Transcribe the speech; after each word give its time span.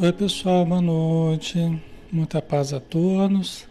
Oi, 0.00 0.12
pessoal, 0.12 0.64
boa 0.64 0.80
noite. 0.80 1.58
Muita 2.12 2.40
paz 2.40 2.72
a 2.72 2.78
todos. 2.78 3.66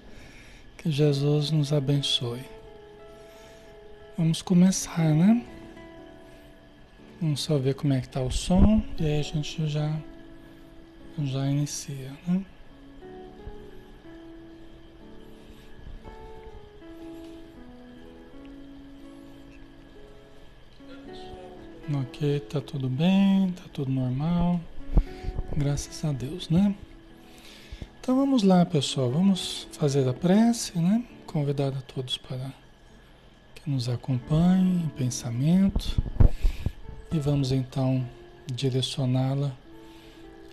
Que 0.78 0.92
Jesus 0.92 1.52
nos 1.52 1.72
abençoe. 1.72 2.42
Vamos 4.18 4.42
começar, 4.42 5.16
né? 5.16 5.42
Vamos 7.22 7.40
só 7.40 7.58
ver 7.58 7.76
como 7.76 7.94
é 7.94 8.02
que 8.02 8.10
tá 8.10 8.22
o 8.22 8.30
som 8.30 8.84
e 9.00 9.06
aí 9.06 9.20
a 9.22 9.24
gente 9.24 9.70
já 9.70 9.98
já 11.18 11.48
inicia, 11.48 12.12
né? 12.28 12.44
Ok, 22.02 22.42
tá 22.42 22.60
tudo 22.60 22.90
bem, 22.90 23.50
tá 23.54 23.64
tudo 23.72 23.90
normal. 23.90 24.60
Graças 25.58 26.06
a 26.06 26.12
Deus, 26.12 26.50
né? 26.50 26.76
Então 28.00 28.16
vamos 28.16 28.44
lá, 28.44 28.64
pessoal. 28.64 29.10
Vamos 29.10 29.68
fazer 29.72 30.08
a 30.08 30.14
prece, 30.14 30.78
né? 30.78 31.04
Convidar 31.26 31.70
a 31.70 31.82
todos 31.82 32.16
para 32.16 32.54
que 33.56 33.68
nos 33.68 33.90
acompanhem 33.90 34.84
em 34.84 34.90
pensamento 34.90 36.00
e 37.12 37.18
vamos 37.18 37.52
então 37.52 38.08
direcioná-la 38.46 39.52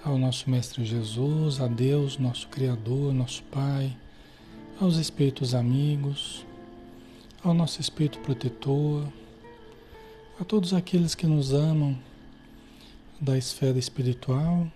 ao 0.03 0.17
nosso 0.17 0.49
Mestre 0.49 0.83
Jesus, 0.87 1.61
a 1.61 1.67
Deus, 1.67 2.17
nosso 2.17 2.49
Criador, 2.49 3.13
nosso 3.13 3.43
Pai, 3.43 3.95
aos 4.81 4.97
Espíritos 4.97 5.55
amigos, 5.55 6.47
ao 7.43 7.53
nosso 7.53 7.79
Espírito 7.79 8.21
protetor, 8.21 9.07
a 10.41 10.45
todos 10.45 10.73
aqueles 10.73 11.15
que 11.15 11.27
nos 11.27 11.53
amam 11.53 11.95
da 13.21 13.37
esfera 13.37 13.79
espiritual 13.79 14.67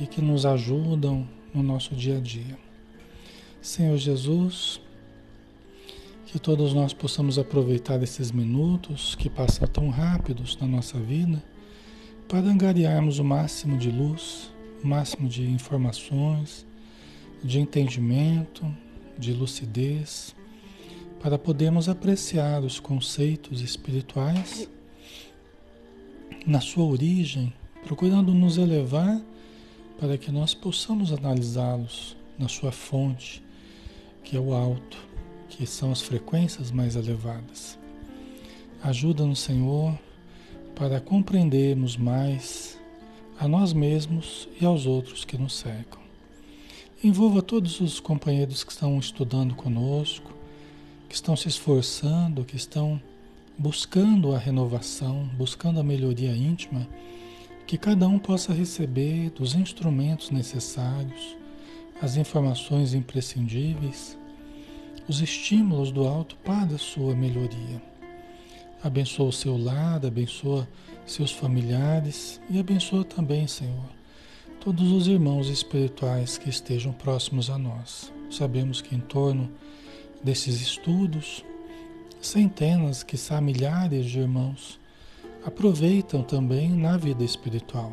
e 0.00 0.06
que 0.06 0.20
nos 0.20 0.46
ajudam 0.46 1.28
no 1.54 1.62
nosso 1.62 1.94
dia 1.94 2.18
a 2.18 2.20
dia. 2.20 2.58
Senhor 3.60 3.96
Jesus, 3.96 4.80
que 6.26 6.38
todos 6.38 6.72
nós 6.72 6.92
possamos 6.92 7.38
aproveitar 7.38 8.02
esses 8.02 8.32
minutos 8.32 9.14
que 9.14 9.28
passam 9.28 9.68
tão 9.68 9.90
rápidos 9.90 10.56
na 10.56 10.66
nossa 10.66 10.98
vida 10.98 11.42
para 12.26 12.46
angariarmos 12.46 13.18
o 13.18 13.24
máximo 13.24 13.76
de 13.76 13.90
luz, 13.90 14.50
o 14.82 14.86
máximo 14.86 15.28
de 15.28 15.42
informações, 15.42 16.66
de 17.44 17.60
entendimento, 17.60 18.64
de 19.18 19.32
lucidez, 19.32 20.34
para 21.20 21.38
podermos 21.38 21.88
apreciar 21.88 22.62
os 22.62 22.80
conceitos 22.80 23.60
espirituais 23.60 24.68
na 26.46 26.60
sua 26.60 26.84
origem, 26.84 27.52
procurando 27.84 28.32
nos 28.32 28.56
elevar 28.56 29.20
para 29.98 30.18
que 30.18 30.30
nós 30.30 30.54
possamos 30.54 31.12
analisá-los 31.12 32.16
na 32.38 32.48
sua 32.48 32.72
fonte, 32.72 33.42
que 34.24 34.36
é 34.36 34.40
o 34.40 34.52
alto, 34.52 34.98
que 35.48 35.66
são 35.66 35.92
as 35.92 36.00
frequências 36.00 36.70
mais 36.70 36.96
elevadas. 36.96 37.78
Ajuda-nos, 38.82 39.40
Senhor, 39.40 39.98
para 40.74 41.00
compreendermos 41.00 41.96
mais 41.96 42.78
a 43.38 43.46
nós 43.46 43.72
mesmos 43.72 44.48
e 44.60 44.64
aos 44.64 44.86
outros 44.86 45.24
que 45.24 45.38
nos 45.38 45.56
cercam. 45.56 46.00
Envolva 47.02 47.42
todos 47.42 47.80
os 47.80 48.00
companheiros 48.00 48.64
que 48.64 48.72
estão 48.72 48.98
estudando 48.98 49.54
conosco, 49.54 50.32
que 51.08 51.14
estão 51.14 51.36
se 51.36 51.48
esforçando, 51.48 52.44
que 52.44 52.56
estão 52.56 53.00
buscando 53.58 54.34
a 54.34 54.38
renovação, 54.38 55.28
buscando 55.36 55.78
a 55.78 55.82
melhoria 55.82 56.34
íntima 56.34 56.88
que 57.66 57.78
cada 57.78 58.06
um 58.08 58.18
possa 58.18 58.52
receber 58.52 59.30
dos 59.30 59.54
instrumentos 59.54 60.30
necessários, 60.30 61.36
as 62.00 62.16
informações 62.16 62.94
imprescindíveis, 62.94 64.18
os 65.08 65.20
estímulos 65.20 65.90
do 65.90 66.06
alto 66.06 66.36
para 66.44 66.74
a 66.74 66.78
sua 66.78 67.14
melhoria. 67.14 67.82
Abençoa 68.82 69.28
o 69.28 69.32
seu 69.32 69.56
lar, 69.56 70.04
abençoa 70.04 70.68
seus 71.06 71.30
familiares 71.30 72.40
e 72.50 72.58
abençoa 72.58 73.04
também, 73.04 73.46
Senhor, 73.46 73.88
todos 74.60 74.90
os 74.90 75.06
irmãos 75.06 75.48
espirituais 75.48 76.36
que 76.38 76.50
estejam 76.50 76.92
próximos 76.92 77.48
a 77.50 77.58
nós. 77.58 78.12
Sabemos 78.30 78.80
que 78.80 78.94
em 78.94 79.00
torno 79.00 79.50
desses 80.22 80.60
estudos, 80.60 81.44
centenas, 82.20 83.02
quiçá 83.02 83.40
milhares 83.40 84.06
de 84.06 84.20
irmãos 84.20 84.80
aproveitam 85.44 86.22
também 86.22 86.70
na 86.70 86.96
vida 86.96 87.24
espiritual, 87.24 87.92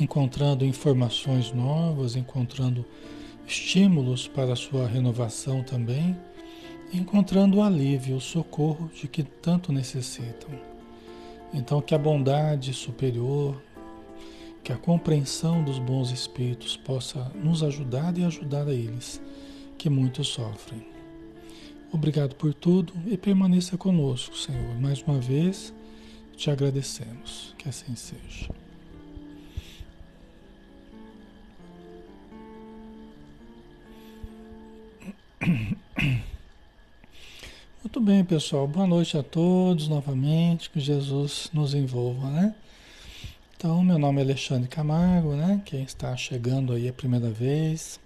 encontrando 0.00 0.64
informações 0.64 1.52
novas, 1.52 2.16
encontrando 2.16 2.84
estímulos 3.46 4.26
para 4.26 4.52
a 4.52 4.56
sua 4.56 4.86
renovação 4.86 5.62
também, 5.62 6.16
encontrando 6.92 7.58
o 7.58 7.62
alívio, 7.62 8.16
o 8.16 8.20
socorro 8.20 8.90
de 8.94 9.06
que 9.06 9.22
tanto 9.22 9.72
necessitam. 9.72 10.50
Então, 11.52 11.80
que 11.80 11.94
a 11.94 11.98
bondade 11.98 12.72
superior, 12.72 13.60
que 14.62 14.72
a 14.72 14.76
compreensão 14.76 15.62
dos 15.62 15.78
bons 15.78 16.10
espíritos 16.10 16.76
possa 16.76 17.30
nos 17.34 17.62
ajudar 17.62 18.16
e 18.18 18.24
ajudar 18.24 18.66
a 18.66 18.74
eles, 18.74 19.20
que 19.76 19.88
muito 19.88 20.24
sofrem. 20.24 20.86
Obrigado 21.90 22.34
por 22.34 22.52
tudo 22.52 22.92
e 23.06 23.16
permaneça 23.16 23.78
conosco, 23.78 24.36
Senhor, 24.36 24.78
mais 24.78 25.02
uma 25.02 25.18
vez 25.18 25.72
te 26.38 26.50
agradecemos. 26.50 27.52
Que 27.58 27.68
assim 27.68 27.94
seja. 27.96 28.48
Muito 37.82 38.00
bem, 38.00 38.24
pessoal. 38.24 38.68
Boa 38.68 38.86
noite 38.86 39.18
a 39.18 39.22
todos 39.22 39.88
novamente. 39.88 40.70
Que 40.70 40.78
Jesus 40.78 41.50
nos 41.52 41.74
envolva, 41.74 42.30
né? 42.30 42.54
Então, 43.56 43.82
meu 43.82 43.98
nome 43.98 44.20
é 44.20 44.24
Alexandre 44.24 44.68
Camargo, 44.68 45.34
né? 45.34 45.60
Quem 45.64 45.82
está 45.82 46.16
chegando 46.16 46.72
aí 46.72 46.88
a 46.88 46.92
primeira 46.92 47.28
vez. 47.28 47.98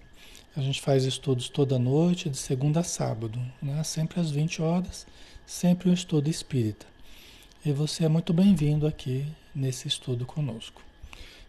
A 0.57 0.61
gente 0.61 0.81
faz 0.81 1.03
estudos 1.03 1.49
toda 1.49 1.77
noite, 1.77 2.29
de 2.29 2.37
segunda 2.37 2.79
a 2.79 2.83
sábado, 2.83 3.39
né? 3.61 3.83
Sempre 3.83 4.19
às 4.19 4.31
20 4.31 4.59
horas, 4.63 5.05
sempre 5.45 5.89
um 5.89 5.93
estudo 5.93 6.27
espírita. 6.29 6.92
E 7.65 7.71
você 7.71 8.03
é 8.03 8.09
muito 8.09 8.33
bem-vindo 8.33 8.85
aqui 8.85 9.25
nesse 9.55 9.87
estudo 9.87 10.25
conosco. 10.25 10.81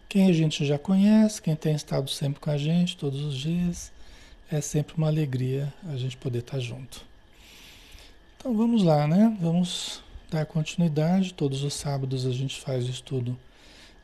Quem 0.09 0.29
a 0.29 0.33
gente 0.33 0.65
já 0.65 0.79
conhece, 0.79 1.43
quem 1.43 1.57
tem 1.57 1.75
estado 1.75 2.09
sempre 2.09 2.39
com 2.39 2.51
a 2.51 2.57
gente 2.57 2.97
todos 2.97 3.21
os 3.21 3.37
dias, 3.37 3.91
é 4.49 4.61
sempre 4.61 4.95
uma 4.97 5.09
alegria 5.09 5.75
a 5.89 5.97
gente 5.97 6.17
poder 6.17 6.39
estar 6.39 6.61
junto. 6.61 7.05
Então 8.39 8.57
vamos 8.57 8.85
lá, 8.85 9.09
né? 9.09 9.37
Vamos 9.41 10.05
dar 10.31 10.47
continuidade. 10.47 11.35
Todos 11.35 11.65
os 11.65 11.75
sábados 11.75 12.25
a 12.27 12.31
gente 12.31 12.61
faz 12.61 12.87
o 12.87 12.91
estudo 12.91 13.37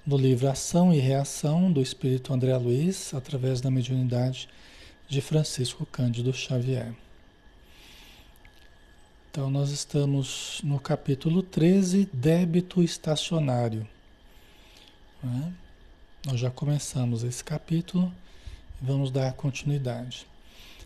do 0.04 0.16
livro 0.16 0.50
Ação 0.50 0.92
e 0.92 0.98
Reação 0.98 1.70
do 1.70 1.80
Espírito 1.80 2.34
André 2.34 2.56
Luiz, 2.56 3.14
através 3.14 3.60
da 3.60 3.70
mediunidade 3.70 4.48
de 5.08 5.20
Francisco 5.20 5.86
Cândido 5.86 6.32
Xavier. 6.32 6.92
Então, 9.32 9.48
nós 9.48 9.70
estamos 9.70 10.60
no 10.64 10.80
capítulo 10.80 11.40
13, 11.40 12.08
débito 12.12 12.82
estacionário. 12.82 13.86
Né? 15.22 15.52
Nós 16.26 16.40
já 16.40 16.50
começamos 16.50 17.22
esse 17.22 17.44
capítulo 17.44 18.12
vamos 18.82 19.12
dar 19.12 19.32
continuidade. 19.34 20.26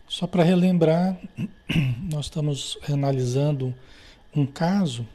Só 0.07 0.27
para 0.27 0.43
relembrar, 0.43 1.19
nós 2.13 2.27
estamos 2.27 2.77
analisando 2.87 3.73
um 4.35 4.45
caso 4.45 5.07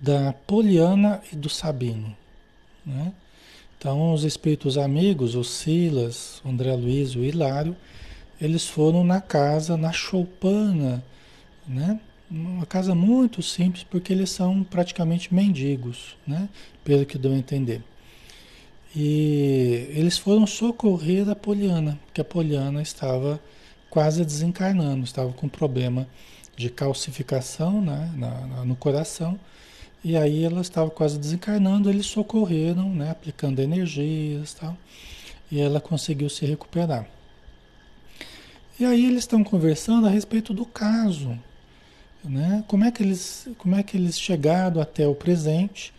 da 0.00 0.32
Poliana 0.32 1.20
e 1.32 1.34
do 1.34 1.48
Sabino. 1.48 2.16
Né? 2.86 3.12
Então, 3.76 4.14
os 4.14 4.22
espíritos 4.22 4.78
amigos, 4.78 5.34
o 5.34 5.42
Silas, 5.42 6.40
o 6.44 6.50
André 6.50 6.72
Luiz, 6.76 7.16
o 7.16 7.24
Hilário, 7.24 7.76
eles 8.40 8.64
foram 8.64 9.02
na 9.02 9.20
casa, 9.20 9.76
na 9.76 9.90
choupana 9.90 11.02
né? 11.66 12.00
Uma 12.30 12.66
casa 12.66 12.94
muito 12.94 13.42
simples 13.42 13.84
porque 13.84 14.12
eles 14.12 14.30
são 14.30 14.64
praticamente 14.64 15.32
mendigos, 15.32 16.16
né? 16.26 16.48
Pelo 16.82 17.04
que 17.06 17.18
deu 17.18 17.32
a 17.32 17.36
entender. 17.36 17.82
E 18.96 19.88
eles 19.90 20.16
foram 20.16 20.46
socorrer 20.46 21.28
a 21.28 21.34
Poliana, 21.34 21.98
porque 22.06 22.20
a 22.20 22.24
Poliana 22.24 22.80
estava 22.80 23.40
quase 23.90 24.24
desencarnando, 24.24 25.04
estava 25.04 25.32
com 25.32 25.48
problema 25.48 26.06
de 26.56 26.70
calcificação 26.70 27.80
né, 27.80 28.12
na, 28.16 28.46
na, 28.46 28.64
no 28.64 28.76
coração. 28.76 29.38
E 30.04 30.16
aí 30.16 30.44
ela 30.44 30.60
estava 30.60 30.90
quase 30.90 31.18
desencarnando, 31.18 31.90
eles 31.90 32.06
socorreram, 32.06 32.88
né, 32.94 33.10
aplicando 33.10 33.60
energias 33.60 34.52
e 34.52 34.56
tal. 34.56 34.76
E 35.50 35.60
ela 35.60 35.80
conseguiu 35.80 36.28
se 36.28 36.46
recuperar. 36.46 37.08
E 38.78 38.84
aí 38.84 39.06
eles 39.06 39.20
estão 39.20 39.42
conversando 39.42 40.06
a 40.06 40.10
respeito 40.10 40.52
do 40.52 40.66
caso 40.66 41.38
né? 42.28 42.64
Como, 42.66 42.84
é 42.84 42.90
que 42.90 43.02
eles, 43.02 43.48
como 43.58 43.76
é 43.76 43.82
que 43.82 43.96
eles 43.96 44.18
chegaram 44.18 44.80
até 44.80 45.06
o 45.06 45.14
presente 45.14 45.92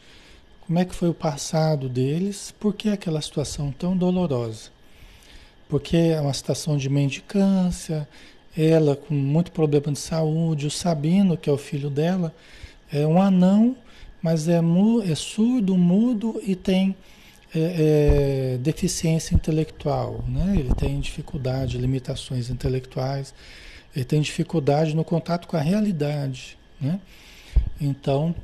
como 0.65 0.79
é 0.79 0.85
que 0.85 0.95
foi 0.95 1.09
o 1.09 1.13
passado 1.13 1.87
deles, 1.87 2.53
por 2.59 2.73
que 2.73 2.89
aquela 2.89 3.21
situação 3.21 3.71
tão 3.71 3.95
dolorosa. 3.95 4.71
Porque 5.69 5.95
é 5.95 6.19
uma 6.19 6.33
situação 6.33 6.75
de 6.75 6.89
mendicância, 6.89 8.07
ela 8.57 8.95
com 8.95 9.13
muito 9.13 9.51
problema 9.51 9.91
de 9.91 9.99
saúde, 9.99 10.65
o 10.65 10.71
Sabino, 10.71 11.37
que 11.37 11.49
é 11.49 11.53
o 11.53 11.57
filho 11.57 11.89
dela, 11.89 12.33
é 12.91 13.05
um 13.05 13.21
anão, 13.21 13.75
mas 14.21 14.47
é, 14.47 14.59
mu 14.59 15.03
é 15.03 15.13
surdo, 15.13 15.77
mudo 15.77 16.41
e 16.43 16.55
tem 16.55 16.95
é, 17.53 18.55
é, 18.55 18.57
deficiência 18.57 19.35
intelectual, 19.35 20.23
né? 20.27 20.55
Ele 20.57 20.73
tem 20.73 20.99
dificuldade, 20.99 21.77
limitações 21.77 22.49
intelectuais, 22.49 23.35
ele 23.95 24.05
tem 24.05 24.21
dificuldade 24.21 24.95
no 24.95 25.03
contato 25.03 25.47
com 25.47 25.55
a 25.55 25.61
realidade, 25.61 26.57
né? 26.79 26.99
Então, 27.79 28.35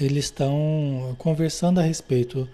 eles 0.00 0.26
estão 0.26 1.14
conversando 1.18 1.80
a 1.80 1.82
respeito 1.82 2.48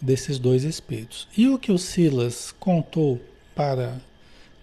desses 0.00 0.38
dois 0.38 0.64
espíritos. 0.64 1.28
E 1.36 1.48
o 1.48 1.58
que 1.58 1.70
o 1.70 1.78
Silas 1.78 2.54
contou 2.58 3.20
para, 3.54 4.00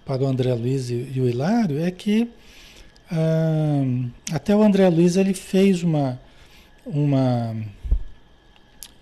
para 0.05 0.23
o 0.23 0.27
André 0.27 0.53
Luiz 0.53 0.89
e, 0.89 1.19
o 1.19 1.29
Hilário 1.29 1.79
é 1.79 1.91
que 1.91 2.29
ah, 3.09 3.83
até 4.33 4.55
o 4.55 4.61
André 4.63 4.89
Luiz 4.89 5.15
ele 5.15 5.33
fez 5.33 5.83
uma, 5.83 6.19
uma. 6.85 7.55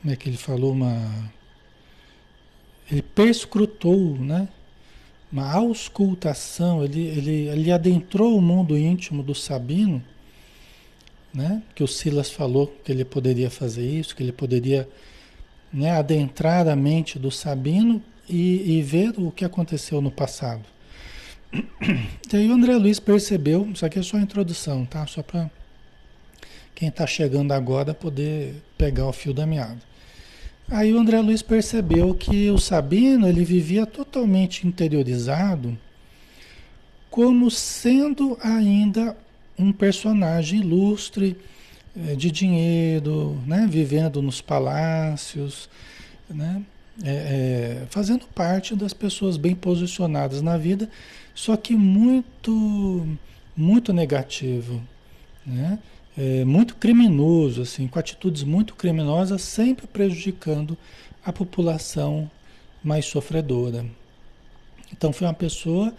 Como 0.02 0.14
é 0.14 0.16
que 0.16 0.30
ele 0.30 0.38
falou? 0.38 0.72
Uma. 0.74 1.32
Ele 2.92 3.02
perscrutou, 3.02 4.16
né? 4.18 4.48
Uma 5.36 5.52
auscultação, 5.52 6.84
ele, 6.84 7.02
ele, 7.08 7.48
ele 7.50 7.72
adentrou 7.72 8.38
o 8.38 8.42
mundo 8.42 8.78
íntimo 8.78 9.22
do 9.22 9.36
Sabino 9.36 10.02
né? 11.36 11.62
Que 11.76 11.84
o 11.84 11.88
Silas 11.88 12.32
falou 12.32 12.74
que 12.84 12.92
ele 12.92 13.04
poderia 13.04 13.50
fazer 13.50 13.86
isso, 13.86 14.16
que 14.16 14.24
ele 14.24 14.32
poderia 14.32 14.88
né, 15.72 15.92
adentrar 15.92 16.68
a 16.68 16.76
mente 16.76 17.20
do 17.20 17.30
Sabino 17.30 18.02
e, 18.28 18.78
e 18.78 18.82
ver 18.82 19.14
o 19.18 19.30
que 19.30 19.44
aconteceu 19.44 20.00
no 20.02 20.10
passado. 20.10 20.64
E 22.32 22.38
aí 22.38 22.50
o 22.50 22.54
André 22.54 22.76
Luiz 22.76 23.00
percebeu, 23.00 23.70
isso 23.74 23.86
aqui 23.86 24.00
é 24.00 24.04
só 24.04 24.18
a 24.18 24.22
introdução, 24.22 24.86
tá? 24.86 25.06
Só 25.08 25.22
para 25.22 25.50
quem 26.74 26.90
está 26.90 27.08
chegando 27.08 27.54
agora 27.54 27.94
poder 27.94 28.62
pegar 28.78 29.08
o 29.08 29.14
fio 29.14 29.34
da 29.34 29.46
meada. 29.46 29.80
Aí 30.70 30.92
o 30.94 31.00
André 31.00 31.20
Luiz 31.22 31.44
percebeu 31.44 32.14
que 32.16 32.50
o 32.50 32.58
Sabino 32.58 33.28
ele 33.28 33.46
vivia 33.46 33.86
totalmente 33.86 34.68
interiorizado, 34.68 35.78
como 37.10 37.52
sendo 37.52 38.38
ainda 38.42 39.16
um 39.58 39.72
personagem 39.72 40.62
ilustre 40.62 41.38
é, 41.96 42.16
de 42.16 42.32
dinheiro, 42.32 43.40
né? 43.46 43.68
vivendo 43.70 44.22
nos 44.22 44.42
palácios, 44.42 45.70
né? 46.30 46.62
É, 47.04 47.10
é, 47.12 47.86
fazendo 47.90 48.26
parte 48.28 48.74
das 48.74 48.94
pessoas 48.94 49.36
bem 49.36 49.54
posicionadas 49.54 50.42
na 50.42 50.58
vida, 50.58 50.90
só 51.34 51.58
que 51.58 51.76
muito, 51.76 53.06
muito 53.56 53.92
negativo, 53.92 54.82
né? 55.46 55.78
É, 56.18 56.46
muito 56.46 56.76
criminoso, 56.76 57.62
assim, 57.62 57.88
com 57.88 58.00
atitudes 58.00 58.44
muito 58.44 58.76
criminosas, 58.76 59.42
sempre 59.42 59.86
prejudicando 59.86 60.78
a 61.26 61.34
população 61.34 62.30
mais 62.84 63.06
sofredora. 63.06 63.86
Então 64.92 65.12
foi 65.12 65.28
uma 65.28 65.34
pessoa 65.34 65.94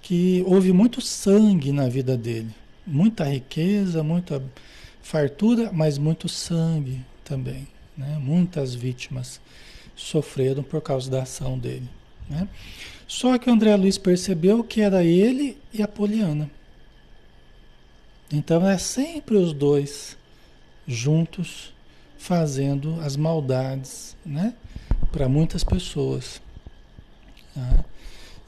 que 0.00 0.42
houve 0.46 0.72
muito 0.72 1.00
sangue 1.00 1.72
na 1.72 1.88
vida 1.88 2.16
dele, 2.16 2.50
muita 2.86 3.24
riqueza, 3.24 4.02
muita 4.02 4.42
fartura, 5.02 5.70
mas 5.72 5.98
muito 5.98 6.28
sangue 6.28 7.00
também. 7.24 7.66
Né? 7.96 8.18
Muitas 8.18 8.74
vítimas 8.74 9.40
sofreram 9.94 10.62
por 10.62 10.80
causa 10.80 11.10
da 11.10 11.22
ação 11.22 11.58
dele. 11.58 11.88
Né? 12.28 12.48
Só 13.06 13.36
que 13.36 13.50
o 13.50 13.52
André 13.52 13.74
Luiz 13.76 13.98
percebeu 13.98 14.64
que 14.64 14.80
era 14.80 15.04
ele 15.04 15.58
e 15.72 15.82
a 15.82 15.88
Poliana. 15.88 16.50
Então 18.32 18.68
é 18.68 18.78
sempre 18.78 19.36
os 19.36 19.52
dois 19.52 20.16
juntos 20.86 21.72
fazendo 22.16 23.00
as 23.00 23.16
maldades 23.16 24.16
né? 24.24 24.54
para 25.10 25.28
muitas 25.28 25.64
pessoas. 25.64 26.40
Tá? 27.54 27.84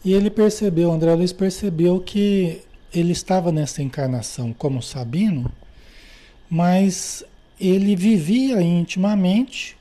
E 0.05 0.13
ele 0.13 0.31
percebeu, 0.31 0.91
André 0.93 1.15
Luiz 1.15 1.33
percebeu 1.33 2.01
que 2.01 2.61
ele 2.93 3.13
estava 3.13 3.51
nessa 3.51 3.83
encarnação 3.83 4.53
como 4.53 4.83
Sabino, 4.83 5.51
mas 6.51 7.25
ele 7.59 7.97
vivia 7.97 8.61
intimamente 8.61 9.77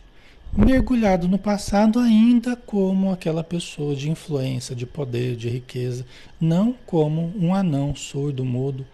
mergulhado 0.55 1.27
no 1.27 1.37
passado 1.37 1.99
ainda 1.99 2.55
como 2.55 3.11
aquela 3.11 3.43
pessoa 3.43 3.95
de 3.95 4.09
influência, 4.09 4.75
de 4.75 4.85
poder, 4.85 5.35
de 5.35 5.49
riqueza, 5.49 6.05
não 6.39 6.73
como 6.85 7.33
um 7.37 7.53
anão 7.53 7.95
surdo, 7.95 8.43
mudo, 8.43 8.85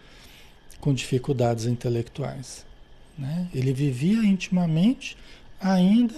com 0.80 0.92
dificuldades 0.94 1.66
intelectuais. 1.66 2.64
Né? 3.16 3.48
Ele 3.54 3.72
vivia 3.72 4.24
intimamente 4.24 5.16
ainda 5.60 6.14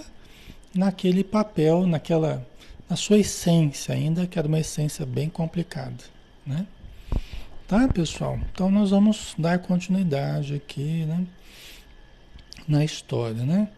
naquele 0.73 1.23
papel, 1.23 1.85
naquela, 1.87 2.45
na 2.89 2.95
sua 2.95 3.17
essência, 3.17 3.93
ainda 3.93 4.27
que 4.27 4.37
era 4.37 4.47
uma 4.47 4.59
essência 4.59 5.05
bem 5.05 5.29
complicada. 5.29 6.03
Né? 6.45 6.65
Tá, 7.67 7.87
pessoal? 7.87 8.37
Então 8.51 8.69
nós 8.69 8.89
vamos 8.89 9.33
dar 9.37 9.59
continuidade 9.59 10.53
aqui, 10.53 11.05
né? 11.05 11.25
Na 12.67 12.83
história, 12.83 13.43
né? 13.43 13.69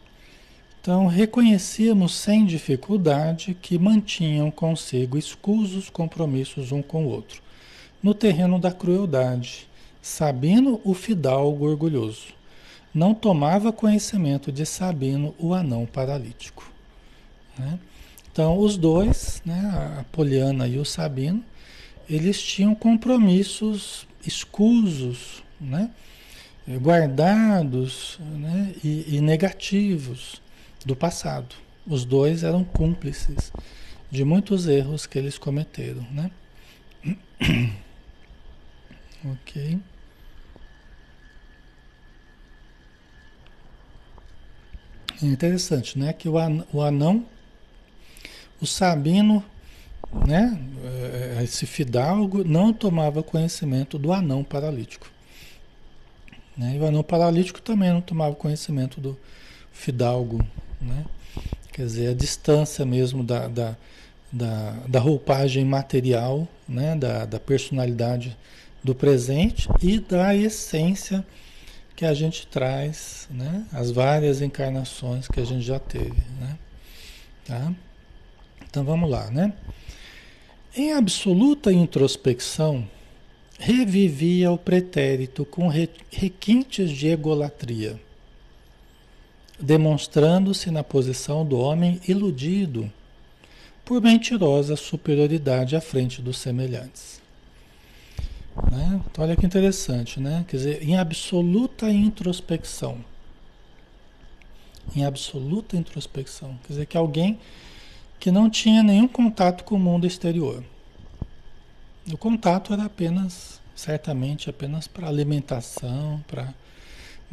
Então 0.82 1.06
reconhecíamos 1.06 2.16
sem 2.16 2.44
dificuldade 2.44 3.54
que 3.54 3.78
mantinham 3.78 4.50
consigo 4.50 5.16
escusos 5.16 5.90
compromissos 5.92 6.72
um 6.72 6.82
com 6.82 7.06
o 7.06 7.08
outro, 7.08 7.42
no 8.02 8.14
terreno 8.16 8.60
da 8.60 8.72
crueldade, 8.72 9.68
Sabino 10.04 10.82
o 10.84 10.94
fidalgo 10.94 11.66
orgulhoso. 11.66 12.34
Não 12.94 13.14
tomava 13.14 13.72
conhecimento 13.72 14.52
de 14.52 14.66
Sabino 14.66 15.34
o 15.40 15.54
anão 15.54 15.86
paralítico. 15.86 16.70
Né? 17.58 17.80
Então 18.30 18.60
os 18.60 18.76
dois, 18.76 19.42
né, 19.46 19.62
a 20.00 20.04
Poliana 20.12 20.68
e 20.68 20.78
o 20.78 20.84
Sabino, 20.84 21.42
eles 22.10 22.44
tinham 22.44 22.76
compromissos 22.76 24.06
escusos, 24.28 25.42
né? 25.60 25.90
guardados 26.82 28.20
né? 28.20 28.76
E, 28.84 29.16
e, 29.16 29.22
negativos 29.22 30.42
do 30.86 30.98
passado. 30.98 31.56
Os 31.88 32.04
dois 32.04 32.44
eram 32.44 32.64
cúmplices 32.66 33.54
de 34.12 34.26
muitos 34.26 34.68
erros 34.68 35.06
que 35.06 35.18
eles 35.18 35.38
cometeram. 35.38 36.06
Né? 36.12 36.32
ok. 39.26 39.80
É 45.24 45.26
interessante, 45.26 45.98
né? 45.98 46.12
Que 46.12 46.28
o 46.28 46.38
anão, 46.82 47.26
o 48.62 48.68
Sabino 48.68 49.44
né, 50.28 50.60
eh, 50.84 51.40
esse 51.44 51.66
fidalgo 51.66 52.44
não 52.44 52.74
tomava 52.74 53.24
conhecimento 53.24 53.98
do 53.98 54.12
anão 54.12 54.44
paralítico. 54.44 55.10
Né? 56.58 56.76
E 56.76 56.80
o 56.80 56.86
anão 56.86 57.04
paralítico 57.04 57.62
também 57.62 57.92
não 57.92 58.02
tomava 58.02 58.36
conhecimento 58.36 59.02
do 59.02 59.18
fidalgo. 59.72 60.46
Né? 60.80 61.06
Quer 61.72 61.86
dizer, 61.86 62.10
a 62.10 62.14
distância 62.14 62.86
mesmo 62.86 63.24
da, 63.24 63.48
da, 63.48 63.76
da, 64.32 64.72
da 64.88 65.00
roupagem 65.00 65.66
material, 65.66 66.48
né? 66.68 66.96
da, 66.96 67.26
da 67.26 67.40
personalidade 67.40 68.38
do 68.84 68.94
presente 68.94 69.68
e 69.82 70.00
da 70.00 70.36
essência 70.36 71.26
que 71.96 72.06
a 72.06 72.14
gente 72.14 72.48
traz, 72.48 73.28
né? 73.30 73.66
as 73.72 73.92
várias 73.92 74.42
encarnações 74.42 75.28
que 75.28 75.40
a 75.40 75.46
gente 75.46 75.64
já 75.64 75.80
teve. 75.80 76.22
Né? 76.40 76.58
Tá? 77.46 77.74
Então 78.70 78.84
vamos 78.84 79.10
lá, 79.10 79.30
né? 79.30 79.54
Em 80.76 80.92
absoluta 80.92 81.72
introspecção, 81.72 82.88
revivia 83.60 84.52
o 84.52 84.58
pretérito 84.58 85.46
com 85.46 85.68
requintes 85.68 86.90
de 86.90 87.08
egolatria, 87.10 88.00
demonstrando-se 89.60 90.72
na 90.72 90.84
posição 90.84 91.46
do 91.46 91.60
homem 91.60 92.02
iludido 92.08 92.92
por 93.86 94.02
mentirosa 94.02 94.76
superioridade 94.76 95.76
à 95.76 95.82
frente 95.82 96.22
dos 96.22 96.38
semelhantes. 96.38 97.23
Né? 98.72 99.02
Então, 99.06 99.24
olha 99.24 99.36
que 99.36 99.46
interessante, 99.46 100.20
né? 100.20 100.46
Quer 100.48 100.58
dizer, 100.58 100.84
em 100.84 100.98
absoluta 100.98 101.90
introspecção. 101.90 103.04
Em 104.96 105.06
absoluta 105.06 105.78
introspecção. 105.78 106.58
Quer 106.64 106.74
dizer, 106.74 106.86
que 106.86 106.98
alguém 106.98 107.40
que 108.20 108.32
não 108.32 108.50
tinha 108.50 108.84
nenhum 108.84 109.08
contato 109.08 109.64
com 109.64 109.76
o 109.76 109.80
mundo 109.80 110.08
exterior. 110.08 110.64
O 112.12 112.18
contato 112.18 112.74
era 112.74 112.86
apenas, 112.86 113.62
certamente, 113.76 114.50
apenas 114.50 114.88
para 114.88 115.08
alimentação, 115.08 116.24
para 116.28 116.54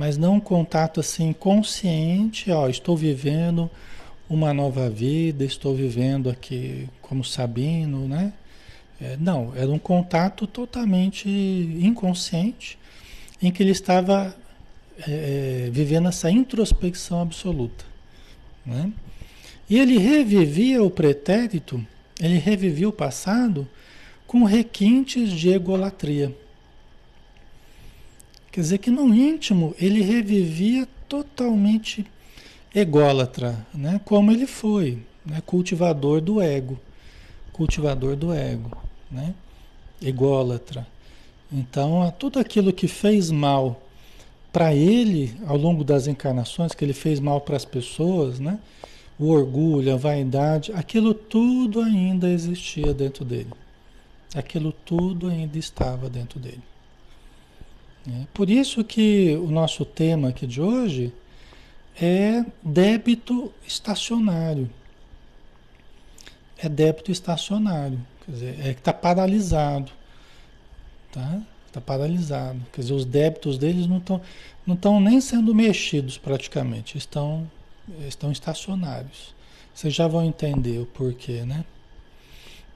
mas 0.01 0.17
não 0.17 0.37
um 0.37 0.41
contato 0.41 0.99
assim 0.99 1.31
consciente, 1.31 2.51
ó, 2.51 2.71
estou 2.71 2.97
vivendo 2.97 3.71
uma 4.31 4.55
nova 4.55 4.89
vida, 4.89 5.45
estou 5.45 5.75
vivendo 5.75 6.31
aqui 6.31 6.89
como 7.03 7.23
Sabino, 7.23 8.09
né? 8.09 8.33
É, 9.01 9.17
não, 9.19 9.53
era 9.57 9.71
um 9.71 9.79
contato 9.79 10.47
totalmente 10.47 11.29
inconsciente, 11.29 12.79
em 13.41 13.51
que 13.51 13.63
ele 13.63 13.71
estava 13.71 14.37
é, 15.09 15.67
é, 15.67 15.71
vivendo 15.71 16.09
essa 16.09 16.31
introspecção 16.31 17.23
absoluta. 17.23 17.85
Né? 18.67 18.93
E 19.69 19.79
ele 19.79 19.97
revivia 19.97 20.83
o 20.83 20.91
pretérito, 20.91 21.85
ele 22.21 22.37
revivia 22.37 22.89
o 22.89 22.93
passado 22.93 23.67
com 24.27 24.45
requintes 24.45 25.31
de 25.31 25.49
egolatria. 25.49 26.37
Quer 28.53 28.61
dizer 28.61 28.79
que 28.79 28.91
no 28.91 29.15
íntimo 29.15 29.75
ele 29.79 30.03
revivia 30.03 30.87
totalmente 31.09 32.05
ególatra, 32.75 33.67
né? 33.73 34.01
como 34.05 34.31
ele 34.31 34.47
foi, 34.47 34.99
né? 35.25 35.41
cultivador 35.47 36.21
do 36.21 36.43
ego, 36.43 36.79
cultivador 37.53 38.15
do 38.15 38.35
ego, 38.35 38.77
né? 39.11 39.35
ególatra. 40.01 40.87
Então, 41.53 42.13
tudo 42.19 42.39
aquilo 42.39 42.73
que 42.73 42.87
fez 42.87 43.31
mal 43.31 43.81
para 44.53 44.75
ele 44.75 45.35
ao 45.47 45.57
longo 45.57 45.85
das 45.85 46.07
encarnações, 46.07 46.73
que 46.73 46.85
ele 46.85 46.93
fez 46.93 47.21
mal 47.21 47.41
para 47.41 47.57
as 47.57 47.65
pessoas, 47.65 48.39
né? 48.39 48.59
o 49.21 49.29
orgulho, 49.29 49.93
a 49.93 49.99
vaidade, 49.99 50.73
aquilo 50.73 51.13
tudo 51.13 51.83
ainda 51.83 52.31
existia 52.31 52.95
dentro 52.95 53.23
dele. 53.23 53.51
Aquilo 54.35 54.73
tudo 54.73 55.29
ainda 55.29 55.59
estava 55.59 56.09
dentro 56.09 56.41
dele. 56.41 56.63
É, 58.09 58.25
por 58.33 58.49
isso 58.49 58.83
que 58.83 59.37
o 59.37 59.51
nosso 59.51 59.85
tema 59.85 60.31
aqui 60.31 60.47
de 60.47 60.63
hoje 60.63 61.13
é 62.01 62.43
débito 62.63 63.53
estacionário. 63.67 64.71
É 66.57 66.67
débito 66.67 67.13
estacionário, 67.13 68.01
quer 68.25 68.33
dizer, 68.33 68.61
é 68.61 68.75
que 68.75 68.81
está 68.81 68.93
paralisado, 68.93 69.91
tá? 71.13 71.43
Está 71.67 71.81
paralisado, 71.81 72.61
quer 72.73 72.81
dizer, 72.81 72.95
os 72.95 73.05
débitos 73.05 73.57
deles 73.59 73.87
não 73.87 73.99
estão 73.99 74.21
não 74.67 74.75
estão 74.75 75.01
nem 75.01 75.21
sendo 75.21 75.55
mexidos 75.55 76.19
praticamente, 76.19 76.99
estão 76.99 77.51
estão 78.07 78.31
estacionários. 78.31 79.35
Vocês 79.75 79.95
já 79.95 80.07
vão 80.07 80.25
entender 80.25 80.79
o 80.79 80.87
porquê, 80.87 81.45
né? 81.45 81.65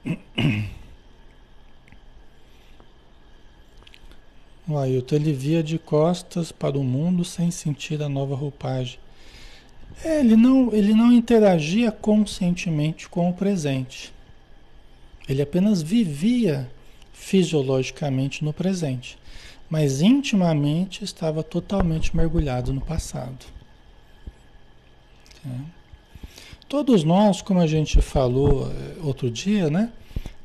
O 4.67 4.79
Ailton, 4.79 5.15
ele 5.17 5.31
via 5.31 5.61
de 5.61 5.77
costas 5.77 6.51
para 6.51 6.75
o 6.75 6.83
mundo 6.83 7.23
sem 7.23 7.51
sentir 7.51 8.01
a 8.01 8.09
nova 8.09 8.35
roupagem. 8.35 8.97
É, 10.03 10.21
ele, 10.21 10.35
não, 10.35 10.73
ele 10.73 10.95
não 10.95 11.11
interagia 11.11 11.91
conscientemente 11.91 13.07
com 13.07 13.29
o 13.29 13.33
presente. 13.33 14.11
Ele 15.27 15.41
apenas 15.41 15.81
vivia 15.81 16.69
fisiologicamente 17.13 18.43
no 18.43 18.53
presente, 18.53 19.17
mas 19.69 20.01
intimamente 20.01 21.03
estava 21.03 21.41
totalmente 21.41 22.15
mergulhado 22.15 22.71
no 22.71 22.81
passado. 22.81 23.45
É. 25.45 25.75
Todos 26.67 27.03
nós, 27.03 27.41
como 27.41 27.59
a 27.59 27.67
gente 27.67 28.01
falou 28.01 28.71
eh, 28.71 28.95
outro 29.03 29.29
dia, 29.29 29.69
né? 29.69 29.91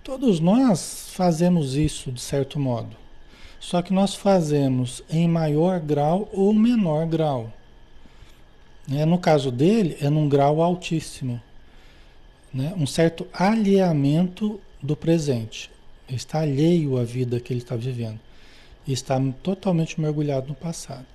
Todos 0.04 0.38
nós 0.40 1.10
fazemos 1.12 1.74
isso 1.74 2.12
de 2.12 2.20
certo 2.20 2.58
modo. 2.58 2.96
Só 3.58 3.82
que 3.82 3.92
nós 3.92 4.14
fazemos 4.14 5.02
em 5.10 5.28
maior 5.28 5.80
grau 5.80 6.28
ou 6.32 6.52
menor 6.54 7.06
grau. 7.06 7.52
Né? 8.88 9.04
No 9.04 9.18
caso 9.18 9.50
dele, 9.50 9.96
é 10.00 10.08
num 10.08 10.28
grau 10.28 10.62
altíssimo. 10.62 11.40
Né? 12.52 12.74
Um 12.76 12.86
certo 12.86 13.26
alheamento 13.32 14.60
do 14.82 14.96
presente. 14.96 15.70
Ele 16.08 16.16
está 16.16 16.40
alheio 16.40 16.98
à 16.98 17.04
vida 17.04 17.38
que 17.40 17.52
ele 17.52 17.60
está 17.60 17.76
vivendo. 17.76 18.18
E 18.86 18.92
está 18.92 19.20
totalmente 19.42 20.00
mergulhado 20.00 20.48
no 20.48 20.54
passado. 20.54 21.06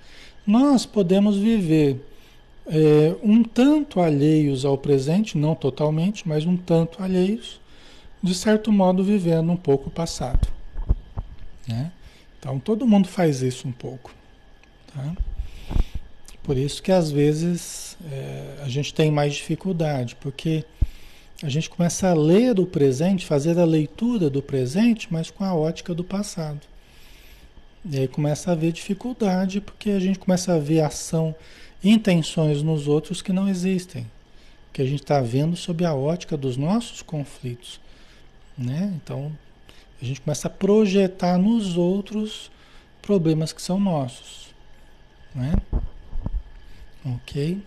Nós 0.46 0.86
podemos 0.86 1.36
viver 1.36 2.00
é, 2.66 3.14
um 3.22 3.42
tanto 3.42 4.00
alheios 4.00 4.64
ao 4.64 4.78
presente, 4.78 5.36
não 5.36 5.54
totalmente, 5.54 6.26
mas 6.26 6.46
um 6.46 6.56
tanto 6.56 7.02
alheios, 7.02 7.60
de 8.22 8.34
certo 8.34 8.72
modo 8.72 9.04
vivendo 9.04 9.50
um 9.50 9.56
pouco 9.56 9.88
o 9.88 9.92
passado. 9.92 10.48
Né? 11.66 11.92
Então 12.38 12.58
todo 12.58 12.86
mundo 12.86 13.08
faz 13.08 13.42
isso 13.42 13.68
um 13.68 13.72
pouco. 13.72 14.14
Tá? 14.94 15.14
Por 16.42 16.56
isso 16.56 16.82
que 16.82 16.92
às 16.92 17.10
vezes 17.10 17.96
é, 18.10 18.62
a 18.62 18.68
gente 18.68 18.94
tem 18.94 19.10
mais 19.10 19.34
dificuldade, 19.34 20.16
porque 20.16 20.64
a 21.42 21.48
gente 21.48 21.68
começa 21.68 22.08
a 22.08 22.14
ler 22.14 22.58
o 22.58 22.66
presente, 22.66 23.26
fazer 23.26 23.58
a 23.58 23.64
leitura 23.64 24.30
do 24.30 24.42
presente, 24.42 25.08
mas 25.10 25.30
com 25.30 25.44
a 25.44 25.54
ótica 25.54 25.94
do 25.94 26.02
passado. 26.02 26.60
E 27.84 27.98
aí 27.98 28.08
começa 28.08 28.50
a 28.50 28.52
haver 28.54 28.72
dificuldade, 28.72 29.60
porque 29.60 29.90
a 29.90 30.00
gente 30.00 30.18
começa 30.18 30.54
a 30.54 30.58
ver 30.58 30.80
ação, 30.80 31.34
intenções 31.84 32.62
nos 32.62 32.88
outros 32.88 33.20
que 33.20 33.32
não 33.32 33.48
existem, 33.48 34.10
que 34.72 34.80
a 34.80 34.84
gente 34.84 35.02
está 35.02 35.20
vendo 35.20 35.56
sob 35.56 35.84
a 35.84 35.94
ótica 35.94 36.36
dos 36.36 36.56
nossos 36.56 37.02
conflitos. 37.02 37.78
Né? 38.56 38.92
Então 38.96 39.30
a 40.00 40.04
gente 40.04 40.22
começa 40.22 40.48
a 40.48 40.50
projetar 40.50 41.36
nos 41.38 41.76
outros 41.76 42.50
problemas 43.02 43.52
que 43.52 43.60
são 43.60 43.78
nossos. 43.78 44.54
Né? 45.34 45.52
Ok? 47.04 47.62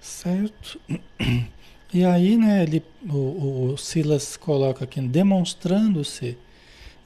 Certo? 0.00 0.80
E 1.92 2.04
aí, 2.04 2.36
né, 2.36 2.62
ele, 2.62 2.82
o, 3.08 3.72
o 3.72 3.78
Silas 3.78 4.36
coloca 4.36 4.84
aqui, 4.84 5.00
demonstrando-se 5.00 6.36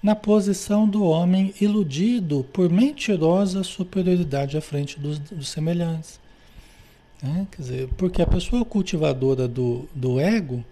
na 0.02 0.16
posição 0.16 0.88
do 0.88 1.04
homem 1.04 1.54
iludido 1.60 2.44
por 2.52 2.68
mentirosa 2.68 3.62
superioridade 3.62 4.56
à 4.56 4.60
frente 4.60 4.98
dos, 4.98 5.18
dos 5.20 5.48
semelhantes. 5.48 6.18
Né? 7.22 7.46
Quer 7.52 7.62
dizer, 7.62 7.88
porque 7.96 8.20
a 8.20 8.26
pessoa 8.26 8.64
cultivadora 8.64 9.46
do, 9.46 9.88
do 9.94 10.18
ego, 10.18 10.64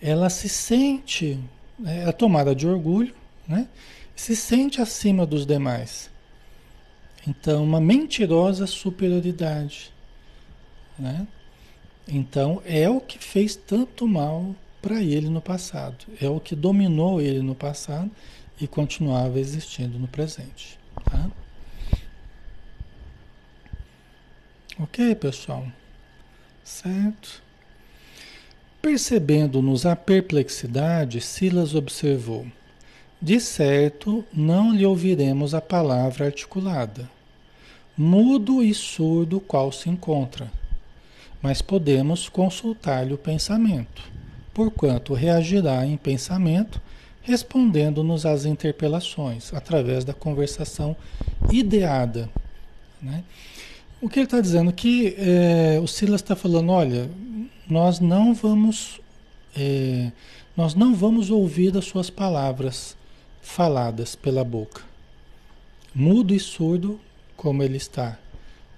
ela 0.00 0.30
se 0.30 0.48
sente, 0.48 1.38
né, 1.78 2.08
é 2.08 2.12
tomada 2.12 2.54
de 2.54 2.66
orgulho, 2.66 3.14
né? 3.46 3.68
se 4.14 4.34
sente 4.34 4.80
acima 4.80 5.26
dos 5.26 5.44
demais. 5.44 6.10
Então, 7.28 7.62
uma 7.62 7.80
mentirosa 7.80 8.66
superioridade. 8.66 9.92
Né? 10.98 11.26
Então, 12.08 12.62
é 12.64 12.88
o 12.88 13.00
que 13.00 13.18
fez 13.18 13.56
tanto 13.56 14.06
mal 14.06 14.54
para 14.80 15.02
ele 15.02 15.28
no 15.28 15.40
passado. 15.40 16.06
É 16.20 16.28
o 16.28 16.38
que 16.38 16.54
dominou 16.54 17.20
ele 17.20 17.40
no 17.40 17.54
passado 17.54 18.10
e 18.60 18.66
continuava 18.66 19.40
existindo 19.40 19.98
no 19.98 20.06
presente. 20.06 20.78
Tá? 21.04 21.30
Ok, 24.78 25.14
pessoal? 25.16 25.66
Certo? 26.62 27.42
Percebendo-nos 28.80 29.84
a 29.84 29.96
perplexidade, 29.96 31.20
Silas 31.20 31.74
observou: 31.74 32.46
De 33.20 33.40
certo, 33.40 34.24
não 34.32 34.72
lhe 34.72 34.86
ouviremos 34.86 35.54
a 35.54 35.60
palavra 35.60 36.26
articulada 36.26 37.10
mudo 37.96 38.62
e 38.62 38.74
surdo 38.74 39.40
qual 39.40 39.72
se 39.72 39.88
encontra, 39.88 40.52
mas 41.46 41.62
podemos 41.62 42.28
consultar-lhe 42.28 43.14
o 43.14 43.16
pensamento, 43.16 44.02
porquanto 44.52 45.14
reagirá 45.14 45.86
em 45.86 45.96
pensamento, 45.96 46.82
respondendo-nos 47.22 48.26
às 48.26 48.44
interpelações, 48.44 49.54
através 49.54 50.04
da 50.04 50.12
conversação 50.12 50.96
ideada. 51.48 52.28
Né? 53.00 53.22
O 54.00 54.08
que 54.08 54.18
ele 54.18 54.26
está 54.26 54.40
dizendo 54.40 54.72
que 54.72 55.14
é, 55.16 55.78
o 55.80 55.86
Silas 55.86 56.20
está 56.20 56.34
falando, 56.34 56.72
olha, 56.72 57.08
nós 57.70 58.00
não 58.00 58.34
vamos 58.34 59.00
é, 59.56 60.10
nós 60.56 60.74
não 60.74 60.96
vamos 60.96 61.30
ouvir 61.30 61.76
as 61.78 61.84
suas 61.84 62.10
palavras 62.10 62.96
faladas 63.40 64.16
pela 64.16 64.42
boca. 64.42 64.82
Mudo 65.94 66.34
e 66.34 66.40
surdo 66.40 66.98
como 67.36 67.62
ele 67.62 67.76
está. 67.76 68.18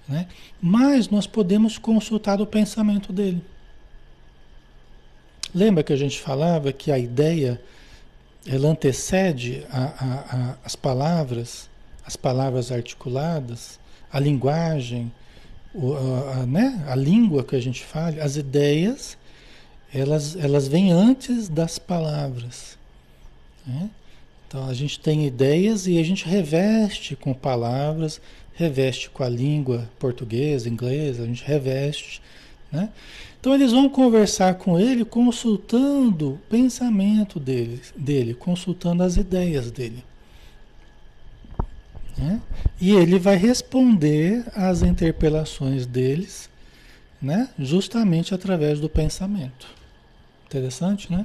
Né? 0.09 0.27
Mas 0.61 1.09
nós 1.09 1.27
podemos 1.27 1.77
consultar 1.77 2.41
o 2.41 2.47
pensamento 2.47 3.13
dele. 3.13 3.45
Lembra 5.55 5.83
que 5.83 5.93
a 5.93 5.97
gente 5.97 6.19
falava 6.21 6.73
que 6.73 6.91
a 6.91 6.99
ideia 6.99 7.61
ela 8.47 8.69
antecede 8.69 9.67
a, 9.71 9.85
a, 9.85 10.37
a, 10.37 10.57
as 10.65 10.75
palavras, 10.75 11.69
as 12.05 12.17
palavras 12.17 12.73
articuladas, 12.73 13.79
a 14.11 14.19
linguagem, 14.19 15.13
o, 15.75 15.95
a, 15.95 16.47
né? 16.47 16.83
a 16.89 16.95
língua 16.95 17.45
que 17.45 17.55
a 17.55 17.61
gente 17.61 17.85
fala, 17.85 18.23
as 18.23 18.37
ideias, 18.37 19.19
elas, 19.93 20.37
elas 20.37 20.67
vêm 20.67 20.91
antes 20.91 21.49
das 21.49 21.79
palavras. 21.79 22.79
Né? 23.67 23.91
Então 24.49 24.67
a 24.67 24.73
gente 24.73 24.99
tem 24.99 25.27
ideias 25.27 25.87
e 25.87 25.99
a 25.99 26.03
gente 26.03 26.27
reveste 26.27 27.15
com 27.15 27.35
palavras, 27.35 28.19
reveste 28.55 29.11
com 29.11 29.23
a 29.23 29.29
língua 29.29 29.89
portuguesa, 29.99 30.71
inglesa, 30.71 31.23
a 31.23 31.27
gente 31.27 31.45
reveste, 31.45 32.23
né? 32.73 32.89
Então 33.39 33.55
eles 33.55 33.71
vão 33.71 33.89
conversar 33.89 34.55
com 34.55 34.81
ele 34.81 35.05
consultando 35.05 36.33
o 36.33 36.39
pensamento 36.51 37.39
dele, 37.39 37.81
dele 37.95 38.35
consultando 38.35 39.03
as 39.03 39.17
ideias 39.17 39.71
dele. 39.71 40.03
Né? 42.17 42.41
E 42.81 42.91
ele 42.91 43.17
vai 43.19 43.37
responder 43.37 44.45
às 44.57 44.83
interpelações 44.83 45.87
deles, 45.87 46.51
né? 47.23 47.49
justamente 47.59 48.35
através 48.35 48.81
do 48.81 48.89
pensamento. 48.89 49.69
Interessante, 50.47 51.13
né? 51.13 51.25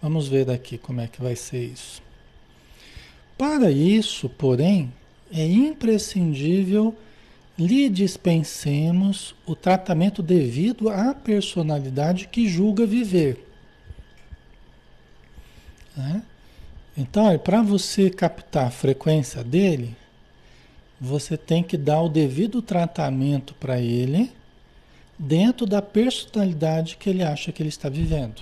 Vamos 0.00 0.26
ver 0.26 0.46
daqui 0.46 0.76
como 0.76 1.00
é 1.00 1.06
que 1.06 1.22
vai 1.22 1.36
ser 1.36 1.64
isso. 1.64 2.02
Para 3.42 3.72
isso, 3.72 4.28
porém, 4.28 4.94
é 5.32 5.44
imprescindível 5.44 6.96
lhe 7.58 7.88
dispensemos 7.88 9.34
o 9.44 9.56
tratamento 9.56 10.22
devido 10.22 10.88
à 10.88 11.12
personalidade 11.12 12.28
que 12.28 12.46
julga 12.46 12.86
viver. 12.86 13.44
Né? 15.96 16.22
Então, 16.96 17.36
para 17.36 17.62
você 17.62 18.08
captar 18.10 18.68
a 18.68 18.70
frequência 18.70 19.42
dele, 19.42 19.96
você 21.00 21.36
tem 21.36 21.64
que 21.64 21.76
dar 21.76 22.00
o 22.00 22.08
devido 22.08 22.62
tratamento 22.62 23.54
para 23.54 23.80
ele 23.80 24.30
dentro 25.18 25.66
da 25.66 25.82
personalidade 25.82 26.96
que 26.96 27.10
ele 27.10 27.24
acha 27.24 27.50
que 27.50 27.60
ele 27.60 27.70
está 27.70 27.88
vivendo. 27.88 28.40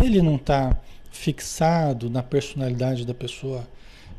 Ele 0.00 0.22
não 0.22 0.36
está 0.36 0.78
fixado 1.10 2.08
na 2.08 2.22
personalidade 2.22 3.04
da 3.04 3.12
pessoa 3.12 3.66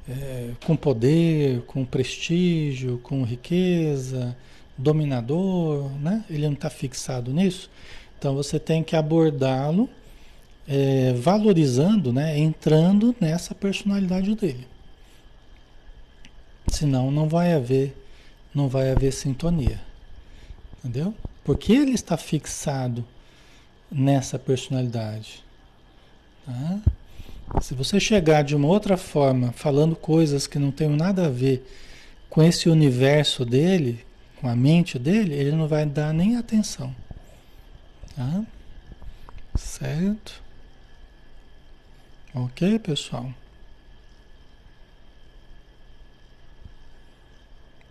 é, 0.10 0.52
com 0.66 0.76
poder, 0.76 1.62
com 1.64 1.86
prestígio, 1.86 2.98
com 3.00 3.24
riqueza, 3.24 4.36
dominador, 4.78 5.92
né? 6.00 6.24
Ele 6.30 6.46
não 6.46 6.54
está 6.54 6.70
fixado 6.70 7.34
nisso. 7.34 7.70
Então 8.18 8.36
você 8.36 8.60
tem 8.60 8.84
que 8.84 8.96
abordá-lo 8.96 9.90
é, 10.68 11.14
valorizando, 11.14 12.12
né, 12.12 12.38
entrando 12.38 13.16
nessa 13.20 13.56
personalidade 13.56 14.36
dele. 14.36 14.68
Senão 16.68 17.10
não 17.10 17.30
vai 17.30 17.54
haver, 17.54 17.96
não 18.54 18.68
vai 18.68 18.92
haver 18.92 19.14
sintonia. 19.14 19.80
Entendeu? 20.80 21.14
Porque 21.44 21.72
ele 21.72 21.94
está 21.94 22.18
fixado 22.18 23.06
nessa 23.90 24.38
personalidade. 24.38 25.44
Tá? 26.46 26.80
Se 27.62 27.74
você 27.74 28.00
chegar 28.00 28.44
de 28.44 28.56
uma 28.56 28.68
outra 28.68 28.98
forma, 28.98 29.52
falando 29.52 29.96
coisas 29.96 30.46
que 30.46 30.60
não 30.60 30.72
têm 30.72 30.90
nada 30.90 31.26
a 31.26 31.30
ver 31.30 31.66
com 32.30 32.44
esse 32.44 32.70
universo 32.70 33.46
dele, 33.46 34.06
com 34.40 34.48
a 34.48 34.56
mente 34.56 35.00
dele, 35.00 35.34
ele 35.34 35.52
não 35.54 35.68
vai 35.68 35.86
dar 35.86 36.14
nem 36.14 36.38
atenção. 36.38 36.94
Tá? 38.16 38.44
Certo? 39.56 40.42
Ok, 42.36 42.78
pessoal? 42.80 43.32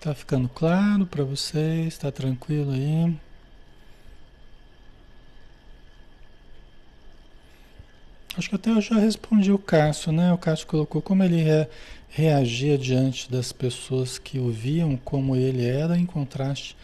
Tá 0.00 0.14
ficando 0.14 0.48
claro 0.48 1.06
para 1.06 1.24
vocês? 1.24 1.88
Está 1.88 2.12
tranquilo 2.12 2.70
aí? 2.70 3.16
Acho 8.36 8.50
que 8.50 8.54
até 8.54 8.70
eu 8.70 8.80
já 8.82 8.96
respondi 8.96 9.50
o 9.50 9.58
Cássio, 9.58 10.12
né? 10.12 10.30
O 10.32 10.36
Cássio 10.36 10.66
colocou 10.66 11.00
como 11.00 11.24
ele 11.24 11.42
re, 11.42 11.66
reagia 12.10 12.76
diante 12.76 13.30
das 13.30 13.50
pessoas 13.50 14.18
que 14.18 14.38
o 14.38 14.50
viam 14.50 14.96
como 14.96 15.34
ele 15.34 15.64
era 15.64 15.96
em 15.96 16.04
contraste 16.04 16.76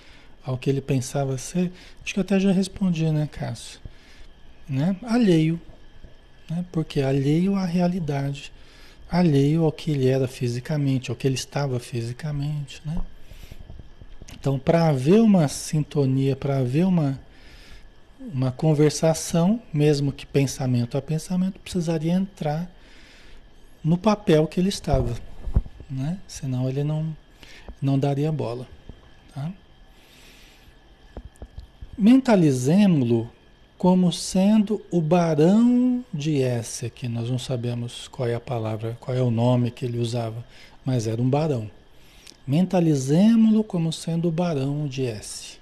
ao 0.42 0.56
que 0.56 0.70
ele 0.70 0.80
pensava 0.80 1.36
ser. 1.36 1.70
Acho 2.02 2.14
que 2.14 2.20
até 2.20 2.40
já 2.40 2.50
respondi, 2.50 3.04
né, 3.10 3.28
Cássio? 3.30 3.80
Né? 4.66 4.96
Alheio, 5.02 5.60
né? 6.48 6.64
porque 6.72 7.02
alheio 7.02 7.54
à 7.54 7.66
realidade, 7.66 8.50
alheio 9.10 9.64
ao 9.64 9.72
que 9.72 9.90
ele 9.90 10.08
era 10.08 10.26
fisicamente, 10.26 11.10
ao 11.10 11.16
que 11.16 11.26
ele 11.26 11.34
estava 11.34 11.78
fisicamente. 11.78 12.80
Né? 12.84 12.96
Então, 14.32 14.58
para 14.58 14.88
haver 14.88 15.20
uma 15.20 15.46
sintonia, 15.48 16.34
para 16.34 16.58
haver 16.58 16.86
uma, 16.86 17.20
uma 18.32 18.50
conversação, 18.50 19.60
mesmo 19.72 20.12
que 20.12 20.24
pensamento 20.24 20.96
a 20.96 21.02
pensamento, 21.02 21.60
precisaria 21.60 22.12
entrar 22.12 22.70
no 23.84 23.98
papel 23.98 24.46
que 24.46 24.58
ele 24.58 24.68
estava, 24.68 25.14
né? 25.90 26.18
senão 26.26 26.68
ele 26.68 26.82
não, 26.82 27.14
não 27.80 27.98
daria 27.98 28.32
bola. 28.32 28.66
Tá? 29.34 29.50
Mentalizemos-lo 31.98 33.30
como 33.76 34.12
sendo 34.12 34.80
o 34.90 35.00
barão 35.00 36.04
de 36.14 36.40
S, 36.40 36.88
que 36.88 37.08
nós 37.08 37.28
não 37.28 37.38
sabemos 37.38 38.06
qual 38.06 38.28
é 38.28 38.34
a 38.34 38.40
palavra, 38.40 38.96
qual 39.00 39.16
é 39.16 39.20
o 39.20 39.30
nome 39.30 39.72
que 39.72 39.84
ele 39.84 39.98
usava, 39.98 40.44
mas 40.84 41.06
era 41.06 41.20
um 41.20 41.28
barão. 41.28 41.68
Mentalizemos-lo 42.46 43.62
como 43.64 43.92
sendo 43.92 44.28
o 44.28 44.32
barão 44.32 44.86
de 44.86 45.04
S. 45.04 45.61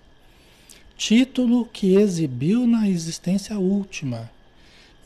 Título 1.01 1.65
que 1.65 1.95
exibiu 1.97 2.67
na 2.67 2.87
existência 2.87 3.59
última 3.59 4.31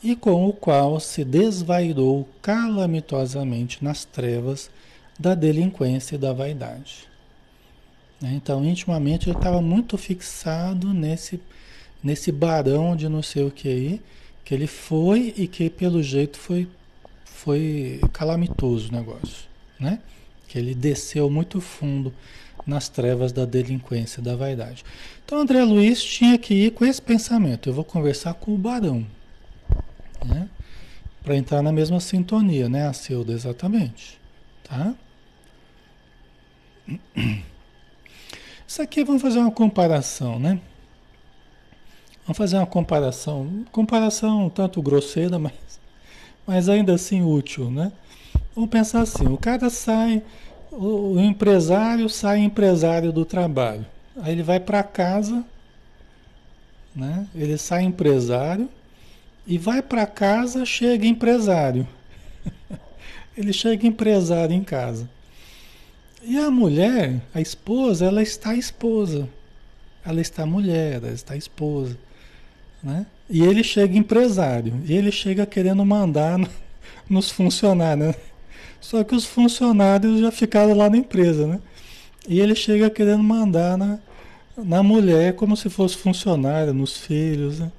e 0.03 0.13
com 0.13 0.45
o 0.45 0.51
qual 0.51 0.99
se 0.99 1.23
desvairou 1.23 2.27
calamitosamente 2.41 3.81
nas 3.81 4.03
trevas 4.03 4.69
da 5.17 5.33
delinquência 5.33 6.15
e 6.15 6.17
da 6.17 6.33
vaidade. 6.33 7.07
Então, 8.21 8.65
intimamente, 8.65 9.29
ele 9.29 9.37
estava 9.37 9.61
muito 9.61 9.97
fixado 9.97 10.93
nesse 10.93 11.39
nesse 12.03 12.29
barão 12.29 12.93
de 12.93 13.07
não 13.07 13.23
sei 13.23 13.45
o 13.45 13.49
que 13.49 13.69
aí, 13.69 14.01
que 14.43 14.53
ele 14.53 14.67
foi 14.67 15.33
e 15.37 15.47
que 15.47 15.69
pelo 15.69 16.03
jeito 16.03 16.37
foi, 16.37 16.67
foi 17.23 18.01
calamitoso 18.11 18.89
o 18.89 18.91
negócio, 18.91 19.47
né? 19.79 20.01
Que 20.49 20.59
ele 20.59 20.75
desceu 20.75 21.29
muito 21.29 21.61
fundo 21.61 22.13
nas 22.65 22.89
trevas 22.89 23.31
da 23.31 23.45
delinquência, 23.45 24.21
da 24.21 24.35
vaidade. 24.35 24.83
Então 25.23 25.39
André 25.39 25.63
Luiz 25.63 26.03
tinha 26.03 26.37
que 26.37 26.53
ir 26.53 26.71
com 26.71 26.85
esse 26.85 27.01
pensamento, 27.01 27.69
eu 27.69 27.73
vou 27.73 27.83
conversar 27.83 28.33
com 28.33 28.53
o 28.53 28.57
barão, 28.57 29.05
né? 30.25 30.49
Para 31.23 31.35
entrar 31.35 31.61
na 31.61 31.71
mesma 31.71 31.99
sintonia, 31.99 32.69
né, 32.69 32.87
a 32.87 32.93
Ceuda, 32.93 33.33
exatamente, 33.33 34.19
tá? 34.63 34.93
Isso 38.67 38.81
aqui 38.81 39.03
vamos 39.03 39.21
fazer 39.21 39.39
uma 39.39 39.51
comparação, 39.51 40.39
né? 40.39 40.59
Vamos 42.25 42.37
fazer 42.37 42.57
uma 42.57 42.65
comparação, 42.65 43.63
comparação 43.71 44.49
tanto 44.49 44.81
grosseira, 44.81 45.37
mas, 45.37 45.53
mas 46.45 46.67
ainda 46.67 46.95
assim 46.95 47.21
útil, 47.21 47.69
né? 47.69 47.91
Vamos 48.55 48.69
pensar 48.69 49.01
assim, 49.01 49.27
o 49.27 49.37
cara 49.37 49.69
sai, 49.69 50.23
o, 50.77 51.19
empresário 51.19 52.09
sai 52.09 52.39
empresário 52.39 53.11
do 53.11 53.25
trabalho. 53.25 53.85
Aí 54.17 54.31
ele 54.31 54.43
vai 54.43 54.59
para 54.59 54.83
casa, 54.83 55.43
né? 56.95 57.27
Ele 57.35 57.57
sai 57.57 57.83
empresário 57.83 58.69
e 59.45 59.57
vai 59.57 59.81
para 59.81 60.05
casa, 60.05 60.65
chega 60.65 61.05
empresário. 61.05 61.87
ele 63.37 63.53
chega 63.53 63.87
empresário 63.87 64.55
em 64.55 64.63
casa. 64.63 65.09
E 66.23 66.37
a 66.37 66.49
mulher, 66.49 67.21
a 67.33 67.39
esposa, 67.39 68.05
ela 68.05 68.23
está 68.23 68.55
esposa. 68.55 69.29
Ela 70.03 70.21
está 70.21 70.45
mulher, 70.45 70.95
ela 71.03 71.11
está 71.11 71.35
esposa. 71.35 71.97
Né? 72.81 73.05
E 73.29 73.43
ele 73.43 73.63
chega 73.63 73.97
empresário, 73.97 74.81
e 74.85 74.93
ele 74.93 75.11
chega 75.11 75.45
querendo 75.45 75.83
mandar 75.83 76.37
no, 76.37 76.47
nos 77.09 77.31
funcionários. 77.31 78.07
Né? 78.07 78.15
Só 78.85 79.03
que 79.03 79.15
os 79.15 79.25
funcionários 79.25 80.19
já 80.19 80.29
ficaram 80.29 80.75
lá 80.75 80.87
na 80.87 80.97
empresa, 80.97 81.47
né? 81.47 81.59
E 82.29 82.39
ele 82.39 82.53
chega 82.53 82.87
querendo 82.87 83.23
mandar 83.23 83.75
na, 83.75 83.97
na 84.55 84.83
mulher 84.83 85.33
como 85.33 85.57
se 85.57 85.71
fosse 85.71 85.97
funcionário, 85.97 86.71
nos 86.71 86.95
filhos, 86.95 87.59
né? 87.61 87.71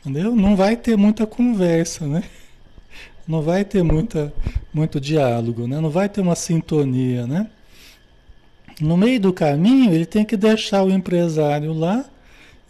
Entendeu? 0.00 0.34
Não 0.34 0.56
vai 0.56 0.76
ter 0.76 0.96
muita 0.96 1.26
conversa, 1.26 2.06
né? 2.06 2.24
Não 3.28 3.42
vai 3.42 3.66
ter 3.66 3.82
muita, 3.82 4.32
muito 4.72 4.98
diálogo, 4.98 5.66
né? 5.66 5.78
Não 5.78 5.90
vai 5.90 6.08
ter 6.08 6.22
uma 6.22 6.34
sintonia, 6.34 7.26
né? 7.26 7.50
No 8.80 8.96
meio 8.96 9.20
do 9.20 9.30
caminho, 9.30 9.92
ele 9.92 10.06
tem 10.06 10.24
que 10.24 10.38
deixar 10.38 10.84
o 10.84 10.90
empresário 10.90 11.74
lá 11.74 12.02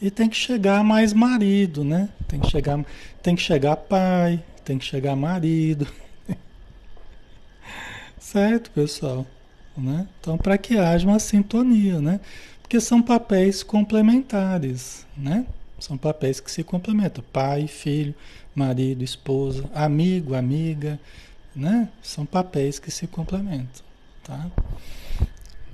e 0.03 0.11
tem 0.11 0.29
que 0.29 0.37
chegar 0.37 0.83
mais 0.83 1.13
marido, 1.13 1.85
né? 1.85 2.09
Tem 2.27 2.41
que 2.41 2.51
chegar, 2.51 2.85
tem 3.23 3.37
que 3.37 3.43
chegar 3.43 3.77
pai, 3.77 4.43
tem 4.65 4.77
que 4.77 4.85
chegar 4.85 5.15
marido. 5.15 5.87
Certo, 8.35 8.69
pessoal? 8.73 9.25
Né? 9.77 10.09
Então, 10.21 10.37
para 10.37 10.59
que 10.59 10.77
haja 10.77 11.07
uma 11.07 11.21
sintonia, 11.21 12.01
né? 12.01 12.19
Porque 12.61 12.81
são 12.81 13.01
papéis 13.01 13.63
complementares, 13.63 15.07
né? 15.17 15.47
São 15.79 15.97
papéis 15.97 16.41
que 16.41 16.51
se 16.51 16.65
complementam. 16.65 17.23
Pai, 17.33 17.69
filho, 17.69 18.13
marido, 18.53 19.05
esposa, 19.05 19.71
amigo, 19.73 20.35
amiga, 20.35 20.99
né? 21.55 21.89
São 22.03 22.27
papéis 22.27 22.81
que 22.81 22.91
se 22.91 23.07
complementam, 23.07 23.85
tá? 24.25 24.51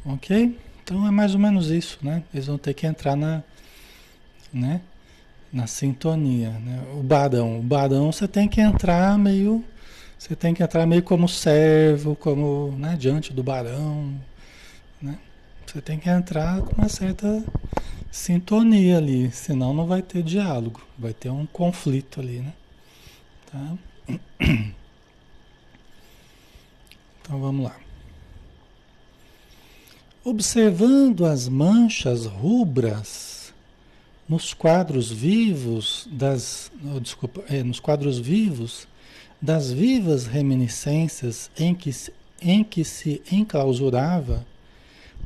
Ok? 0.04 0.58
Então 0.82 1.06
é 1.06 1.10
mais 1.10 1.32
ou 1.32 1.40
menos 1.40 1.70
isso, 1.70 1.98
né? 2.02 2.22
Eles 2.32 2.46
vão 2.46 2.58
ter 2.58 2.74
que 2.74 2.86
entrar 2.86 3.16
na, 3.16 3.42
né? 4.52 4.82
Na 5.50 5.66
sintonia, 5.66 6.50
né? 6.50 6.82
O 6.98 7.02
barão, 7.02 7.58
o 7.58 7.62
barão 7.62 8.12
você 8.12 8.28
tem 8.28 8.46
que 8.46 8.60
entrar 8.60 9.18
meio, 9.18 9.64
você 10.20 10.36
tem 10.36 10.52
que 10.52 10.62
entrar 10.62 10.86
meio 10.86 11.02
como 11.02 11.26
servo, 11.26 12.14
como, 12.14 12.76
né? 12.76 12.94
Diante 12.94 13.32
do 13.32 13.42
barão, 13.42 14.20
né? 15.00 15.18
Você 15.66 15.80
tem 15.80 15.98
que 15.98 16.10
entrar 16.10 16.60
com 16.60 16.74
uma 16.74 16.90
certa 16.90 17.42
sintonia 18.10 18.98
ali, 18.98 19.32
senão 19.32 19.72
não 19.72 19.86
vai 19.86 20.02
ter 20.02 20.22
diálogo, 20.22 20.82
vai 20.98 21.14
ter 21.14 21.30
um 21.30 21.46
conflito 21.46 22.20
ali, 22.20 22.40
né? 22.40 22.52
Tá? 23.50 23.78
Então 27.22 27.40
vamos 27.40 27.64
lá. 27.64 27.76
Observando 30.24 31.24
as 31.24 31.48
manchas 31.48 32.26
rubras 32.26 33.54
nos 34.28 34.52
quadros 34.52 35.12
vivos 35.12 36.08
das, 36.10 36.72
oh, 36.92 36.98
desculpa, 36.98 37.44
é, 37.48 37.62
nos 37.62 37.78
quadros 37.78 38.18
vivos 38.18 38.88
das 39.40 39.72
vivas 39.72 40.26
reminiscências 40.26 41.50
em 41.58 41.74
que, 41.74 41.90
em 42.42 42.62
que 42.62 42.84
se 42.84 43.22
enclausurava, 43.30 44.44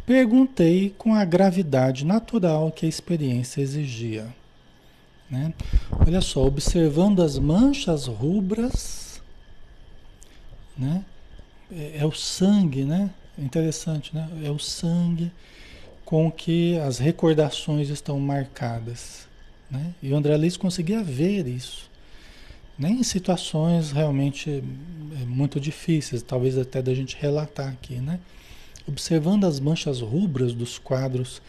perguntei 0.06 0.94
com 0.96 1.14
a 1.14 1.24
gravidade 1.24 2.04
natural 2.04 2.70
que 2.70 2.86
a 2.86 2.88
experiência 2.88 3.60
exigia. 3.60 4.26
Né? 5.30 5.52
Olha 5.90 6.20
só, 6.20 6.44
observando 6.44 7.22
as 7.22 7.38
manchas 7.38 8.06
rubras, 8.06 9.22
né? 10.76 11.04
é, 11.72 11.98
é 11.98 12.06
o 12.06 12.12
sangue, 12.12 12.84
né? 12.84 13.10
Interessante, 13.36 14.14
né? 14.14 14.28
É 14.44 14.50
o 14.50 14.58
sangue 14.58 15.32
com 16.04 16.30
que 16.30 16.78
as 16.78 16.98
recordações 16.98 17.88
estão 17.88 18.20
marcadas. 18.20 19.26
Né? 19.70 19.92
E 20.02 20.12
o 20.12 20.16
André 20.16 20.36
Luiz 20.36 20.56
conseguia 20.56 21.02
ver 21.02 21.46
isso. 21.46 21.90
Nem 22.78 23.00
em 23.00 23.02
situações 23.02 23.92
realmente 23.92 24.62
é, 25.20 25.24
muito 25.24 25.60
difíceis, 25.60 26.22
talvez 26.22 26.58
até 26.58 26.82
da 26.82 26.94
gente 26.94 27.16
relatar 27.16 27.68
aqui, 27.68 27.96
né? 27.96 28.18
Observando 28.86 29.44
as 29.44 29.60
manchas 29.60 30.00
rubras 30.00 30.52
dos 30.52 30.78
quadros 30.78 31.40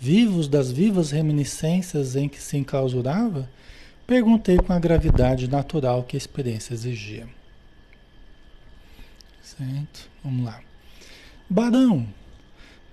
vivos 0.00 0.48
das 0.48 0.72
vivas 0.72 1.10
reminiscências 1.10 2.16
em 2.16 2.28
que 2.28 2.40
se 2.40 2.56
enclausurava, 2.56 3.48
perguntei 4.06 4.56
com 4.56 4.72
a 4.72 4.78
gravidade 4.78 5.46
natural 5.46 6.02
que 6.02 6.16
a 6.16 6.18
experiência 6.18 6.72
exigia. 6.72 7.28
Certo? 9.42 10.08
Vamos 10.24 10.46
lá. 10.46 10.60
Barão, 11.48 12.08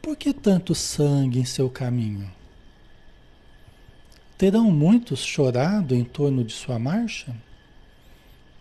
por 0.01 0.17
que 0.17 0.33
tanto 0.33 0.75
sangue 0.75 1.39
em 1.39 1.45
seu 1.45 1.69
caminho? 1.69 2.29
Terão 4.37 4.69
muitos 4.69 5.25
chorado 5.25 5.95
em 5.95 6.03
torno 6.03 6.43
de 6.43 6.53
sua 6.53 6.77
marcha? 6.77 7.35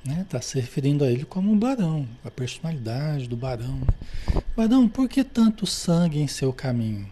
Está 0.07 0.15
né? 0.15 0.27
Tá 0.29 0.41
se 0.41 0.61
referindo 0.61 1.05
a 1.05 1.11
ele 1.11 1.25
como 1.25 1.51
um 1.51 1.59
barão, 1.59 2.07
a 2.25 2.31
personalidade 2.31 3.29
do 3.29 3.37
barão. 3.37 3.77
Né? 3.79 4.43
Barão, 4.57 4.89
por 4.89 5.09
que 5.09 5.25
tanto 5.25 5.67
sangue 5.67 6.21
em 6.21 6.29
seu 6.29 6.53
caminho? 6.53 7.11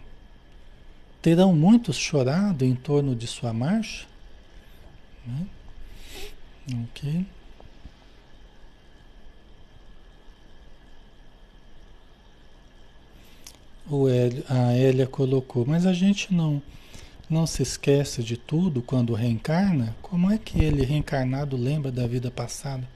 Terão 1.21 1.53
muitos 1.53 1.97
chorado 1.97 2.63
em 2.63 2.73
torno 2.73 3.15
de 3.15 3.27
sua 3.27 3.51
marcha? 3.51 4.05
Né? 5.27 5.45
Ok. 6.83 7.25
o 13.87 14.09
Hélio, 14.09 14.43
a 14.49 14.73
Hélia 14.73 15.05
colocou, 15.05 15.63
mas 15.63 15.85
a 15.85 15.93
gente 15.93 16.33
não 16.33 16.61
não 17.29 17.47
se 17.47 17.63
esquece 17.63 18.23
de 18.23 18.37
tudo 18.37 18.81
quando 18.81 19.13
reencarna? 19.13 19.95
Como 20.01 20.31
é 20.31 20.37
que 20.37 20.63
ele 20.63 20.83
reencarnado 20.83 21.57
lembra 21.57 21.91
da 21.91 22.05
vida 22.05 22.29
passada? 22.29 22.87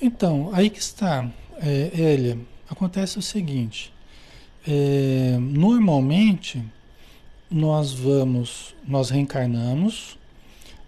Então, 0.00 0.50
aí 0.52 0.68
que 0.70 0.80
está, 0.80 1.30
é, 1.58 1.90
Hélia, 1.94 2.38
acontece 2.68 3.18
o 3.18 3.22
seguinte, 3.22 3.92
é, 4.66 5.36
normalmente 5.40 6.62
nós 7.50 7.92
vamos, 7.92 8.74
nós 8.86 9.10
reencarnamos, 9.10 10.18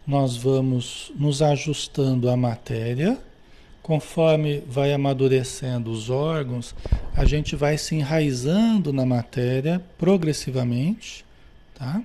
nós 0.07 0.37
vamos 0.37 1.13
nos 1.17 1.43
ajustando 1.43 2.29
à 2.29 2.37
matéria, 2.37 3.19
conforme 3.83 4.61
vai 4.67 4.93
amadurecendo 4.93 5.91
os 5.91 6.11
órgãos, 6.11 6.75
a 7.15 7.25
gente 7.25 7.55
vai 7.55 7.79
se 7.79 7.95
enraizando 7.95 8.93
na 8.93 9.07
matéria 9.07 9.81
progressivamente, 9.97 11.25
tá? 11.75 12.03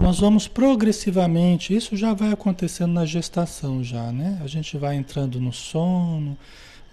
Nós 0.00 0.18
vamos 0.18 0.48
progressivamente, 0.48 1.74
isso 1.74 1.96
já 1.96 2.12
vai 2.12 2.32
acontecendo 2.32 2.92
na 2.92 3.04
gestação 3.04 3.84
já, 3.84 4.10
né? 4.10 4.40
A 4.42 4.46
gente 4.46 4.76
vai 4.76 4.96
entrando 4.96 5.40
no 5.40 5.52
sono, 5.52 6.36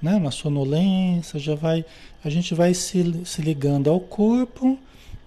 né? 0.02 0.20
na 0.20 0.32
sonolência, 0.32 1.40
já 1.40 1.56
vai, 1.56 1.84
a 2.24 2.30
gente 2.30 2.54
vai 2.54 2.74
se, 2.74 3.22
se 3.26 3.42
ligando 3.42 3.90
ao 3.90 4.00
corpo 4.00 4.78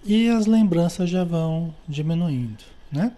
e 0.05 0.29
as 0.29 0.45
lembranças 0.45 1.09
já 1.09 1.23
vão 1.23 1.73
diminuindo, 1.87 2.63
né? 2.91 3.11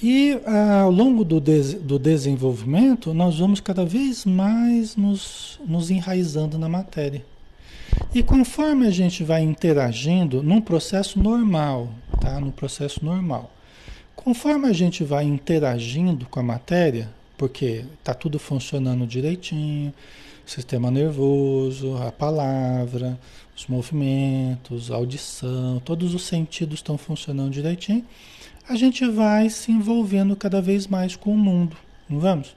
E 0.00 0.40
ah, 0.46 0.82
ao 0.82 0.90
longo 0.92 1.24
do, 1.24 1.40
des 1.40 1.74
do 1.74 1.98
desenvolvimento, 1.98 3.12
nós 3.12 3.38
vamos 3.38 3.60
cada 3.60 3.84
vez 3.84 4.24
mais 4.24 4.94
nos, 4.94 5.58
nos 5.66 5.90
enraizando 5.90 6.56
na 6.56 6.68
matéria. 6.68 7.24
E 8.14 8.22
conforme 8.22 8.86
a 8.86 8.90
gente 8.90 9.22
vai 9.24 9.42
interagindo 9.42 10.42
num 10.42 10.60
processo 10.60 11.18
normal, 11.18 11.90
tá? 12.20 12.40
No 12.40 12.52
processo 12.52 13.04
normal. 13.04 13.50
Conforme 14.16 14.68
a 14.68 14.72
gente 14.72 15.04
vai 15.04 15.24
interagindo 15.24 16.26
com 16.26 16.40
a 16.40 16.42
matéria, 16.42 17.08
porque 17.36 17.84
está 17.98 18.14
tudo 18.14 18.38
funcionando 18.38 19.06
direitinho, 19.06 19.92
sistema 20.44 20.90
nervoso, 20.90 21.96
a 21.96 22.10
palavra, 22.10 23.18
os 23.56 23.66
movimentos, 23.66 24.90
a 24.90 24.96
audição, 24.96 25.80
todos 25.84 26.14
os 26.14 26.22
sentidos 26.22 26.78
estão 26.78 26.98
funcionando 26.98 27.52
direitinho 27.52 28.04
a 28.68 28.76
gente 28.76 29.08
vai 29.08 29.48
se 29.48 29.72
envolvendo 29.72 30.36
cada 30.36 30.60
vez 30.60 30.86
mais 30.86 31.16
com 31.16 31.32
o 31.32 31.38
mundo, 31.38 31.74
não 32.06 32.20
vamos? 32.20 32.54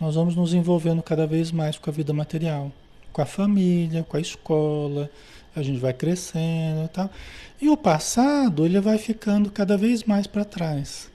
Nós 0.00 0.16
vamos 0.16 0.34
nos 0.34 0.52
envolvendo 0.52 1.00
cada 1.02 1.24
vez 1.24 1.52
mais 1.52 1.78
com 1.78 1.88
a 1.88 1.92
vida 1.92 2.12
material, 2.12 2.72
com 3.20 3.22
a 3.22 3.26
família, 3.26 4.02
com 4.02 4.16
a 4.16 4.20
escola, 4.20 5.10
a 5.54 5.62
gente 5.62 5.78
vai 5.78 5.92
crescendo 5.92 6.84
e 6.84 6.88
tal. 6.88 7.10
E 7.60 7.68
o 7.68 7.76
passado, 7.76 8.64
ele 8.64 8.80
vai 8.80 8.98
ficando 8.98 9.50
cada 9.50 9.76
vez 9.76 10.04
mais 10.04 10.26
para 10.26 10.44
trás. 10.44 11.10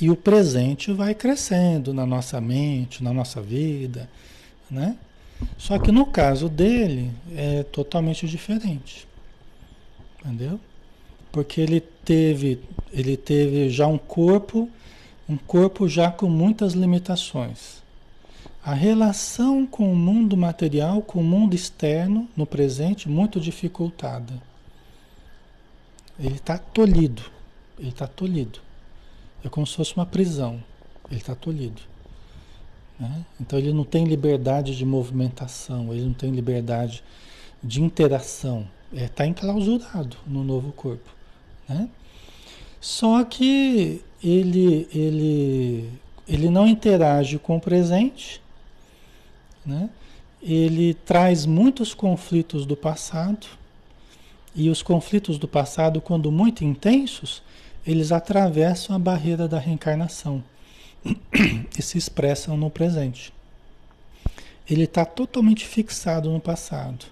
E 0.00 0.10
o 0.10 0.16
presente 0.16 0.92
vai 0.92 1.14
crescendo 1.14 1.94
na 1.94 2.04
nossa 2.04 2.40
mente, 2.40 3.04
na 3.04 3.12
nossa 3.12 3.40
vida, 3.40 4.08
né? 4.70 4.96
Só 5.56 5.78
que 5.78 5.92
no 5.92 6.06
caso 6.06 6.48
dele 6.48 7.10
é 7.36 7.62
totalmente 7.62 8.26
diferente. 8.26 9.06
Entendeu? 10.20 10.58
porque 11.32 11.62
ele 11.62 11.80
teve, 11.80 12.60
ele 12.92 13.16
teve 13.16 13.70
já 13.70 13.86
um 13.86 13.96
corpo, 13.96 14.68
um 15.26 15.38
corpo 15.38 15.88
já 15.88 16.10
com 16.10 16.28
muitas 16.28 16.74
limitações. 16.74 17.81
A 18.64 18.74
relação 18.74 19.66
com 19.66 19.92
o 19.92 19.96
mundo 19.96 20.36
material, 20.36 21.02
com 21.02 21.20
o 21.20 21.24
mundo 21.24 21.54
externo, 21.54 22.28
no 22.36 22.46
presente, 22.46 23.08
muito 23.08 23.40
dificultada. 23.40 24.40
Ele 26.18 26.36
está 26.36 26.56
tolhido. 26.56 27.22
Ele 27.78 27.88
está 27.88 28.06
tolhido. 28.06 28.60
É 29.44 29.48
como 29.48 29.66
se 29.66 29.74
fosse 29.74 29.96
uma 29.96 30.06
prisão. 30.06 30.62
Ele 31.10 31.18
está 31.18 31.34
tolhido. 31.34 31.82
Né? 32.98 33.24
Então 33.40 33.58
ele 33.58 33.72
não 33.72 33.82
tem 33.82 34.04
liberdade 34.04 34.76
de 34.76 34.84
movimentação, 34.86 35.92
ele 35.92 36.04
não 36.04 36.12
tem 36.12 36.30
liberdade 36.30 37.02
de 37.62 37.82
interação. 37.82 38.68
Está 38.92 39.24
é, 39.24 39.26
enclausurado 39.26 40.16
no 40.24 40.44
novo 40.44 40.70
corpo. 40.72 41.10
Né? 41.68 41.88
Só 42.80 43.24
que 43.24 44.02
ele, 44.22 44.88
ele, 44.94 45.90
ele 46.28 46.48
não 46.48 46.66
interage 46.66 47.38
com 47.38 47.56
o 47.56 47.60
presente, 47.60 48.40
né? 49.64 49.88
ele 50.42 50.94
traz 50.94 51.46
muitos 51.46 51.94
conflitos 51.94 52.66
do 52.66 52.76
passado, 52.76 53.46
e 54.54 54.68
os 54.68 54.82
conflitos 54.82 55.38
do 55.38 55.48
passado, 55.48 56.00
quando 56.00 56.30
muito 56.30 56.64
intensos, 56.64 57.42
eles 57.86 58.12
atravessam 58.12 58.94
a 58.94 58.98
barreira 58.98 59.48
da 59.48 59.58
reencarnação 59.58 60.44
e 61.76 61.80
se 61.82 61.96
expressam 61.96 62.56
no 62.56 62.70
presente. 62.70 63.32
Ele 64.68 64.84
está 64.84 65.04
totalmente 65.04 65.64
fixado 65.64 66.30
no 66.30 66.40
passado 66.40 67.06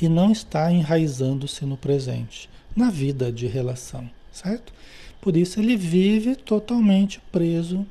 e 0.00 0.08
não 0.08 0.32
está 0.32 0.70
enraizando-se 0.70 1.64
no 1.64 1.76
presente 1.76 2.50
na 2.74 2.90
vida 2.90 3.32
de 3.32 3.46
relação, 3.46 4.10
certo? 4.30 4.72
Por 5.20 5.36
isso 5.36 5.58
ele 5.58 5.76
vive 5.76 6.36
totalmente 6.36 7.20
preso 7.32 7.86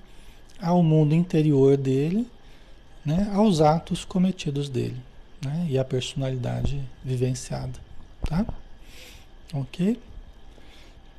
ao 0.61 0.83
mundo 0.83 1.15
interior 1.15 1.75
dele, 1.75 2.27
né, 3.05 3.31
aos 3.33 3.61
atos 3.61 4.03
cometidos 4.03 4.67
dele 4.69 4.97
né, 5.43 5.67
e 5.69 5.77
à 5.77 5.85
personalidade 5.85 6.81
vivenciada. 7.03 7.79
Tá? 8.27 8.45
Ok? 9.53 9.99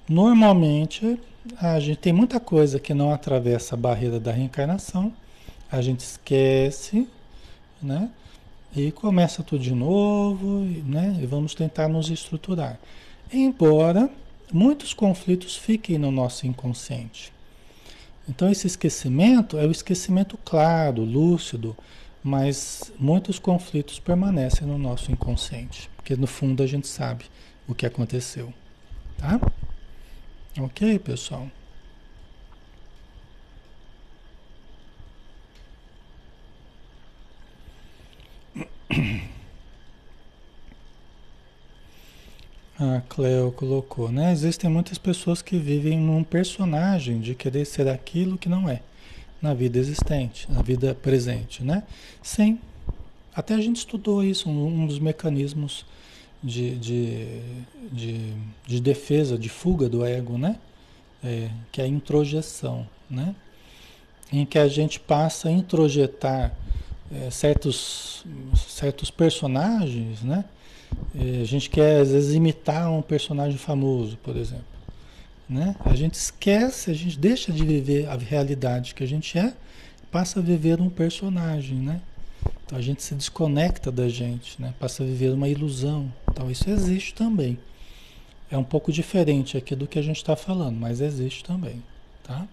Normalmente, 0.08 1.18
a 1.60 1.78
gente 1.78 1.98
tem 1.98 2.12
muita 2.12 2.40
coisa 2.40 2.80
que 2.80 2.92
não 2.92 3.12
atravessa 3.12 3.74
a 3.74 3.78
barreira 3.78 4.18
da 4.18 4.32
reencarnação, 4.32 5.12
a 5.70 5.80
gente 5.80 6.00
esquece, 6.00 7.08
né? 7.82 8.10
E 8.74 8.92
começa 8.92 9.42
tudo 9.42 9.62
de 9.62 9.74
novo, 9.74 10.60
né? 10.84 11.18
E 11.20 11.26
vamos 11.26 11.54
tentar 11.54 11.88
nos 11.88 12.10
estruturar. 12.10 12.78
Embora 13.32 14.10
muitos 14.52 14.94
conflitos 14.94 15.56
fiquem 15.56 15.98
no 15.98 16.10
nosso 16.10 16.46
inconsciente. 16.46 17.32
Então 18.28 18.50
esse 18.50 18.66
esquecimento 18.66 19.56
é 19.56 19.66
o 19.66 19.70
esquecimento 19.70 20.36
claro, 20.38 21.02
lúcido, 21.02 21.76
mas 22.22 22.92
muitos 22.98 23.38
conflitos 23.38 24.00
permanecem 24.00 24.66
no 24.66 24.76
nosso 24.76 25.12
inconsciente, 25.12 25.88
porque 25.96 26.16
no 26.16 26.26
fundo 26.26 26.62
a 26.62 26.66
gente 26.66 26.88
sabe 26.88 27.26
o 27.68 27.74
que 27.74 27.86
aconteceu, 27.86 28.52
tá? 29.16 29.40
Ok, 30.58 30.98
pessoal? 30.98 31.48
A 42.78 43.00
Cleo 43.08 43.50
colocou, 43.52 44.12
né? 44.12 44.32
Existem 44.32 44.68
muitas 44.68 44.98
pessoas 44.98 45.40
que 45.40 45.56
vivem 45.56 45.98
num 45.98 46.22
personagem 46.22 47.20
de 47.20 47.34
querer 47.34 47.64
ser 47.64 47.88
aquilo 47.88 48.36
que 48.36 48.50
não 48.50 48.68
é 48.68 48.82
na 49.40 49.54
vida 49.54 49.78
existente, 49.78 50.46
na 50.50 50.60
vida 50.60 50.94
presente, 50.94 51.64
né? 51.64 51.84
Sim. 52.22 52.58
Até 53.34 53.54
a 53.54 53.60
gente 53.60 53.76
estudou 53.76 54.22
isso, 54.22 54.50
um, 54.50 54.82
um 54.82 54.86
dos 54.86 54.98
mecanismos 54.98 55.86
de, 56.42 56.76
de, 56.76 57.40
de, 57.90 58.32
de, 58.66 58.80
defesa, 58.80 59.38
de 59.38 59.48
fuga 59.48 59.88
do 59.88 60.04
ego, 60.04 60.36
né? 60.36 60.58
É, 61.24 61.48
que 61.72 61.80
é 61.80 61.84
a 61.84 61.88
introjeção, 61.88 62.86
né? 63.08 63.34
Em 64.30 64.44
que 64.44 64.58
a 64.58 64.68
gente 64.68 65.00
passa 65.00 65.48
a 65.48 65.52
introjetar 65.52 66.54
é, 67.10 67.30
certos, 67.30 68.24
certos 68.54 69.10
personagens, 69.10 70.22
né? 70.22 70.44
É, 71.14 71.40
a 71.42 71.44
gente 71.44 71.70
quer, 71.70 72.00
às 72.00 72.10
vezes, 72.10 72.34
imitar 72.34 72.90
um 72.90 73.02
personagem 73.02 73.58
famoso, 73.58 74.16
por 74.18 74.36
exemplo. 74.36 74.64
Né? 75.48 75.76
A 75.84 75.94
gente 75.94 76.14
esquece, 76.14 76.90
a 76.90 76.94
gente 76.94 77.18
deixa 77.18 77.52
de 77.52 77.64
viver 77.64 78.08
a 78.08 78.16
realidade 78.16 78.94
que 78.94 79.04
a 79.04 79.06
gente 79.06 79.38
é, 79.38 79.54
passa 80.10 80.40
a 80.40 80.42
viver 80.42 80.80
um 80.80 80.90
personagem, 80.90 81.76
né? 81.76 82.00
Então 82.64 82.76
a 82.76 82.82
gente 82.82 83.02
se 83.02 83.14
desconecta 83.14 83.92
da 83.92 84.08
gente, 84.08 84.60
né? 84.60 84.74
Passa 84.80 85.02
a 85.02 85.06
viver 85.06 85.30
uma 85.30 85.48
ilusão. 85.48 86.12
Então 86.28 86.50
isso 86.50 86.68
existe 86.68 87.14
também. 87.14 87.58
É 88.50 88.58
um 88.58 88.64
pouco 88.64 88.92
diferente 88.92 89.56
aqui 89.56 89.76
do 89.76 89.86
que 89.86 89.98
a 89.98 90.02
gente 90.02 90.16
está 90.16 90.34
falando, 90.34 90.76
mas 90.76 91.00
existe 91.00 91.44
também, 91.44 91.82
tá? 92.22 92.46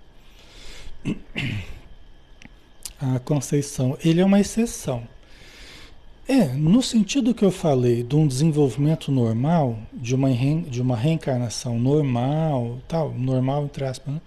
A 2.99 3.19
Conceição, 3.19 3.97
ele 4.03 4.21
é 4.21 4.25
uma 4.25 4.39
exceção. 4.39 5.07
É, 6.27 6.45
no 6.45 6.81
sentido 6.81 7.33
que 7.33 7.43
eu 7.43 7.51
falei 7.51 8.01
de 8.01 8.15
um 8.15 8.25
desenvolvimento 8.25 9.11
normal, 9.11 9.77
de 9.91 10.15
uma, 10.15 10.29
de 10.31 10.81
uma 10.81 10.95
reencarnação 10.95 11.77
normal, 11.77 12.79
tal, 12.87 13.13
normal 13.13 13.65
entre 13.65 13.83
aspas, 13.83 14.13
né? 14.13 14.21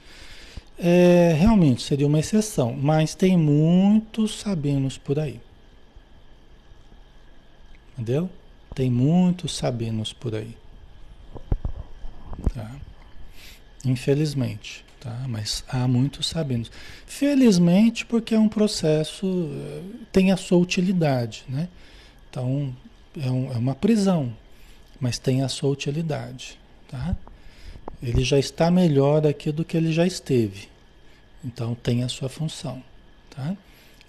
é, 0.79 1.35
realmente 1.39 1.83
seria 1.83 2.07
uma 2.07 2.19
exceção, 2.19 2.75
mas 2.75 3.15
tem 3.15 3.37
muitos 3.37 4.39
sabinos 4.39 4.99
por 4.99 5.19
aí. 5.19 5.41
Entendeu? 7.95 8.29
Tem 8.75 8.91
muitos 8.91 9.57
sabinos 9.57 10.13
por 10.13 10.35
aí. 10.35 10.55
Tá? 12.53 12.77
Infelizmente, 13.87 14.85
tá? 15.01 15.25
Mas 15.29 15.65
há 15.69 15.87
muitos 15.87 16.29
sabinos. 16.29 16.71
Felizmente, 17.07 18.05
porque 18.05 18.35
é 18.35 18.39
um 18.39 18.49
processo, 18.49 19.27
eh, 19.27 19.83
tem 20.13 20.33
a 20.33 20.37
sua 20.37 20.59
utilidade, 20.59 21.45
né? 21.49 21.69
Então, 22.31 22.75
é, 23.19 23.31
um, 23.31 23.53
é 23.53 23.57
uma 23.57 23.75
prisão, 23.75 24.33
mas 25.01 25.19
tem 25.19 25.43
a 25.43 25.49
sua 25.49 25.71
utilidade, 25.71 26.59
tá? 26.89 27.17
Ele 28.03 28.25
já 28.25 28.39
está 28.39 28.71
melhor 28.71 29.27
aqui 29.27 29.51
do 29.51 29.65
que 29.65 29.77
ele 29.77 29.93
já 29.93 30.07
esteve. 30.07 30.69
Então, 31.45 31.75
tem 31.75 32.03
a 32.03 32.09
sua 32.09 32.29
função, 32.29 32.83
tá? 33.31 33.57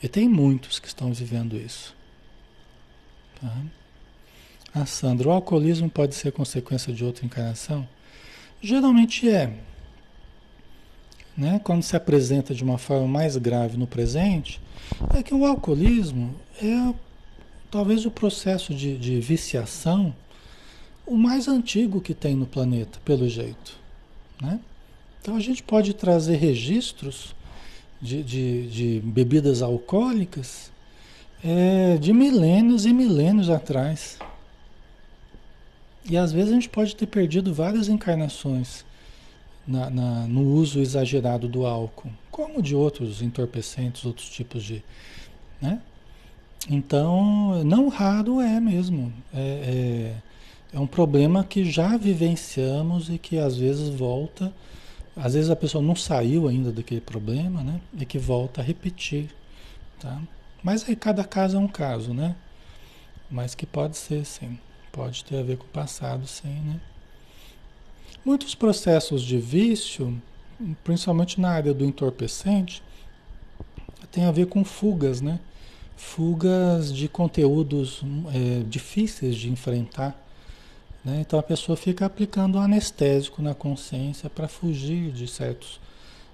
E 0.02 0.08
tem 0.08 0.28
muitos 0.28 0.80
que 0.80 0.88
estão 0.88 1.13
vivendo 1.13 1.56
isso. 1.56 1.95
Tá? 3.39 3.62
Ah, 4.73 4.86
Sandra, 4.86 5.30
o 5.30 5.32
alcoolismo 5.32 5.89
pode 5.89 6.15
ser 6.15 6.32
consequência 6.32 6.93
de 6.93 7.04
outra 7.04 7.26
encarnação? 7.26 7.88
Geralmente 8.62 9.30
é. 9.30 9.54
Né? 11.38 11.62
Quando 11.63 11.84
se 11.84 11.95
apresenta 11.95 12.56
de 12.56 12.63
uma 12.63 12.78
forma 12.78 13.08
mais 13.08 13.38
grave 13.38 13.78
no 13.78 13.86
presente, 13.86 14.60
é 15.15 15.21
que 15.21 15.34
o 15.34 15.45
alcoolismo 15.45 16.34
é 16.62 16.93
talvez 17.69 18.06
o 18.06 18.12
processo 18.12 18.73
de, 18.73 18.97
de 18.97 19.19
viciação 19.19 20.15
o 21.06 21.15
mais 21.15 21.47
antigo 21.47 22.02
que 22.02 22.13
tem 22.13 22.36
no 22.36 22.45
planeta, 22.45 23.00
pelo 23.06 23.30
jeito. 23.30 23.78
Né? 24.41 24.60
Então 25.21 25.36
a 25.36 25.39
gente 25.39 25.63
pode 25.63 25.93
trazer 25.93 26.36
registros 26.36 27.34
de, 28.02 28.21
de, 28.23 28.67
de 28.67 29.02
bebidas 29.04 29.62
alcoólicas 29.62 30.71
é, 31.43 31.97
de 31.97 32.12
milênios 32.12 32.86
e 32.86 32.91
milênios 32.91 33.50
atrás. 33.50 34.17
E 36.10 36.17
às 36.17 36.32
vezes 36.32 36.52
a 36.52 36.56
gente 36.56 36.69
pode 36.69 36.95
ter 36.95 37.08
perdido 37.08 37.54
várias 37.54 37.88
encarnações 37.88 38.86
na, 39.67 39.89
na, 39.89 40.27
no 40.27 40.41
uso 40.41 40.80
exagerado 40.80 41.47
do 41.47 41.65
álcool, 41.65 42.10
como 42.32 42.62
de 42.62 42.73
outros 42.73 43.21
entorpecentes, 43.21 44.06
outros 44.06 44.30
tipos 44.30 44.63
de. 44.63 44.82
Né? 45.62 45.82
Então, 46.69 47.63
não 47.63 47.89
raro 47.89 48.39
é 48.39 48.60
mesmo. 48.60 49.13
É, 49.34 49.39
é, 50.73 50.75
é, 50.75 50.80
um 50.80 50.88
problema 50.88 51.43
que 51.43 51.69
já 51.69 51.97
vivenciamos 51.97 53.10
e 53.10 53.17
que 53.17 53.38
às 53.38 53.58
vezes 53.58 53.89
volta. 53.89 54.53
Às 55.15 55.34
vezes 55.34 55.49
a 55.49 55.56
pessoa 55.56 55.84
não 55.84 55.95
saiu 55.95 56.47
ainda 56.47 56.71
daquele 56.71 57.01
problema, 57.01 57.63
né? 57.63 57.82
E 57.99 58.06
que 58.06 58.19
volta 58.19 58.62
a 58.62 58.63
repetir, 58.63 59.30
tá? 59.99 60.21
Mas 60.63 60.88
aí 60.88 60.95
cada 60.95 61.23
caso 61.23 61.58
é 61.58 61.60
um 61.60 61.67
caso, 61.67 62.13
né? 62.13 62.36
Mas 63.30 63.56
que 63.56 63.65
pode 63.65 63.97
ser, 63.97 64.25
sim. 64.25 64.60
Pode 64.91 65.23
ter 65.25 65.39
a 65.39 65.43
ver 65.43 65.58
com 65.58 65.65
o 65.65 65.69
passado, 65.69 66.27
sim, 66.27 66.62
né? 66.62 66.80
Muitos 68.27 68.53
processos 68.53 69.21
de 69.21 69.37
vício, 69.37 70.21
principalmente 70.83 71.39
na 71.39 71.49
área 71.49 71.73
do 71.73 71.85
entorpecente, 71.85 72.83
tem 74.11 74.25
a 74.25 74.31
ver 74.31 74.47
com 74.47 74.65
fugas, 74.65 75.21
né? 75.21 75.39
fugas 75.95 76.91
de 76.91 77.07
conteúdos 77.07 78.01
é, 78.33 78.63
difíceis 78.67 79.37
de 79.37 79.49
enfrentar. 79.49 80.13
Né? 81.05 81.21
Então 81.21 81.39
a 81.39 81.41
pessoa 81.41 81.77
fica 81.77 82.05
aplicando 82.05 82.59
anestésico 82.59 83.41
na 83.41 83.55
consciência 83.55 84.29
para 84.29 84.49
fugir 84.49 85.09
de 85.13 85.25
certos, 85.25 85.79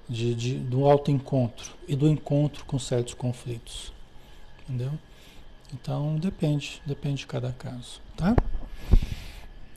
de, 0.10 0.34
de, 0.34 0.56
do 0.56 0.90
autoencontro 0.90 1.74
e 1.88 1.96
do 1.96 2.08
encontro 2.08 2.66
com 2.66 2.80
certos 2.80 3.14
conflitos. 3.14 3.94
Entendeu? 4.64 4.94
Então 5.72 6.16
depende, 6.16 6.82
depende 6.88 7.18
de 7.18 7.28
cada 7.28 7.52
caso, 7.52 8.02
tá? 8.18 8.36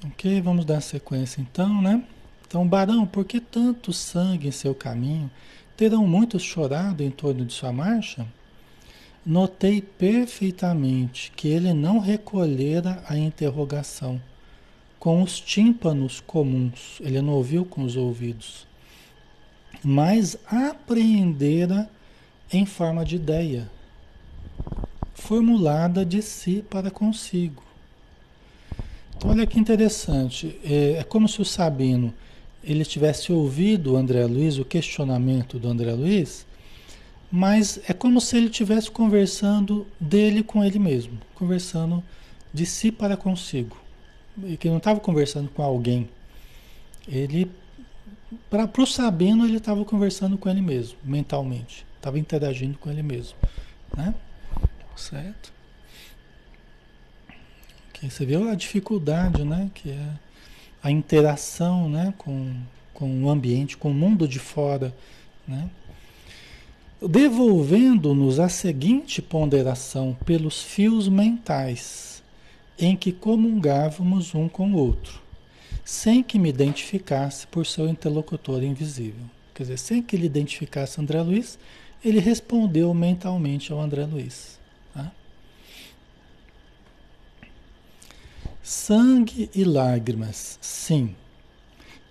Ok, 0.05 0.41
vamos 0.43 0.65
dar 0.65 0.81
sequência 0.81 1.41
então, 1.41 1.81
né? 1.81 2.05
Então, 2.47 2.67
Barão, 2.69 3.07
por 3.07 3.25
que 3.25 3.41
tanto 3.41 3.93
sangue 3.93 4.49
em 4.49 4.53
seu 4.53 4.75
caminho? 4.75 5.31
Terão 5.77 6.07
muitos 6.07 6.43
chorado 6.43 7.03
em 7.03 7.11
torno 7.11 7.45
de 7.45 7.53
sua 7.53 7.73
marcha? 7.73 8.27
Notei 9.25 9.81
perfeitamente 9.81 11.33
que 11.35 11.49
ele 11.49 11.73
não 11.73 11.99
recolhera 11.99 13.03
a 13.09 13.17
interrogação 13.17 14.21
com 14.99 15.23
os 15.23 15.41
tímpanos 15.41 16.21
comuns, 16.21 16.99
ele 17.01 17.21
não 17.21 17.33
ouviu 17.33 17.65
com 17.65 17.83
os 17.83 17.97
ouvidos, 17.97 18.67
mas 19.83 20.37
apreendera 20.47 21.89
em 22.53 22.67
forma 22.67 23.05
de 23.05 23.17
ideia, 23.17 23.71
formulada 25.15 26.05
de 26.05 26.21
si 26.23 26.65
para 26.69 26.91
consigo. 26.91 27.66
Olha 29.25 29.47
que 29.47 29.59
interessante, 29.59 30.59
é, 30.65 30.99
é 30.99 31.05
como 31.05 31.29
se 31.29 31.41
o 31.41 31.45
Sabino 31.45 32.13
ele 32.63 32.85
tivesse 32.85 33.33
ouvido 33.33 33.93
o 33.93 33.97
André 33.97 34.25
Luiz, 34.27 34.59
o 34.59 34.65
questionamento 34.65 35.59
do 35.59 35.69
André 35.69 35.93
Luiz, 35.93 36.47
mas 37.31 37.81
é 37.89 37.93
como 37.93 38.21
se 38.21 38.37
ele 38.37 38.47
estivesse 38.47 38.91
conversando 38.91 39.87
dele 39.99 40.43
com 40.43 40.63
ele 40.63 40.79
mesmo, 40.79 41.19
conversando 41.35 42.03
de 42.53 42.67
si 42.67 42.91
para 42.91 43.17
consigo. 43.17 43.77
E 44.45 44.57
que 44.57 44.69
não 44.69 44.77
estava 44.77 45.01
conversando 45.01 45.49
com 45.49 45.63
alguém. 45.63 46.09
Ele, 47.09 47.51
para 48.51 48.71
o 48.77 48.87
Sabino, 48.87 49.47
ele 49.47 49.57
estava 49.57 49.85
conversando 49.85 50.37
com 50.37 50.49
ele 50.49 50.61
mesmo, 50.61 50.99
mentalmente. 51.03 51.87
Estava 51.97 52.19
interagindo 52.19 52.77
com 52.79 52.91
ele 52.91 53.03
mesmo. 53.03 53.37
Né? 53.97 54.15
certo? 54.97 55.53
Que 57.99 58.11
você 58.11 58.27
viu 58.27 58.47
a 58.51 58.55
dificuldade, 58.55 59.43
né? 59.43 59.71
Que 59.75 59.91
é 59.91 60.09
a 60.83 60.91
interação, 60.91 61.89
né? 61.89 62.13
Com, 62.19 62.55
com 62.93 63.25
o 63.25 63.31
ambiente, 63.31 63.75
com 63.75 63.91
o 63.91 63.95
mundo 63.95 64.29
de 64.29 64.39
fora, 64.39 64.95
né? 65.49 65.71
Devolvendo-nos 67.01 68.39
a 68.39 68.51
seguinte 68.51 69.23
ponderação 69.23 70.15
pelos 70.27 70.63
fios 70.63 71.09
mentais 71.09 72.23
em 72.79 72.95
que 72.95 73.13
comungávamos 73.13 74.35
um 74.35 74.47
com 74.47 74.73
o 74.73 74.77
outro, 74.77 75.23
sem 75.83 76.23
que 76.23 76.39
me 76.39 76.51
identificasse 76.51 77.47
por 77.47 77.65
seu 77.65 77.89
interlocutor 77.89 78.63
invisível. 78.63 79.25
Quer 79.55 79.63
dizer, 79.63 79.79
sem 79.79 80.03
que 80.03 80.15
ele 80.15 80.27
identificasse 80.27 81.01
André 81.01 81.23
Luiz, 81.23 81.59
ele 82.05 82.19
respondeu 82.19 82.93
mentalmente 82.93 83.73
ao 83.73 83.81
André 83.81 84.05
Luiz. 84.05 84.56
Sangue 88.69 89.49
e 89.55 89.63
lágrimas, 89.63 90.59
sim. 90.61 91.15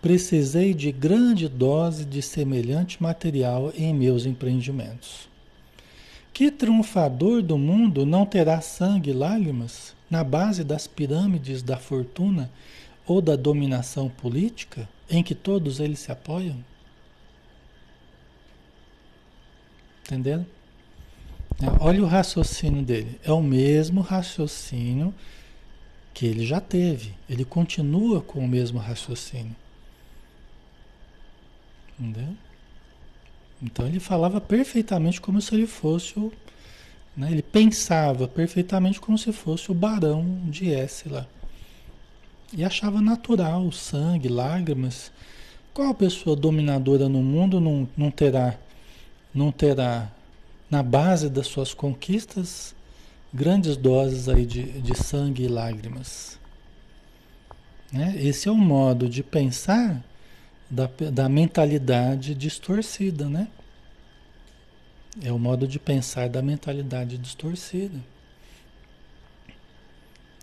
Precisei 0.02 0.74
de 0.74 0.90
grande 0.90 1.50
dose 1.50 2.06
de 2.06 2.22
semelhante 2.22 3.04
material 3.04 3.74
em 3.76 3.94
meus 3.94 4.26
empreendimentos. 4.26 5.28
Que 6.32 6.50
triunfador 6.50 7.42
do 7.42 7.58
mundo 7.58 8.06
não 8.06 8.26
terá 8.26 8.62
sangue 8.62 9.10
e 9.10 9.14
lágrimas 9.14 9.94
na 10.10 10.24
base 10.24 10.64
das 10.64 10.88
pirâmides 10.88 11.62
da 11.62 11.76
fortuna 11.76 12.50
ou 13.06 13.20
da 13.20 13.36
dominação 13.36 14.08
política 14.08 14.88
em 15.10 15.22
que 15.22 15.36
todos 15.36 15.82
eles 15.82 16.00
se 16.00 16.10
apoiam? 16.10 16.64
Entendendo? 20.06 20.46
Olha 21.82 22.02
o 22.02 22.08
raciocínio 22.08 22.82
dele. 22.82 23.20
É 23.26 23.32
o 23.34 23.44
mesmo 23.44 24.00
raciocínio 24.00 25.14
que 26.16 26.26
ele 26.26 26.46
já 26.46 26.62
teve. 26.62 27.14
Ele 27.30 27.44
continua 27.44 28.22
com 28.22 28.40
o 28.40 28.48
mesmo 28.48 28.80
raciocínio. 28.80 29.56
Entendeu? 32.00 32.36
Então 33.62 33.86
ele 33.86 34.00
falava 34.00 34.40
perfeitamente 34.40 35.20
como 35.20 35.42
se 35.42 35.54
ele 35.54 35.68
fosse 35.68 36.18
o. 36.18 36.32
Né? 37.16 37.32
Ele 37.32 37.42
pensava 37.42 38.28
perfeitamente 38.28 39.00
como 39.00 39.18
se 39.18 39.32
fosse 39.32 39.70
o 39.72 39.76
barão 39.76 40.42
de 40.46 40.72
lá. 41.10 41.28
E 42.54 42.64
achava 42.64 43.02
natural 43.02 43.70
sangue, 43.72 44.30
lágrimas. 44.30 45.12
Qual 45.74 45.94
pessoa 45.94 46.36
dominadora 46.36 47.10
no 47.10 47.22
mundo 47.22 47.60
não, 47.60 47.88
não 47.98 48.10
terá 48.10 48.58
não 49.34 49.52
terá 49.52 50.10
na 50.70 50.82
base 50.82 51.30
das 51.30 51.48
suas 51.48 51.74
conquistas 51.74 52.75
grandes 53.34 53.76
doses 53.78 54.30
aí 54.30 54.46
de, 54.46 54.64
de 54.82 54.96
sangue 54.98 55.44
e 55.44 55.48
lágrimas. 55.48 56.40
Né? 57.92 58.16
Esse 58.18 58.48
é 58.48 58.52
o 58.52 58.56
modo 58.56 59.08
de 59.08 59.24
pensar 59.24 60.04
da, 60.70 60.90
da 61.12 61.30
mentalidade 61.30 62.34
distorcida, 62.34 63.30
né? 63.30 63.48
É 65.24 65.32
o 65.32 65.40
modo 65.40 65.68
de 65.68 65.80
pensar 65.80 66.28
da 66.28 66.42
mentalidade 66.42 67.18
distorcida. 67.18 67.98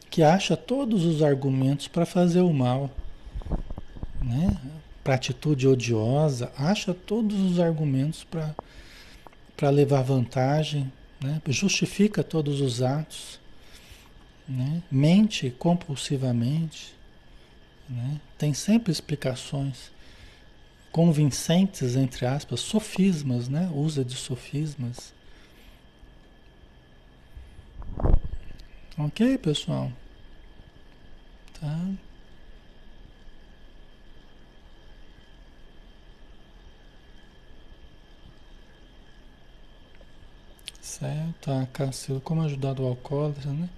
Que 0.09 0.22
acha 0.22 0.57
todos 0.57 1.04
os 1.04 1.22
argumentos 1.22 1.88
para 1.88 2.07
fazer 2.07 2.40
o 2.40 2.52
mal, 2.52 2.90
né? 4.22 4.57
Para 5.04 5.14
atitude 5.14 5.66
odiosa, 5.66 6.52
acha 6.57 6.94
todos 6.94 7.38
os 7.40 7.59
argumentos 7.59 8.24
para 8.24 9.70
levar 9.70 10.02
vantagem, 10.02 10.90
né? 11.22 11.40
justifica 11.48 12.22
todos 12.22 12.60
os 12.60 12.82
atos, 12.82 13.38
né? 14.48 14.82
mente 14.90 15.50
compulsivamente, 15.50 16.94
né? 17.88 18.20
tem 18.36 18.52
sempre 18.52 18.90
explicações 18.90 19.90
convincentes, 20.90 21.96
entre 21.96 22.26
aspas, 22.26 22.60
sofismas, 22.60 23.48
né? 23.48 23.70
usa 23.74 24.04
de 24.04 24.16
sofismas. 24.16 25.14
Ok, 28.98 29.38
pessoal? 29.38 29.90
Tá? 31.58 31.88
A 41.45 41.66
Cacilda, 41.66 42.20
como 42.20 42.43
ajudar 42.43 42.78
o 42.78 42.86
alcoólatra, 42.86 43.51
né? 43.51 43.68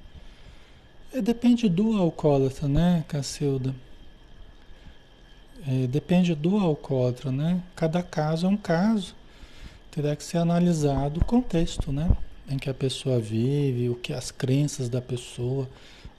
É, 1.15 1.23
depende 1.23 1.67
do 1.67 1.97
alcoólatra, 1.97 2.69
né, 2.69 3.05
Cacilda? 3.09 3.75
É, 5.67 5.87
depende 5.87 6.35
do 6.35 6.59
alcoólatra, 6.59 7.33
né? 7.33 7.63
Cada 7.75 8.03
caso 8.03 8.47
é 8.47 8.49
um 8.51 8.57
caso. 8.57 9.15
Terá 9.91 10.15
que 10.15 10.23
ser 10.23 10.39
analisado 10.39 11.21
o 11.21 11.25
contexto, 11.25 11.91
né? 11.91 12.11
Em 12.51 12.59
que 12.59 12.69
a 12.69 12.75
pessoa 12.75 13.19
vive, 13.19 13.89
o 13.89 13.95
que 13.95 14.13
as 14.13 14.31
crenças 14.31 14.91
da 14.91 15.01
pessoa, 15.01 15.67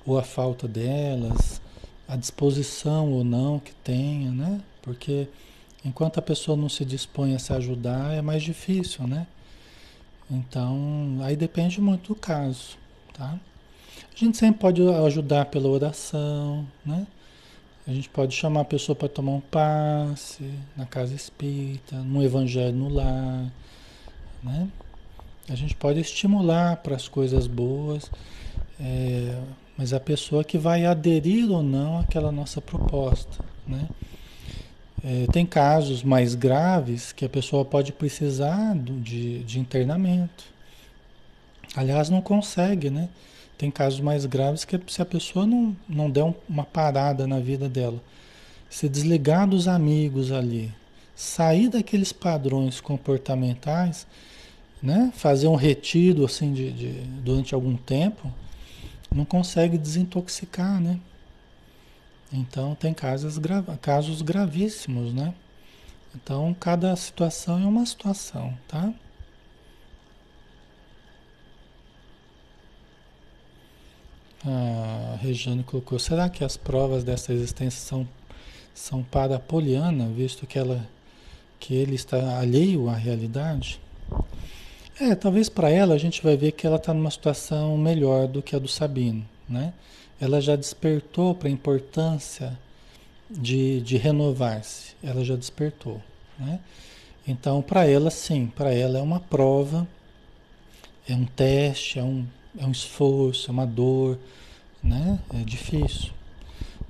ou 0.04 0.18
a 0.18 0.24
falta 0.24 0.68
delas, 0.68 1.62
a 2.08 2.16
disposição 2.16 3.12
ou 3.12 3.24
não 3.24 3.60
que 3.60 3.74
tenha, 3.76 4.32
né? 4.32 4.62
Porque 4.82 5.28
enquanto 5.84 6.18
a 6.18 6.24
pessoa 6.24 6.58
não 6.58 6.70
se 6.70 6.84
dispõe 6.84 7.36
a 7.36 7.40
se 7.40 7.54
ajudar, 7.54 8.14
é 8.14 8.22
mais 8.22 8.42
difícil, 8.42 9.06
né? 9.06 9.28
Então, 10.30 11.20
aí 11.22 11.36
depende 11.36 11.80
muito 11.80 12.14
do 12.14 12.20
caso, 12.20 12.78
tá? 13.14 13.40
A 14.14 14.18
gente 14.18 14.38
sempre 14.38 14.60
pode 14.60 14.82
ajudar 14.82 15.46
pela 15.46 15.70
oração, 15.70 16.66
né? 16.86 17.06
A 17.88 17.92
gente 17.92 18.10
pode 18.10 18.34
chamar 18.36 18.62
a 18.62 18.66
pessoa 18.66 18.96
para 18.96 19.08
tomar 19.08 19.34
um 19.34 19.42
passe 19.42 20.50
na 20.76 20.86
casa 20.88 21.14
espírita, 21.14 21.98
no 21.98 22.24
evangelho 22.24 22.76
no 22.76 22.90
lar, 22.90 23.52
né? 24.42 24.68
A 25.48 25.54
gente 25.54 25.76
pode 25.76 26.00
estimular 26.00 26.78
para 26.78 26.96
as 26.96 27.08
coisas 27.08 27.46
boas, 27.46 28.10
é, 28.80 29.40
mas 29.78 29.94
a 29.94 30.00
pessoa 30.00 30.44
que 30.44 30.58
vai 30.58 30.86
aderir 30.86 31.52
ou 31.52 31.62
não 31.62 32.00
àquela 32.00 32.32
nossa 32.32 32.60
proposta, 32.60 33.46
né? 33.68 33.88
É, 35.04 35.28
tem 35.32 35.46
casos 35.46 36.04
mais 36.04 36.36
graves 36.36 37.12
que 37.12 37.26
a 37.26 37.30
pessoa 37.30 37.64
pode 37.64 37.92
precisar 37.92 38.76
de, 38.76 39.44
de 39.44 39.60
internamento. 39.60 40.44
Aliás, 41.76 42.10
não 42.10 42.22
consegue, 42.22 42.90
né? 42.90 43.10
Tem 43.58 43.70
casos 43.70 44.00
mais 44.00 44.26
graves 44.26 44.66
que 44.66 44.80
se 44.88 45.02
a 45.02 45.06
pessoa 45.06 45.46
não, 45.46 45.76
não 45.88 46.10
der 46.10 46.24
um, 46.24 46.34
uma 46.48 46.64
parada 46.64 47.28
na 47.28 47.40
vida 47.40 47.70
dela, 47.70 48.02
se 48.70 48.90
desligar 48.90 49.48
dos 49.48 49.68
amigos 49.68 50.32
ali, 50.32 50.74
sair 51.16 51.70
daqueles 51.70 52.12
padrões 52.12 52.82
comportamentais, 52.82 54.06
né? 54.82 55.12
Fazer 55.16 55.48
um 55.48 55.56
retiro 55.56 56.26
assim 56.26 56.54
de, 56.54 56.72
de 56.72 56.92
durante 57.24 57.56
algum 57.56 57.76
tempo, 57.76 58.32
não 59.14 59.24
consegue 59.24 59.78
desintoxicar, 59.78 60.82
né? 60.82 61.00
Então 62.32 62.76
tem 62.76 62.94
casos, 62.94 63.40
casos 63.82 64.22
gravíssimos, 64.22 65.14
né? 65.14 65.34
Então 66.14 66.56
cada 66.60 66.96
situação 66.96 67.62
é 67.62 67.66
uma 67.66 67.86
situação, 67.86 68.58
tá? 68.68 68.94
A 74.48 75.18
Regiane 75.22 75.64
colocou, 75.64 75.98
será 75.98 76.30
que 76.30 76.44
as 76.44 76.56
provas 76.56 77.04
dessa 77.04 77.34
existência 77.34 77.82
são, 77.82 78.08
são 78.76 79.02
para 79.02 79.38
a 79.38 79.40
Poliana, 79.40 80.08
visto 80.08 80.46
que, 80.46 80.60
ela, 80.60 80.88
que 81.60 81.74
ele 81.74 81.96
está 81.96 82.38
alheio 82.38 82.88
à 82.88 82.96
realidade? 82.96 83.82
É, 85.00 85.16
talvez 85.16 85.50
para 85.50 85.70
ela 85.72 85.96
a 85.96 85.98
gente 85.98 86.22
vai 86.22 86.38
ver 86.38 86.52
que 86.52 86.68
ela 86.68 86.76
está 86.76 86.94
numa 86.94 87.10
situação 87.10 87.76
melhor 87.76 88.28
do 88.28 88.42
que 88.42 88.56
a 88.56 88.60
do 88.60 88.68
Sabino, 88.68 89.28
né? 89.50 89.74
Ela 90.20 90.40
já 90.40 90.56
despertou 90.56 91.36
para 91.36 91.48
a 91.48 91.52
importância 91.52 92.58
de, 93.30 93.82
de 93.82 93.98
renovar-se. 93.98 94.96
Ela 95.04 95.24
já 95.24 95.36
despertou. 95.36 96.02
Né? 96.40 96.60
Então, 97.28 97.62
para 97.62 97.88
ela, 97.88 98.10
sim, 98.10 98.48
para 98.48 98.74
ela 98.74 98.98
é 99.00 99.02
uma 99.02 99.20
prova, 99.20 99.88
é 101.08 101.14
um 101.14 101.26
teste, 101.26 102.00
é 102.00 102.04
um, 102.04 102.26
é 102.58 102.66
um 102.66 102.72
esforço, 102.72 103.50
é 103.50 103.52
uma 103.52 103.66
dor, 103.66 104.18
né? 104.84 105.20
é 105.34 105.44
difícil. 105.44 106.12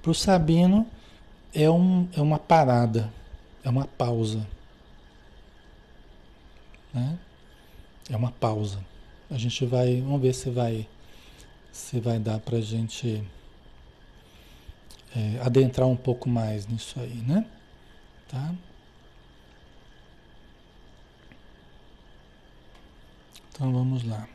Para 0.01 0.11
o 0.11 0.15
Sabino, 0.15 0.85
é, 1.53 1.69
um, 1.69 2.07
é 2.15 2.21
uma 2.21 2.37
parada, 2.37 3.11
é 3.63 3.69
uma 3.69 3.85
pausa. 3.85 4.45
Né? 6.93 7.17
É 8.09 8.15
uma 8.15 8.31
pausa. 8.31 8.79
A 9.31 9.37
gente 9.37 9.65
vai, 9.65 10.01
vamos 10.01 10.21
ver 10.21 10.33
se 10.33 10.49
vai 10.49 10.87
se 11.75 11.99
vai 11.99 12.17
dar 12.17 12.39
para 12.39 12.57
a 12.57 12.61
gente 12.61 13.21
é, 15.13 15.41
adentrar 15.41 15.85
um 15.85 15.95
pouco 15.95 16.29
mais 16.29 16.65
nisso 16.65 16.97
aí, 17.01 17.21
né? 17.27 17.45
Tá? 18.29 18.55
Então 23.51 23.73
vamos 23.73 24.05
lá. 24.05 24.25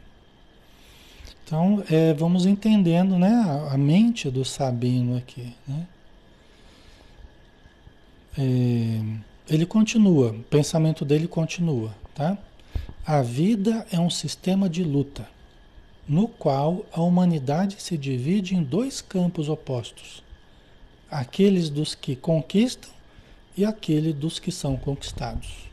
Então, 1.43 1.83
é, 1.91 2.13
vamos 2.13 2.45
entendendo 2.45 3.19
né, 3.19 3.33
a, 3.71 3.77
mente 3.79 4.31
do 4.31 4.45
Sabino 4.45 5.17
aqui. 5.17 5.55
Né? 5.67 5.87
É, 8.39 9.55
ele 9.55 9.65
continua, 9.65 10.31
o 10.31 10.43
pensamento 10.43 11.07
dele 11.07 11.27
continua. 11.27 11.95
Tá? 12.15 12.37
A 13.07 13.23
vida 13.23 13.87
é 13.91 13.99
um 13.99 14.11
sistema 14.11 14.69
de 14.69 14.85
luta, 14.85 15.27
no 16.11 16.27
qual 16.27 16.85
a 16.93 17.01
humanidade 17.01 17.81
se 17.81 17.97
divide 17.97 18.57
em 18.57 18.65
dois 18.65 19.01
campos 19.01 19.49
opostos: 19.49 20.25
aqueles 21.09 21.71
dos 21.71 21.95
que 21.95 22.17
conquistam 22.17 22.91
e 23.57 23.65
aquele 23.65 24.13
dos 24.13 24.41
que 24.41 24.51
são 24.51 24.77
conquistados. 24.77 25.71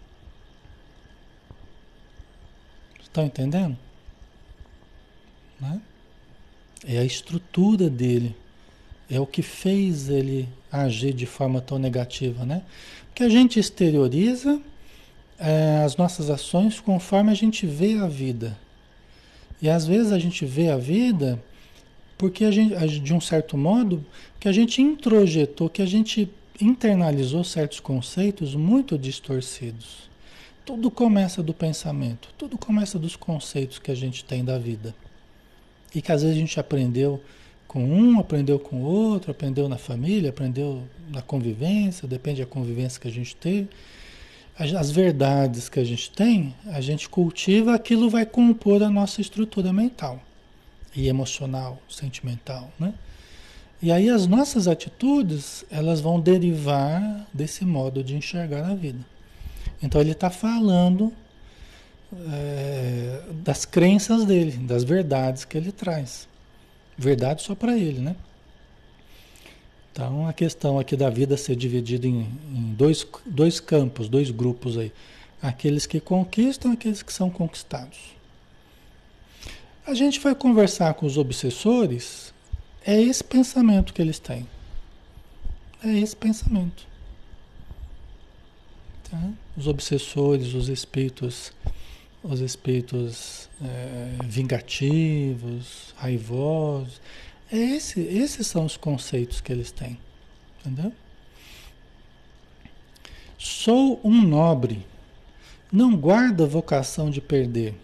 Estão 3.02 3.26
entendendo? 3.26 3.76
Né? 5.60 5.82
É 6.86 7.00
a 7.00 7.04
estrutura 7.04 7.90
dele. 7.90 8.36
É 9.10 9.20
o 9.20 9.26
que 9.26 9.42
fez 9.42 10.08
ele 10.08 10.48
agir 10.72 11.14
de 11.14 11.26
forma 11.26 11.62
tão 11.62 11.80
negativa, 11.80 12.46
né? 12.46 12.62
Porque 13.08 13.24
a 13.24 13.30
gente 13.30 13.60
exterioriza 13.60 14.62
é, 15.40 15.82
as 15.84 15.96
nossas 15.96 16.30
ações 16.30 16.80
conforme 16.80 17.32
a 17.32 17.34
gente 17.34 17.66
vê 17.66 17.98
a 17.98 18.06
vida. 18.06 18.56
E 19.62 19.70
às 19.70 19.88
vezes 19.88 20.12
a 20.12 20.20
gente 20.20 20.45
vê 20.45 20.70
a 20.70 20.78
vida 20.78 21.41
porque 22.18 22.45
a 22.45 22.51
gente, 22.51 22.99
de 22.99 23.14
um 23.14 23.22
certo 23.22 23.58
modo, 23.58 24.03
que 24.39 24.47
a 24.47 24.51
gente 24.51 24.82
introjetou, 24.82 25.70
que 25.70 25.82
a 25.82 25.86
gente 25.86 26.30
internalizou 26.60 27.43
certos 27.43 27.80
conceitos 27.80 28.55
muito 28.55 28.97
distorcidos. 28.97 30.10
Tudo 30.66 30.89
começa 30.89 31.43
do 31.43 31.53
pensamento, 31.53 32.30
tudo 32.38 32.58
começa 32.58 32.97
dos 32.97 33.16
conceitos 33.16 33.78
que 33.80 33.91
a 33.91 33.95
gente 33.95 34.26
tem 34.26 34.43
da 34.43 34.58
vida. 34.58 34.93
E 35.93 36.01
que 36.01 36.12
às 36.12 36.24
vezes 36.24 36.36
a 36.36 36.39
gente 36.39 36.60
aprendeu 36.60 37.22
com 37.68 37.84
um, 37.84 38.20
aprendeu 38.20 38.58
com 38.60 38.78
o 38.78 38.84
outro, 38.84 39.32
aprendeu 39.32 39.70
na 39.70 39.78
família, 39.78 40.30
aprendeu 40.30 40.84
na 41.10 41.22
convivência, 41.22 42.08
depende 42.08 42.41
da 42.41 42.47
convivência 42.47 42.99
que 42.99 43.08
a 43.08 43.12
gente 43.12 43.36
teve. 43.36 43.70
As 44.60 44.89
verdades 44.89 45.70
que 45.70 45.80
a 45.80 45.84
gente 45.84 46.10
tem, 46.10 46.55
a 46.66 46.82
gente 46.82 47.08
cultiva, 47.08 47.76
aquilo 47.76 48.10
vai 48.10 48.26
compor 48.26 48.82
a 48.82 48.89
nossa 48.89 49.22
estrutura 49.22 49.72
mental 49.72 50.20
e 50.95 51.08
emocional, 51.08 51.80
sentimental, 51.88 52.72
né? 52.80 52.93
E 53.80 53.91
aí 53.91 54.10
as 54.10 54.26
nossas 54.26 54.68
atitudes, 54.68 55.64
elas 55.70 56.01
vão 56.01 56.20
derivar 56.20 57.28
desse 57.32 57.64
modo 57.64 58.03
de 58.03 58.16
enxergar 58.16 58.66
a 58.66 58.74
vida. 58.74 59.05
Então 59.82 60.01
ele 60.01 60.14
está 60.14 60.32
falando 60.32 61.14
é, 62.32 63.22
das 63.43 63.66
crenças 63.66 64.26
dele, 64.26 64.53
das 64.58 64.84
verdades 64.84 65.45
que 65.45 65.55
ele 65.55 65.72
traz. 65.72 66.28
Verdade 66.97 67.43
só 67.43 67.53
para 67.53 67.78
ele, 67.78 67.99
né? 67.99 68.16
Então 69.98 70.28
a 70.28 70.32
questão 70.32 70.78
aqui 70.78 70.95
da 70.95 71.10
vida 71.10 71.36
ser 71.36 71.56
dividida 71.56 72.06
em, 72.06 72.20
em, 72.54 72.74
dois, 72.78 73.04
dois 73.26 73.60
campos, 73.60 74.08
dois 74.08 74.30
grupos 74.30 74.78
aí. 74.78 74.93
Aqueles 75.41 75.88
que 75.88 76.00
conquistam 76.00 76.72
aqueles 76.72 77.02
que 77.02 77.12
são 77.12 77.32
conquistados. 77.32 77.98
A 79.88 79.95
gente 79.95 80.20
vai 80.20 80.36
conversar 80.36 80.93
com 80.93 81.08
os 81.08 81.18
obsessores, 81.18 82.32
é 82.86 83.02
esse 83.02 83.24
pensamento 83.24 83.91
que 83.91 84.00
eles 84.00 84.20
têm. 84.20 84.48
É 85.84 85.89
esse 85.98 86.16
pensamento. 86.16 86.86
Tá? 89.10 89.32
Os 89.58 89.66
obsessores, 89.66 90.54
os 90.54 90.70
espíritos 90.70 91.52
os 92.24 92.41
espíritos 92.41 93.50
é, 93.64 94.18
vingativos, 94.26 95.93
raivosos. 95.95 97.00
É 97.52 97.58
esse, 97.58 98.02
esses 98.02 98.48
são 98.48 98.66
os 98.66 98.76
conceitos 98.76 99.41
que 99.41 99.52
eles 99.52 99.72
têm. 99.72 99.98
Entendeu? 100.60 100.91
Sou 103.38 104.00
um 104.04 104.22
nobre, 104.22 104.86
não 105.72 105.95
guarda 105.95 106.43
a 106.43 106.48
vocação 106.48 107.10
de 107.10 107.22
perder. 107.22 107.76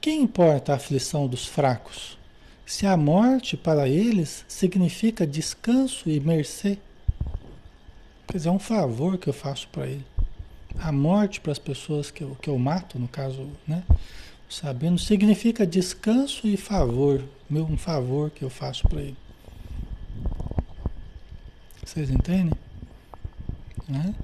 Quem 0.00 0.22
importa 0.22 0.72
a 0.72 0.76
aflição 0.76 1.26
dos 1.26 1.46
fracos? 1.46 2.16
Se 2.64 2.86
a 2.86 2.96
morte 2.96 3.56
para 3.56 3.88
eles 3.88 4.44
significa 4.46 5.26
descanso 5.26 6.08
e 6.08 6.20
mercê. 6.20 6.78
Quer 8.26 8.36
dizer, 8.36 8.48
é 8.50 8.52
um 8.52 8.58
favor 8.58 9.18
que 9.18 9.28
eu 9.28 9.32
faço 9.32 9.68
para 9.68 9.86
ele 9.86 10.04
a 10.78 10.92
morte 10.92 11.40
para 11.40 11.52
as 11.52 11.58
pessoas 11.58 12.10
que 12.10 12.22
eu, 12.22 12.36
que 12.40 12.48
eu 12.48 12.58
mato, 12.58 12.98
no 12.98 13.08
caso, 13.08 13.48
né? 13.66 13.82
Sabendo, 14.48 14.98
significa 14.98 15.66
descanso 15.66 16.46
e 16.46 16.56
favor, 16.56 17.22
meu, 17.48 17.64
um 17.64 17.76
favor 17.76 18.30
que 18.30 18.42
eu 18.42 18.50
faço 18.50 18.88
para 18.88 19.00
ele. 19.00 19.16
Vocês 21.84 22.10
entendem? 22.10 22.52
Né? 23.88 24.14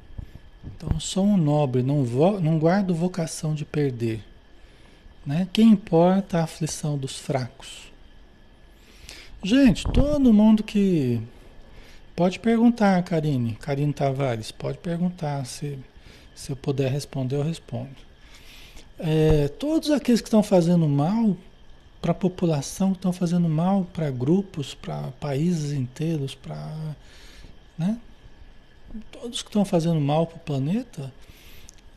Então, 0.64 0.99
sou 0.99 1.25
um 1.25 1.37
nobre, 1.37 1.83
não, 1.83 2.05
vo, 2.05 2.41
não 2.41 2.59
guardo 2.59 2.95
vocação 2.95 3.55
de 3.55 3.64
perder. 3.64 4.25
Né? 5.27 5.49
Quem 5.53 5.70
importa 5.70 6.39
a 6.39 6.45
aflição 6.45 6.97
dos 6.97 7.18
fracos? 7.18 7.93
Gente, 9.43 9.85
todo 9.85 10.33
mundo 10.33 10.62
que. 10.62 11.20
Pode 12.16 12.39
perguntar, 12.39 13.03
Karine, 13.03 13.57
Karine 13.57 13.93
Tavares, 13.93 14.53
pode 14.53 14.79
perguntar 14.79 15.45
se 15.45 15.79
se 16.35 16.51
eu 16.51 16.57
puder 16.57 16.91
responder, 16.91 17.37
eu 17.37 17.43
respondo. 17.43 17.95
É, 18.99 19.49
todos 19.49 19.90
aqueles 19.90 20.20
que 20.20 20.28
estão 20.28 20.42
fazendo 20.42 20.88
mal 20.88 21.36
para 22.01 22.12
a 22.12 22.14
população, 22.14 22.92
estão 22.92 23.12
fazendo 23.12 23.49
mal 23.49 23.86
para 23.92 24.11
grupos, 24.11 24.74
para 24.74 25.11
países 25.18 25.72
inteiros, 25.72 26.34
para. 26.34 26.70
Né? 27.78 27.99
Todos 29.11 29.42
que 29.42 29.49
estão 29.49 29.64
fazendo 29.64 30.01
mal 30.01 30.26
para 30.26 30.36
o 30.36 30.40
planeta, 30.40 31.12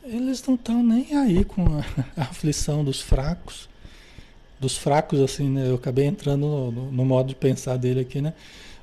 eles 0.02 0.42
não 0.46 0.54
estão 0.54 0.82
nem 0.82 1.14
aí 1.14 1.44
com 1.44 1.62
a, 1.62 1.84
a, 2.16 2.22
aflição 2.22 2.82
dos 2.82 3.00
fracos. 3.00 3.68
Dos 4.58 4.76
fracos, 4.76 5.20
assim, 5.20 5.48
né? 5.48 5.68
Eu 5.68 5.76
acabei 5.76 6.06
entrando 6.06 6.40
no, 6.40 6.72
no, 6.72 6.90
no 6.90 7.04
modo 7.04 7.28
de 7.28 7.34
pensar 7.34 7.76
dele 7.76 8.00
aqui, 8.00 8.20
né? 8.20 8.32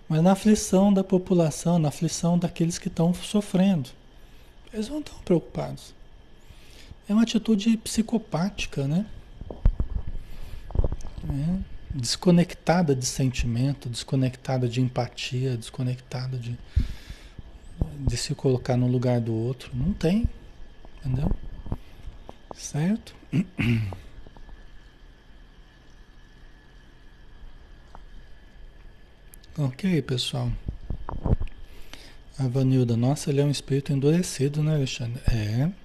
Mas 0.07 0.21
na 0.21 0.33
aflição 0.33 0.93
da 0.93 1.03
população, 1.03 1.79
na 1.79 1.89
aflição 1.89 2.37
daqueles 2.37 2.77
que 2.77 2.87
estão 2.87 3.13
sofrendo. 3.13 3.89
Eles 4.71 4.87
não 4.87 4.99
estão 4.99 5.17
preocupados. 5.25 5.93
É 7.07 7.13
uma 7.13 7.23
atitude 7.23 7.77
psicopática, 7.77 8.87
né? 8.87 9.05
É, 11.29 11.59
desconectada 11.93 12.95
de 12.95 13.05
sentimento, 13.05 13.87
desconectada 13.89 14.67
de 14.67 14.81
empatia, 14.81 15.55
desconectada 15.55 16.37
de, 16.37 16.57
de 17.99 18.17
se 18.17 18.33
colocar 18.33 18.75
no 18.75 18.87
lugar 18.87 19.21
do 19.21 19.33
outro. 19.33 19.71
Não 19.73 19.93
tem. 19.93 20.27
Entendeu? 20.99 21.31
Certo? 22.55 23.15
Ok, 29.57 30.01
pessoal. 30.01 30.51
A 32.37 32.45
Vanilda, 32.45 32.97
nossa, 32.97 33.29
ele 33.29 33.39
é 33.39 33.45
um 33.45 33.49
espírito 33.49 33.93
endurecido, 33.93 34.61
né, 34.61 34.75
Alexandre? 34.75 35.21
É. 35.31 35.84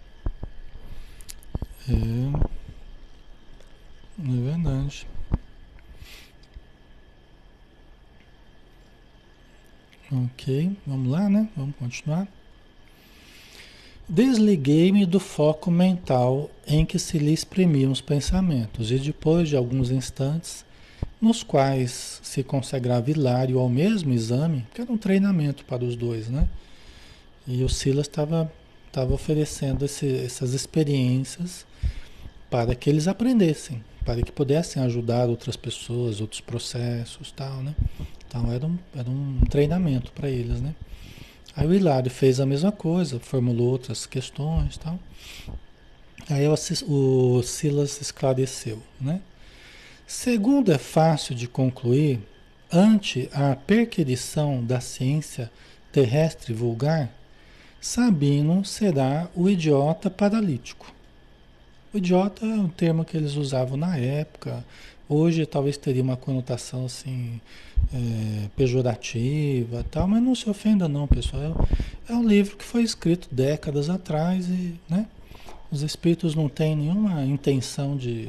É. 1.88 2.60
É 4.22 4.42
verdade. 4.42 5.06
Ok, 10.12 10.76
vamos 10.86 11.10
lá, 11.10 11.28
né? 11.28 11.48
Vamos 11.56 11.74
continuar. 11.76 12.26
Desliguei-me 14.08 15.06
do 15.06 15.20
foco 15.20 15.70
mental 15.70 16.50
em 16.66 16.84
que 16.84 16.98
se 16.98 17.16
lhe 17.16 17.32
exprimiam 17.32 17.92
os 17.92 18.00
pensamentos 18.00 18.90
e 18.90 18.98
depois 18.98 19.48
de 19.48 19.56
alguns 19.56 19.90
instantes 19.90 20.64
nos 21.20 21.44
quais 21.44 22.20
se 22.22 22.42
consagrava 22.42 23.10
Hilário 23.10 23.58
ao 23.58 23.68
mesmo 23.68 24.12
exame, 24.12 24.66
que 24.74 24.80
era 24.80 24.90
um 24.90 24.98
treinamento 24.98 25.64
para 25.64 25.84
os 25.84 25.94
dois, 25.94 26.28
né? 26.28 26.48
E 27.46 27.62
o 27.62 27.68
Silas 27.68 28.06
estava 28.06 28.50
oferecendo 29.12 29.84
esse, 29.84 30.12
essas 30.24 30.54
experiências 30.54 31.64
para 32.50 32.74
que 32.74 32.90
eles 32.90 33.06
aprendessem, 33.06 33.82
para 34.04 34.20
que 34.20 34.32
pudessem 34.32 34.82
ajudar 34.82 35.28
outras 35.28 35.56
pessoas, 35.56 36.20
outros 36.20 36.40
processos, 36.40 37.30
tal, 37.32 37.62
né? 37.62 37.74
Então 38.26 38.52
era 38.52 38.66
um, 38.66 38.78
era 38.94 39.08
um 39.08 39.40
treinamento 39.48 40.12
para 40.12 40.28
eles, 40.28 40.60
né? 40.60 40.74
Aí 41.56 41.66
o 41.66 41.74
Hilário 41.74 42.10
fez 42.10 42.40
a 42.40 42.46
mesma 42.46 42.72
coisa, 42.72 43.18
formulou 43.20 43.70
outras 43.70 44.06
questões, 44.06 44.76
tal. 44.76 44.98
Aí 46.28 46.46
o, 46.46 47.42
Silas 47.42 48.00
esclareceu, 48.00 48.82
né? 49.00 49.20
Segundo 50.06 50.72
é 50.72 50.78
fácil 50.78 51.34
de 51.34 51.46
concluir, 51.48 52.20
ante 52.70 53.28
a 53.32 53.54
perquirição 53.54 54.64
da 54.64 54.80
ciência 54.80 55.50
terrestre 55.92 56.52
vulgar, 56.52 57.12
Sabino 57.80 58.64
será 58.64 59.28
o 59.34 59.48
idiota 59.48 60.10
paralítico. 60.10 60.92
O 61.92 61.98
idiota 61.98 62.46
é 62.46 62.54
um 62.54 62.68
termo 62.68 63.04
que 63.04 63.16
eles 63.16 63.34
usavam 63.34 63.76
na 63.76 63.96
época, 63.96 64.64
Hoje 65.12 65.44
talvez 65.44 65.76
teria 65.76 66.04
uma 66.04 66.16
conotação 66.16 66.84
assim 66.84 67.40
é, 67.92 68.48
pejorativa 68.56 69.84
tal, 69.90 70.06
mas 70.06 70.22
não 70.22 70.36
se 70.36 70.48
ofenda 70.48 70.88
não, 70.88 71.08
pessoal. 71.08 71.66
É, 72.08 72.12
é 72.12 72.14
um 72.14 72.24
livro 72.24 72.56
que 72.56 72.64
foi 72.64 72.84
escrito 72.84 73.28
décadas 73.28 73.90
atrás 73.90 74.48
e 74.48 74.78
né, 74.88 75.06
os 75.68 75.82
espíritos 75.82 76.36
não 76.36 76.48
têm 76.48 76.76
nenhuma 76.76 77.24
intenção 77.24 77.96
de, 77.96 78.28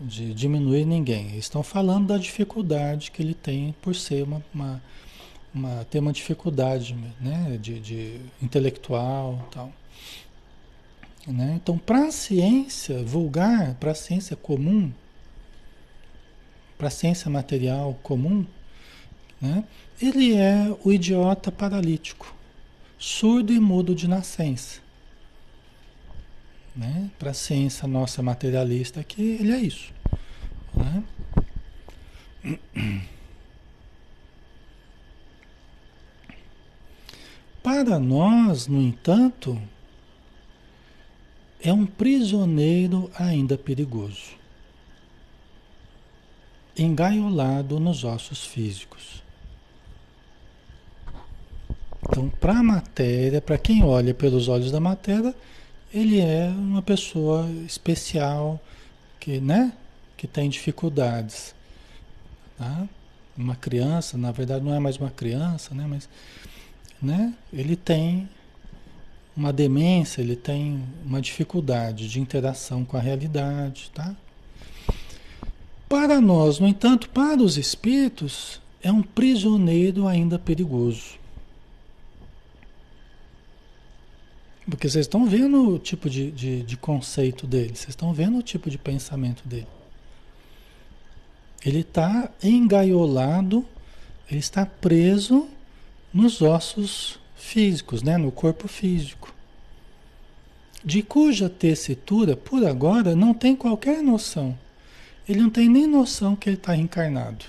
de 0.00 0.34
diminuir 0.34 0.84
ninguém. 0.84 1.38
estão 1.38 1.62
falando 1.62 2.08
da 2.08 2.18
dificuldade 2.18 3.12
que 3.12 3.22
ele 3.22 3.34
tem 3.34 3.72
por 3.80 3.94
ser 3.94 4.24
uma, 4.24 4.44
uma, 4.52 4.82
uma 5.54 5.84
ter 5.84 6.00
uma 6.00 6.12
dificuldade 6.12 6.96
né, 7.20 7.60
de, 7.62 7.78
de 7.78 8.20
intelectual 8.42 9.48
tal. 9.52 9.72
Né? 11.26 11.58
Então, 11.60 11.76
para 11.76 12.06
a 12.06 12.12
ciência 12.12 13.02
vulgar, 13.02 13.74
para 13.74 13.90
a 13.90 13.94
ciência 13.94 14.36
comum, 14.36 14.92
para 16.78 16.86
a 16.86 16.90
ciência 16.90 17.28
material 17.28 17.98
comum, 18.02 18.46
né? 19.40 19.64
ele 20.00 20.36
é 20.36 20.74
o 20.84 20.92
idiota 20.92 21.50
paralítico, 21.50 22.32
surdo 22.96 23.52
e 23.52 23.58
mudo 23.58 23.94
de 23.94 24.06
nascença. 24.06 24.80
Né? 26.76 27.10
Para 27.18 27.30
a 27.30 27.34
ciência 27.34 27.88
nossa 27.88 28.22
materialista 28.22 29.00
aqui, 29.00 29.38
ele 29.40 29.52
é 29.52 29.58
isso. 29.58 29.92
Né? 30.74 31.02
Para 37.62 37.98
nós, 37.98 38.68
no 38.68 38.80
entanto, 38.80 39.60
é 41.68 41.72
um 41.72 41.84
prisioneiro 41.84 43.10
ainda 43.18 43.58
perigoso, 43.58 44.36
engaiolado 46.78 47.80
nos 47.80 48.04
ossos 48.04 48.44
físicos. 48.44 49.20
Então, 52.08 52.28
para 52.28 52.60
a 52.60 52.62
matéria, 52.62 53.40
para 53.40 53.58
quem 53.58 53.82
olha 53.82 54.14
pelos 54.14 54.46
olhos 54.46 54.70
da 54.70 54.78
matéria, 54.78 55.34
ele 55.92 56.20
é 56.20 56.46
uma 56.46 56.82
pessoa 56.82 57.50
especial 57.66 58.60
que, 59.18 59.40
né, 59.40 59.72
que 60.16 60.28
tem 60.28 60.48
dificuldades. 60.48 61.52
Tá? 62.56 62.88
Uma 63.36 63.56
criança, 63.56 64.16
na 64.16 64.30
verdade, 64.30 64.64
não 64.64 64.72
é 64.72 64.78
mais 64.78 64.98
uma 64.98 65.10
criança, 65.10 65.74
né, 65.74 65.84
mas 65.88 66.08
né, 67.02 67.34
ele 67.52 67.74
tem 67.74 68.28
uma 69.36 69.52
demência, 69.52 70.22
ele 70.22 70.34
tem 70.34 70.82
uma 71.04 71.20
dificuldade 71.20 72.08
de 72.08 72.18
interação 72.18 72.84
com 72.84 72.96
a 72.96 73.00
realidade, 73.00 73.90
tá? 73.92 74.16
Para 75.88 76.20
nós, 76.20 76.58
no 76.58 76.66
entanto, 76.66 77.08
para 77.10 77.42
os 77.42 77.58
espíritos, 77.58 78.60
é 78.82 78.90
um 78.90 79.02
prisioneiro 79.02 80.08
ainda 80.08 80.38
perigoso. 80.38 81.18
Porque 84.68 84.88
vocês 84.88 85.04
estão 85.04 85.26
vendo 85.26 85.74
o 85.74 85.78
tipo 85.78 86.10
de, 86.10 86.30
de, 86.32 86.62
de 86.62 86.76
conceito 86.76 87.46
dele, 87.46 87.76
vocês 87.76 87.90
estão 87.90 88.12
vendo 88.12 88.38
o 88.38 88.42
tipo 88.42 88.68
de 88.68 88.78
pensamento 88.78 89.46
dele. 89.46 89.68
Ele 91.64 91.80
está 91.80 92.30
engaiolado, 92.42 93.64
ele 94.28 94.40
está 94.40 94.66
preso 94.66 95.48
nos 96.12 96.42
ossos 96.42 97.20
físicos, 97.46 98.02
né? 98.02 98.18
no 98.18 98.32
corpo 98.32 98.66
físico, 98.66 99.32
de 100.84 101.02
cuja 101.02 101.48
tessitura, 101.48 102.36
por 102.36 102.66
agora, 102.66 103.16
não 103.16 103.32
tem 103.32 103.56
qualquer 103.56 104.02
noção. 104.02 104.56
Ele 105.28 105.40
não 105.40 105.50
tem 105.50 105.68
nem 105.68 105.86
noção 105.86 106.36
que 106.36 106.48
ele 106.48 106.56
está 106.56 106.72
reencarnado. 106.72 107.44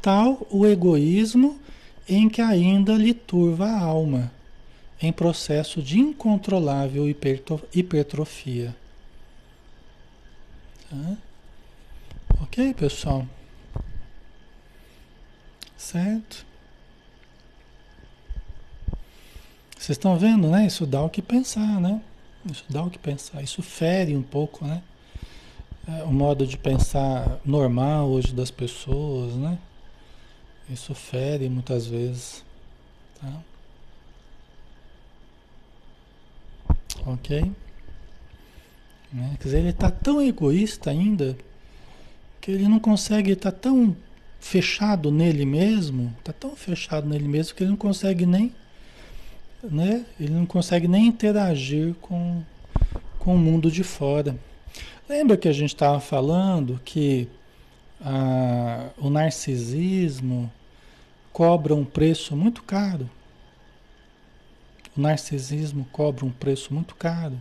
Tal 0.00 0.46
o 0.50 0.66
egoísmo 0.66 1.58
em 2.08 2.28
que 2.28 2.42
ainda 2.42 2.94
lhe 2.94 3.14
turva 3.14 3.66
a 3.66 3.80
alma, 3.80 4.32
em 5.00 5.12
processo 5.12 5.80
de 5.82 5.98
incontrolável 5.98 7.08
hipertrofia. 7.08 8.74
Tá? 10.90 11.16
Ok, 12.42 12.74
pessoal? 12.74 13.26
Certo? 15.76 16.51
Vocês 19.82 19.98
estão 19.98 20.16
vendo, 20.16 20.48
né? 20.48 20.64
Isso 20.64 20.86
dá 20.86 21.02
o 21.02 21.10
que 21.10 21.20
pensar, 21.20 21.80
né? 21.80 22.00
Isso 22.48 22.64
dá 22.70 22.84
o 22.84 22.88
que 22.88 23.00
pensar. 23.00 23.42
Isso 23.42 23.60
fere 23.64 24.16
um 24.16 24.22
pouco, 24.22 24.64
né? 24.64 24.80
É, 25.88 26.04
o 26.04 26.12
modo 26.12 26.46
de 26.46 26.56
pensar 26.56 27.40
normal 27.44 28.08
hoje 28.08 28.32
das 28.32 28.48
pessoas, 28.48 29.34
né? 29.34 29.58
Isso 30.70 30.94
fere 30.94 31.48
muitas 31.48 31.84
vezes, 31.84 32.44
tá? 33.20 33.40
Ok? 37.04 37.50
Né? 39.12 39.36
Quer 39.40 39.44
dizer, 39.44 39.58
ele 39.58 39.70
está 39.70 39.90
tão 39.90 40.22
egoísta 40.22 40.90
ainda 40.92 41.36
que 42.40 42.52
ele 42.52 42.68
não 42.68 42.78
consegue, 42.78 43.32
está 43.32 43.50
tão 43.50 43.96
fechado 44.38 45.10
nele 45.10 45.44
mesmo, 45.44 46.14
está 46.20 46.32
tão 46.32 46.54
fechado 46.54 47.08
nele 47.08 47.26
mesmo 47.26 47.56
que 47.56 47.64
ele 47.64 47.70
não 47.70 47.76
consegue 47.76 48.24
nem 48.24 48.54
né? 49.62 50.04
Ele 50.18 50.32
não 50.32 50.46
consegue 50.46 50.88
nem 50.88 51.06
interagir 51.06 51.94
com, 52.00 52.42
com 53.18 53.34
o 53.34 53.38
mundo 53.38 53.70
de 53.70 53.84
fora. 53.84 54.36
Lembra 55.08 55.36
que 55.36 55.48
a 55.48 55.52
gente 55.52 55.74
estava 55.74 56.00
falando 56.00 56.80
que 56.84 57.28
o 58.98 59.10
narcisismo 59.10 60.50
cobra 61.32 61.74
um 61.74 61.84
preço 61.84 62.36
muito 62.36 62.62
caro? 62.62 63.08
O 64.96 65.00
narcisismo 65.00 65.86
cobra 65.92 66.24
um 66.24 66.30
preço 66.30 66.74
muito 66.74 66.94
caro. 66.94 67.38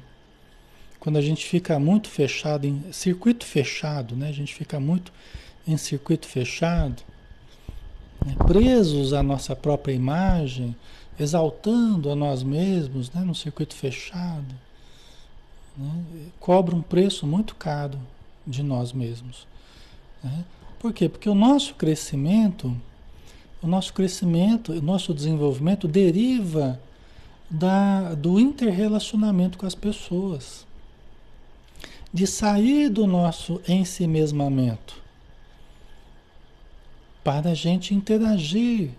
Quando 1.00 1.18
a 1.18 1.22
gente 1.22 1.46
fica 1.46 1.80
muito 1.80 2.08
fechado, 2.08 2.66
em 2.68 2.92
circuito 2.92 3.46
fechado, 3.46 4.16
né? 4.16 4.30
A 4.30 4.32
gente 4.32 4.54
fica 4.54 4.80
muito 4.80 5.12
em 5.68 5.76
circuito 5.76 6.28
fechado, 6.28 7.02
né? 8.26 8.36
presos 8.46 9.12
à 9.12 9.24
nossa 9.24 9.56
própria 9.56 9.94
imagem, 9.94 10.76
exaltando 11.24 12.10
a 12.10 12.16
nós 12.16 12.44
mesmos, 12.44 13.12
né, 13.12 13.22
no 13.22 13.36
circuito 13.36 13.76
fechado, 13.76 14.56
né, 15.78 16.04
cobra 16.40 16.76
um 16.76 16.82
preço 16.82 17.26
muito 17.26 17.56
caro 17.56 18.00
de 18.46 18.64
nós 18.64 18.92
mesmos. 18.92 19.48
Né? 20.24 20.44
Por 20.80 20.94
quê? 20.94 21.08
Porque 21.08 21.30
o 21.30 21.36
nosso 21.36 21.76
crescimento, 21.76 22.76
o 23.62 23.68
nosso 23.68 23.94
crescimento, 23.94 24.72
o 24.72 24.82
nosso 24.82 25.14
desenvolvimento 25.14 25.88
deriva 25.88 26.80
da, 27.50 28.14
do 28.16 28.40
interrelacionamento 28.40 29.58
com 29.58 29.66
as 29.66 29.76
pessoas. 29.76 30.66
De 32.14 32.28
sair 32.28 32.90
do 32.90 33.08
nosso 33.08 33.62
ensimesmamento 33.68 35.02
para 37.24 37.52
a 37.52 37.54
gente 37.54 37.94
interagir 37.94 38.92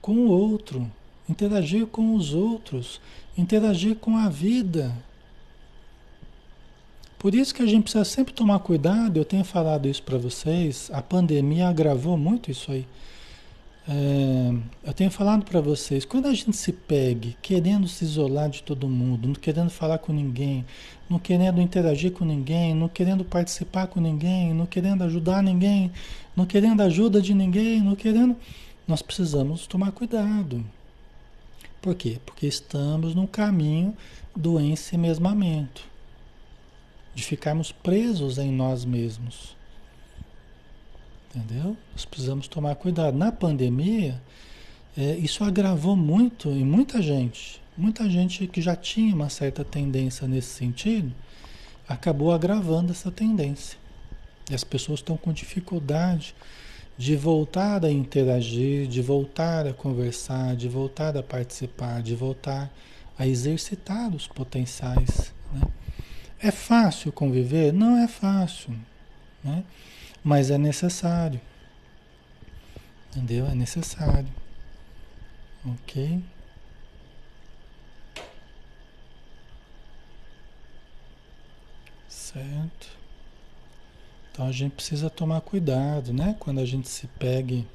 com 0.00 0.12
o 0.12 0.30
outro, 0.30 0.90
interagir 1.28 1.86
com 1.86 2.14
os 2.14 2.34
outros, 2.34 3.00
interagir 3.36 3.96
com 3.96 4.16
a 4.16 4.28
vida. 4.28 4.92
Por 7.18 7.34
isso 7.34 7.54
que 7.54 7.62
a 7.62 7.66
gente 7.66 7.82
precisa 7.82 8.04
sempre 8.04 8.32
tomar 8.32 8.60
cuidado, 8.60 9.16
eu 9.16 9.24
tenho 9.24 9.44
falado 9.44 9.88
isso 9.88 10.02
para 10.02 10.16
vocês, 10.16 10.88
a 10.92 11.02
pandemia 11.02 11.68
agravou 11.68 12.16
muito 12.16 12.50
isso 12.50 12.70
aí. 12.70 12.86
É, 13.90 14.54
eu 14.84 14.92
tenho 14.92 15.10
falado 15.10 15.44
para 15.44 15.60
vocês, 15.60 16.04
quando 16.04 16.26
a 16.26 16.34
gente 16.34 16.54
se 16.56 16.72
pegue 16.72 17.36
querendo 17.40 17.88
se 17.88 18.04
isolar 18.04 18.50
de 18.50 18.62
todo 18.62 18.86
mundo, 18.86 19.28
não 19.28 19.34
querendo 19.34 19.70
falar 19.70 19.98
com 19.98 20.12
ninguém, 20.12 20.64
não 21.08 21.18
querendo 21.18 21.60
interagir 21.60 22.12
com 22.12 22.24
ninguém, 22.24 22.74
não 22.74 22.86
querendo 22.86 23.24
participar 23.24 23.86
com 23.86 23.98
ninguém, 23.98 24.52
não 24.52 24.66
querendo 24.66 25.02
ajudar 25.04 25.42
ninguém, 25.42 25.90
não 26.36 26.44
querendo 26.44 26.82
ajuda 26.82 27.20
de 27.20 27.32
ninguém, 27.32 27.80
não 27.80 27.96
querendo. 27.96 28.36
Nós 28.86 29.02
precisamos 29.02 29.66
tomar 29.66 29.90
cuidado. 29.90 30.64
Por 31.80 31.94
quê? 31.94 32.18
Porque 32.24 32.46
estamos 32.46 33.14
no 33.14 33.26
caminho 33.26 33.96
do 34.34 34.60
ensimesmamento, 34.60 35.84
de 37.14 37.22
ficarmos 37.22 37.72
presos 37.72 38.38
em 38.38 38.50
nós 38.50 38.84
mesmos. 38.84 39.56
Entendeu? 41.34 41.76
Nós 41.92 42.04
precisamos 42.04 42.48
tomar 42.48 42.74
cuidado. 42.74 43.16
Na 43.16 43.30
pandemia, 43.30 44.20
é, 44.96 45.16
isso 45.16 45.44
agravou 45.44 45.94
muito 45.94 46.48
em 46.48 46.64
muita 46.64 47.00
gente. 47.00 47.60
Muita 47.76 48.10
gente 48.10 48.46
que 48.48 48.60
já 48.60 48.74
tinha 48.74 49.14
uma 49.14 49.28
certa 49.28 49.64
tendência 49.64 50.26
nesse 50.26 50.48
sentido, 50.48 51.14
acabou 51.88 52.32
agravando 52.32 52.90
essa 52.90 53.10
tendência. 53.10 53.78
E 54.50 54.54
as 54.54 54.64
pessoas 54.64 54.98
estão 54.98 55.16
com 55.16 55.32
dificuldade 55.32 56.34
de 56.98 57.14
voltar 57.14 57.84
a 57.84 57.90
interagir, 57.92 58.88
de 58.88 59.00
voltar 59.00 59.68
a 59.68 59.72
conversar, 59.72 60.56
de 60.56 60.68
voltar 60.68 61.16
a 61.16 61.22
participar, 61.22 62.02
de 62.02 62.16
voltar 62.16 62.68
a 63.16 63.24
exercitar 63.24 64.12
os 64.12 64.26
potenciais. 64.26 65.32
Né? 65.52 65.60
É 66.40 66.50
fácil 66.50 67.12
conviver? 67.12 67.72
Não 67.72 67.96
é 67.96 68.08
fácil. 68.08 68.74
né? 69.44 69.62
Mas 70.24 70.50
é 70.50 70.58
necessário. 70.58 71.40
Entendeu? 73.10 73.46
É 73.46 73.54
necessário. 73.54 74.28
Ok? 75.64 76.20
Certo. 82.08 82.97
Então 84.38 84.46
a 84.46 84.52
gente 84.52 84.70
precisa 84.70 85.10
tomar 85.10 85.40
cuidado, 85.40 86.12
né? 86.12 86.36
Quando 86.38 86.60
a 86.60 86.64
gente 86.64 86.88
se 86.88 87.08
pegue, 87.18 87.66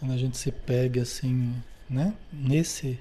quando 0.00 0.12
a 0.12 0.16
gente 0.16 0.36
se 0.36 0.50
pegue 0.50 0.98
assim, 0.98 1.54
né? 1.88 2.12
Nesse, 2.32 2.98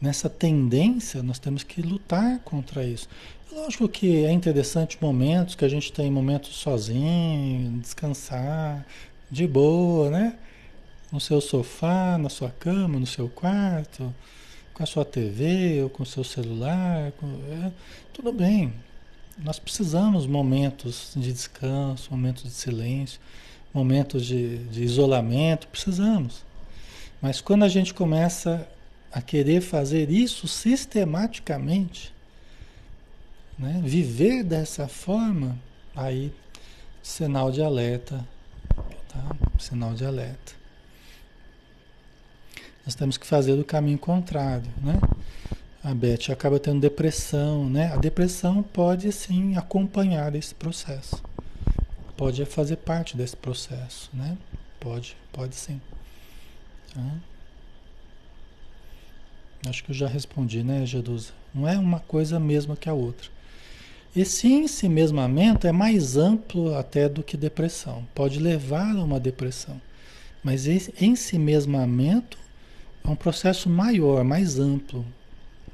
nessa 0.00 0.30
tendência, 0.30 1.22
nós 1.22 1.38
temos 1.38 1.62
que 1.62 1.82
lutar 1.82 2.38
contra 2.38 2.86
isso. 2.86 3.06
Lógico 3.52 3.86
que 3.86 4.24
é 4.24 4.32
interessante 4.32 4.96
momentos 4.98 5.54
que 5.54 5.62
a 5.62 5.68
gente 5.68 5.92
tem 5.92 6.10
momentos 6.10 6.56
sozinho, 6.56 7.78
descansar, 7.80 8.86
de 9.30 9.46
boa, 9.46 10.08
né? 10.08 10.38
No 11.12 11.20
seu 11.20 11.38
sofá, 11.38 12.16
na 12.16 12.30
sua 12.30 12.48
cama, 12.48 12.98
no 12.98 13.06
seu 13.06 13.28
quarto, 13.28 14.10
com 14.72 14.82
a 14.82 14.86
sua 14.86 15.04
TV 15.04 15.82
ou 15.82 15.90
com 15.90 16.02
o 16.02 16.06
seu 16.06 16.24
celular, 16.24 17.12
com, 17.20 17.26
é, 17.26 17.70
tudo 18.10 18.32
bem. 18.32 18.72
Nós 19.42 19.58
precisamos 19.58 20.26
momentos 20.26 21.12
de 21.16 21.32
descanso, 21.32 22.10
momentos 22.12 22.44
de 22.44 22.50
silêncio, 22.50 23.20
momentos 23.74 24.24
de, 24.24 24.58
de 24.68 24.84
isolamento, 24.84 25.66
precisamos. 25.66 26.44
Mas 27.20 27.40
quando 27.40 27.64
a 27.64 27.68
gente 27.68 27.92
começa 27.92 28.68
a 29.10 29.20
querer 29.20 29.60
fazer 29.60 30.10
isso 30.10 30.46
sistematicamente, 30.46 32.14
né? 33.58 33.80
viver 33.84 34.44
dessa 34.44 34.86
forma, 34.86 35.58
aí 35.94 36.32
sinal 37.02 37.50
de 37.50 37.62
alerta, 37.62 38.26
tá? 39.08 39.36
Sinal 39.58 39.92
de 39.94 40.04
alerta. 40.04 40.52
Nós 42.86 42.94
temos 42.94 43.16
que 43.16 43.26
fazer 43.26 43.52
o 43.52 43.64
caminho 43.64 43.98
contrário, 43.98 44.70
né? 44.82 44.98
A 45.84 45.92
Beth 45.92 46.30
acaba 46.30 46.60
tendo 46.60 46.80
depressão, 46.80 47.68
né? 47.68 47.92
A 47.92 47.96
depressão 47.96 48.62
pode 48.62 49.10
sim 49.10 49.56
acompanhar 49.56 50.32
esse 50.36 50.54
processo. 50.54 51.20
Pode 52.16 52.44
fazer 52.44 52.76
parte 52.76 53.16
desse 53.16 53.36
processo, 53.36 54.08
né? 54.14 54.38
Pode, 54.78 55.16
pode 55.32 55.56
sim. 55.56 55.80
Tá? 56.94 57.02
Acho 59.68 59.82
que 59.82 59.90
eu 59.90 59.94
já 59.94 60.06
respondi, 60.06 60.62
né, 60.62 60.86
Gedusa? 60.86 61.32
Não 61.52 61.66
é 61.66 61.76
uma 61.76 61.98
coisa 61.98 62.38
mesma 62.38 62.76
que 62.76 62.88
a 62.88 62.94
outra. 62.94 63.28
Esse 64.14 64.46
ensimesmamento 64.46 65.66
é 65.66 65.72
mais 65.72 66.16
amplo 66.16 66.76
até 66.76 67.08
do 67.08 67.24
que 67.24 67.36
depressão. 67.36 68.06
Pode 68.14 68.38
levar 68.38 68.94
a 68.94 69.02
uma 69.02 69.18
depressão. 69.18 69.80
Mas 70.44 70.66
esse 70.66 70.94
ensimesmamento 71.00 72.38
é 73.02 73.08
um 73.08 73.16
processo 73.16 73.68
maior, 73.68 74.22
mais 74.22 74.60
amplo. 74.60 75.04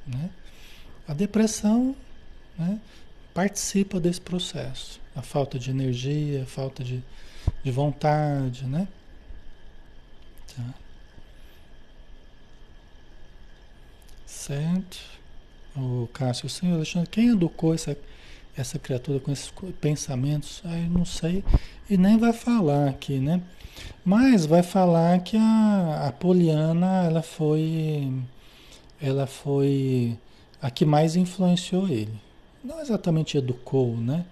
Né? 0.08 0.30
A 1.06 1.14
depressão 1.14 1.94
né, 2.58 2.80
participa 3.32 4.00
desse 4.00 4.20
processo. 4.20 5.00
A 5.14 5.22
falta 5.22 5.58
de 5.58 5.70
energia, 5.70 6.42
a 6.42 6.46
falta 6.46 6.82
de, 6.82 7.02
de 7.62 7.70
vontade, 7.70 8.66
né? 8.66 8.88
Tá. 10.56 10.74
Certo? 14.26 14.98
O 15.76 16.08
Cássio, 16.12 16.48
senhor 16.48 16.76
Alexandre, 16.76 17.08
quem 17.08 17.28
educou 17.28 17.74
essa, 17.74 17.96
essa 18.56 18.78
criatura 18.78 19.20
com 19.20 19.30
esses 19.30 19.52
pensamentos? 19.80 20.62
Aí 20.64 20.88
não 20.88 21.04
sei. 21.04 21.44
E 21.88 21.96
nem 21.96 22.16
vai 22.18 22.32
falar 22.32 22.88
aqui, 22.88 23.18
né? 23.18 23.40
Mas 24.04 24.46
vai 24.46 24.62
falar 24.62 25.20
que 25.20 25.36
a, 25.36 26.06
a 26.08 26.12
Poliana, 26.12 27.04
ela 27.04 27.22
foi, 27.22 28.12
ela 29.00 29.26
foi 29.26 30.18
a 30.60 30.70
que 30.70 30.84
mais 30.84 31.16
influenciou 31.16 31.88
ele. 31.88 32.18
Não 32.62 32.80
exatamente 32.80 33.36
educou, 33.38 33.96
né? 33.96 34.24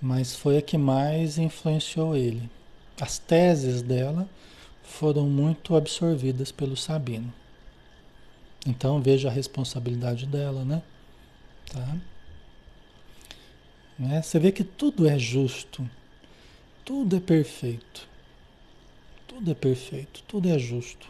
Mas 0.00 0.34
foi 0.34 0.58
a 0.58 0.62
que 0.62 0.76
mais 0.76 1.38
influenciou 1.38 2.16
ele. 2.16 2.50
As 3.00 3.18
teses 3.18 3.82
dela 3.82 4.28
foram 4.82 5.28
muito 5.28 5.76
absorvidas 5.76 6.50
pelo 6.50 6.76
Sabino. 6.76 7.32
Então 8.66 9.00
veja 9.00 9.28
a 9.28 9.32
responsabilidade 9.32 10.26
dela, 10.26 10.64
né? 10.64 10.82
Tá? 11.72 11.96
Né? 13.98 14.22
Você 14.22 14.38
vê 14.38 14.52
que 14.52 14.64
tudo 14.64 15.08
é 15.08 15.18
justo, 15.18 15.88
tudo 16.84 17.16
é 17.16 17.20
perfeito, 17.20 18.08
tudo 19.26 19.50
é 19.50 19.54
perfeito, 19.54 20.22
tudo 20.26 20.48
é 20.48 20.58
justo. 20.58 21.08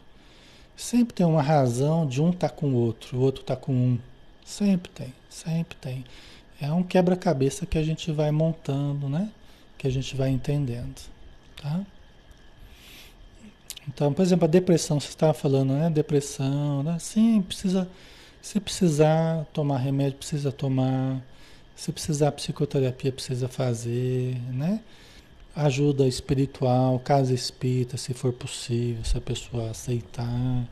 Sempre 0.77 1.15
tem 1.15 1.27
uma 1.27 1.43
razão 1.43 2.07
de 2.07 2.21
um 2.21 2.31
estar 2.31 2.49
tá 2.49 2.55
com 2.55 2.69
o 2.69 2.75
outro, 2.75 3.19
o 3.19 3.21
outro 3.21 3.43
está 3.43 3.57
com 3.57 3.73
um. 3.73 3.99
Sempre 4.45 4.91
tem, 4.91 5.15
sempre 5.29 5.77
tem. 5.81 6.05
É 6.61 6.73
um 6.73 6.83
quebra-cabeça 6.83 7.67
que 7.67 7.79
a 7.79 7.83
gente 7.83 8.11
vai 8.13 8.31
montando, 8.31 9.09
né? 9.09 9.31
Que 9.77 9.87
a 9.87 9.91
gente 9.91 10.17
vai 10.17 10.31
entendendo, 10.31 11.01
tá? 11.61 11.81
Então, 13.89 14.13
por 14.13 14.23
exemplo, 14.23 14.45
a 14.45 14.49
depressão, 14.49 15.01
você 15.01 15.09
estava 15.09 15.35
falando, 15.35 15.73
né? 15.73 15.91
Depressão, 15.91 16.83
né? 16.83 16.99
Sim, 17.01 17.43
precisa, 17.43 17.89
se 18.41 18.61
precisar 18.61 19.45
tomar 19.53 19.79
remédio, 19.79 20.19
precisa 20.19 20.53
tomar. 20.53 21.21
Se 21.75 21.91
precisar 21.91 22.31
psicoterapia, 22.33 23.11
precisa 23.11 23.49
fazer, 23.49 24.37
né? 24.53 24.81
Ajuda 25.55 26.07
espiritual, 26.09 26.99
casa 27.01 27.35
espírita, 27.35 27.97
se 27.97 28.15
for 28.15 28.33
possível, 28.33 29.05
se 29.05 29.19
a 29.19 29.21
pessoa 29.21 29.71
aceitar, 29.71 30.67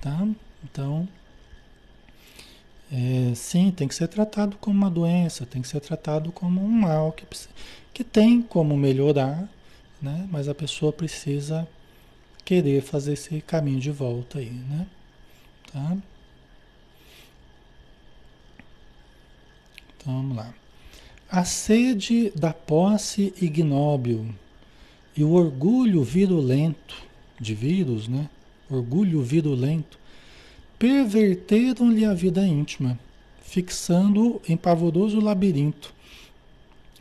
tá? 0.00 0.28
Então, 0.64 1.08
é, 2.90 3.34
sim, 3.34 3.70
tem 3.70 3.88
que 3.88 3.94
ser 3.94 4.06
tratado 4.08 4.56
como 4.58 4.76
uma 4.78 4.90
doença, 4.90 5.46
tem 5.46 5.62
que 5.62 5.68
ser 5.68 5.80
tratado 5.80 6.30
como 6.30 6.60
um 6.62 6.68
mal 6.68 7.10
que, 7.12 7.26
que 7.92 8.04
tem 8.04 8.42
como 8.42 8.76
melhorar, 8.76 9.48
né? 10.00 10.28
Mas 10.30 10.48
a 10.48 10.54
pessoa 10.54 10.92
precisa 10.92 11.66
querer 12.44 12.82
fazer 12.82 13.14
esse 13.14 13.40
caminho 13.40 13.80
de 13.80 13.90
volta 13.90 14.38
aí, 14.38 14.50
né? 14.50 14.86
Tá? 15.72 15.96
Então 19.96 20.14
vamos 20.14 20.36
lá. 20.36 20.52
A 21.32 21.46
sede 21.46 22.30
da 22.36 22.52
posse 22.52 23.32
ignóbil 23.40 24.26
e 25.16 25.24
o 25.24 25.32
orgulho 25.32 26.04
virulento 26.04 26.94
de 27.40 27.54
vírus, 27.54 28.06
né? 28.06 28.28
Orgulho 28.70 29.22
virulento 29.22 29.98
perverteram-lhe 30.78 32.04
a 32.04 32.12
vida 32.12 32.46
íntima, 32.46 33.00
fixando-o 33.42 34.42
em 34.46 34.58
pavoroso 34.58 35.20
labirinto 35.20 35.94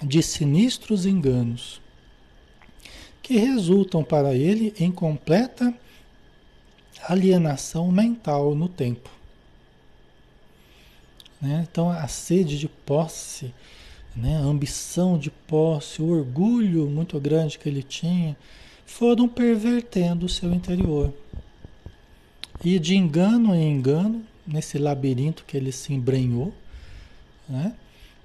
de 0.01 0.23
sinistros 0.23 1.05
enganos 1.05 1.81
que 3.21 3.35
resultam 3.37 4.01
para 4.01 4.33
ele 4.33 4.73
em 4.79 4.93
completa 4.93 5.73
alienação 7.05 7.91
mental 7.91 8.55
no 8.55 8.69
tempo. 8.69 9.09
Né? 11.41 11.67
Então, 11.69 11.89
a 11.89 12.07
sede 12.07 12.57
de 12.57 12.69
posse, 12.69 13.53
né? 14.15 14.37
a 14.37 14.41
ambição 14.41 15.17
de 15.17 15.29
posse, 15.29 16.01
o 16.01 16.09
orgulho 16.09 16.87
muito 16.89 17.19
grande 17.19 17.57
que 17.57 17.67
ele 17.67 17.83
tinha, 17.83 18.35
foram 18.85 19.27
pervertendo 19.27 20.25
o 20.25 20.29
seu 20.29 20.53
interior. 20.53 21.13
E 22.63 22.77
de 22.77 22.95
engano 22.95 23.55
em 23.55 23.71
engano, 23.71 24.23
nesse 24.45 24.77
labirinto 24.77 25.45
que 25.45 25.57
ele 25.57 25.71
se 25.71 25.93
embrenhou, 25.93 26.53
né? 27.47 27.73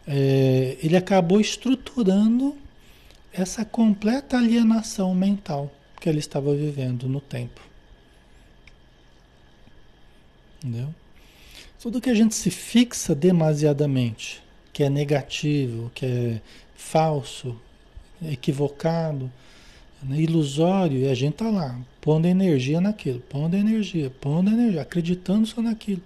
É, 0.06 0.76
ele 0.82 0.96
acabou 0.96 1.40
estruturando 1.40 2.56
essa 3.32 3.64
completa 3.64 4.38
alienação 4.38 5.14
mental 5.14 5.72
que 6.00 6.08
ele 6.08 6.20
estava 6.20 6.54
vivendo 6.54 7.08
no 7.08 7.20
tempo. 7.20 7.60
Entendeu? 10.58 10.94
Tudo 11.80 12.00
que 12.00 12.10
a 12.10 12.14
gente 12.14 12.34
se 12.34 12.50
fixa 12.50 13.14
demasiadamente, 13.14 14.42
que 14.76 14.82
é 14.82 14.90
negativo, 14.90 15.90
que 15.94 16.04
é 16.04 16.40
falso, 16.74 17.56
equivocado, 18.30 19.32
né, 20.02 20.20
ilusório, 20.20 20.98
e 20.98 21.08
a 21.08 21.14
gente 21.14 21.36
tá 21.36 21.48
lá, 21.48 21.80
pondo 21.98 22.26
energia 22.26 22.78
naquilo, 22.78 23.20
pondo 23.20 23.56
energia, 23.56 24.12
pondo 24.20 24.50
energia, 24.50 24.82
acreditando 24.82 25.46
só 25.46 25.62
naquilo, 25.62 26.02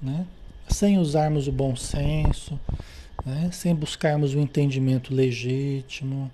né? 0.00 0.24
Sem 0.68 0.96
usarmos 0.96 1.48
o 1.48 1.52
bom 1.52 1.74
senso, 1.74 2.56
né? 3.24 3.50
sem 3.52 3.74
buscarmos 3.74 4.32
o 4.32 4.38
entendimento 4.38 5.12
legítimo, 5.12 6.30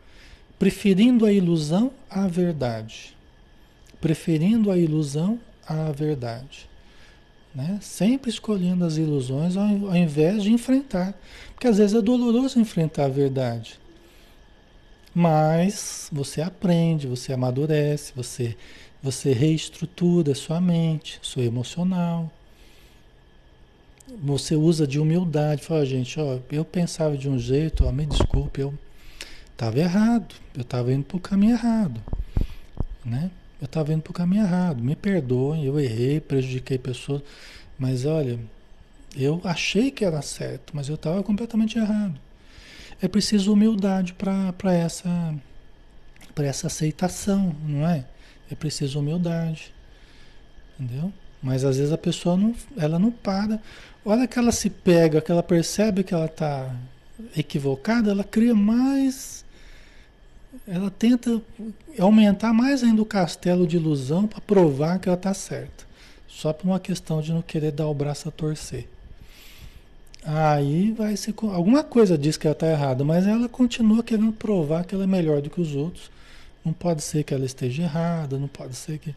preferindo 0.59 1.25
a 1.25 1.33
ilusão 1.33 1.93
à 2.11 2.29
verdade. 2.29 3.17
Preferindo 4.03 4.71
a 4.71 4.77
ilusão 4.77 5.41
à 5.67 5.91
verdade. 5.93 6.69
Né? 7.55 7.79
Sempre 7.83 8.31
escolhendo 8.31 8.85
as 8.85 8.97
ilusões 8.97 9.57
ao, 9.57 9.97
invés 9.97 10.43
de 10.43 10.53
enfrentar. 10.53 11.15
Porque 11.53 11.67
às 11.67 11.79
vezes 11.79 11.95
é 11.95 12.01
doloroso 12.01 12.59
enfrentar 12.59 13.05
a 13.05 13.09
verdade. 13.09 13.79
Mas 15.15 16.09
você 16.11 16.41
aprende, 16.41 17.07
você 17.07 17.33
amadurece, 17.33 18.13
você, 18.17 18.57
você 19.03 19.33
reestrutura 19.33 20.35
sua 20.35 20.61
mente, 20.61 21.19
sua 21.21 21.45
emocional. 21.45 22.31
Você 24.23 24.55
usa 24.55 24.87
de 24.87 24.99
humildade, 24.99 25.63
fala, 25.63 25.85
gente, 25.85 26.19
ó, 26.19 26.39
eu 26.51 26.65
pensava 26.65 27.17
de 27.17 27.29
um 27.29 27.39
jeito, 27.39 27.85
ó, 27.85 27.93
me 27.93 28.07
desculpe, 28.07 28.61
eu 28.61 28.75
estava 29.53 29.79
errado, 29.79 30.35
eu 30.55 30.63
estava 30.63 30.93
indo 30.93 31.05
para 31.05 31.17
o 31.17 31.21
caminho 31.21 31.53
errado, 31.53 32.01
né? 33.05 33.31
Eu 33.63 33.67
estava 33.67 33.93
indo 33.93 34.03
para 34.03 34.11
o 34.11 34.15
caminho 34.15 34.43
errado, 34.43 34.83
me 34.83 34.97
perdoem, 34.97 35.65
eu 35.65 35.79
errei, 35.79 36.19
prejudiquei 36.19 36.77
pessoas, 36.77 37.23
mas 37.79 38.05
olha, 38.05 38.37
eu 39.17 39.41
achei 39.45 39.89
que 39.89 40.05
era 40.05 40.21
certo, 40.21 40.73
mas 40.75 40.89
eu 40.89 40.97
estava 40.97 41.23
completamente 41.23 41.79
errado. 41.79 42.19
É 43.01 43.07
preciso 43.07 43.53
humildade 43.53 44.15
para 44.15 44.75
essa, 44.75 45.33
essa 46.39 46.67
aceitação, 46.67 47.55
não 47.65 47.87
é? 47.89 48.05
É 48.51 48.57
preciso 48.57 48.99
humildade. 48.99 49.73
Entendeu? 50.77 51.13
Mas 51.41 51.65
às 51.65 51.77
vezes 51.77 51.93
a 51.93 51.99
pessoa 51.99 52.37
não, 52.37 52.57
ela 52.77 52.99
não 52.99 53.13
para. 53.13 53.63
Olha 54.05 54.27
que 54.27 54.41
ela 54.41 54.51
se 54.51 54.71
pega, 54.71 55.21
que 55.21 55.31
ela 55.31 55.43
percebe 55.43 56.03
que 56.03 56.13
ela 56.13 56.27
está 56.27 56.75
equivocada, 57.37 58.11
ela 58.11 58.25
cria 58.25 58.57
mais. 58.57 59.42
Ela 60.67 60.91
tenta 60.91 61.43
aumentar 61.99 62.53
mais 62.53 62.83
ainda 62.83 63.03
o 63.03 63.07
castelo 63.07 63.67
de 63.67 63.77
ilusão 63.77 64.27
para 64.27 64.41
provar 64.41 64.99
que 64.99 65.09
ela 65.09 65.17
está 65.17 65.35
certa. 65.35 65.85
Só 66.29 66.53
por 66.53 66.67
uma 66.67 66.81
questão 66.81 67.21
de 67.21 67.33
não 67.33 67.43
querer 67.43 67.73
dar 67.73 67.89
o 67.89 67.95
braço 67.95 68.29
a 68.29 68.33
torcer. 68.33 68.89
Aí 70.25 70.93
vai 70.93 71.17
ser. 71.17 71.35
Alguma 71.53 71.83
coisa 71.83 72.17
diz 72.17 72.37
que 72.37 72.47
ela 72.47 72.53
está 72.53 72.69
errada, 72.69 73.05
mas 73.05 73.27
ela 73.27 73.49
continua 73.49 74.03
querendo 74.03 74.33
provar 74.33 74.85
que 74.85 74.95
ela 74.95 75.05
é 75.05 75.07
melhor 75.07 75.43
do 75.43 75.51
que 75.51 75.61
os 75.61 75.75
outros. 75.75 76.11
Não 76.65 76.73
pode 76.73 77.03
ser 77.03 77.25
que 77.25 77.35
ela 77.35 77.45
esteja 77.45 77.83
errada, 77.83 78.39
não 78.39 78.49
pode 78.49 78.77
ser 78.77 78.99
que. 78.99 79.15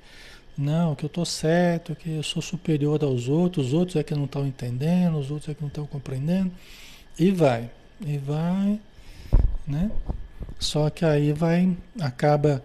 Não, 0.58 0.96
que 0.96 1.04
eu 1.04 1.08
estou 1.08 1.26
certo, 1.26 1.96
que 1.96 2.10
eu 2.10 2.24
sou 2.24 2.42
superior 2.42 3.04
aos 3.04 3.28
outros, 3.28 3.68
os 3.68 3.74
outros 3.74 3.98
é 3.98 4.04
que 4.04 4.16
não 4.16 4.24
estão 4.24 4.48
entendendo, 4.48 5.20
os 5.20 5.30
outros 5.30 5.50
é 5.50 5.54
que 5.54 5.62
não 5.62 5.68
estão 5.68 5.86
compreendendo. 5.86 6.50
E 7.20 7.30
vai, 7.30 7.70
e 8.00 8.18
vai, 8.18 8.80
né? 9.68 9.92
Só 10.60 10.90
que 10.90 11.06
aí 11.06 11.34
vai, 11.34 11.76
acaba 12.00 12.64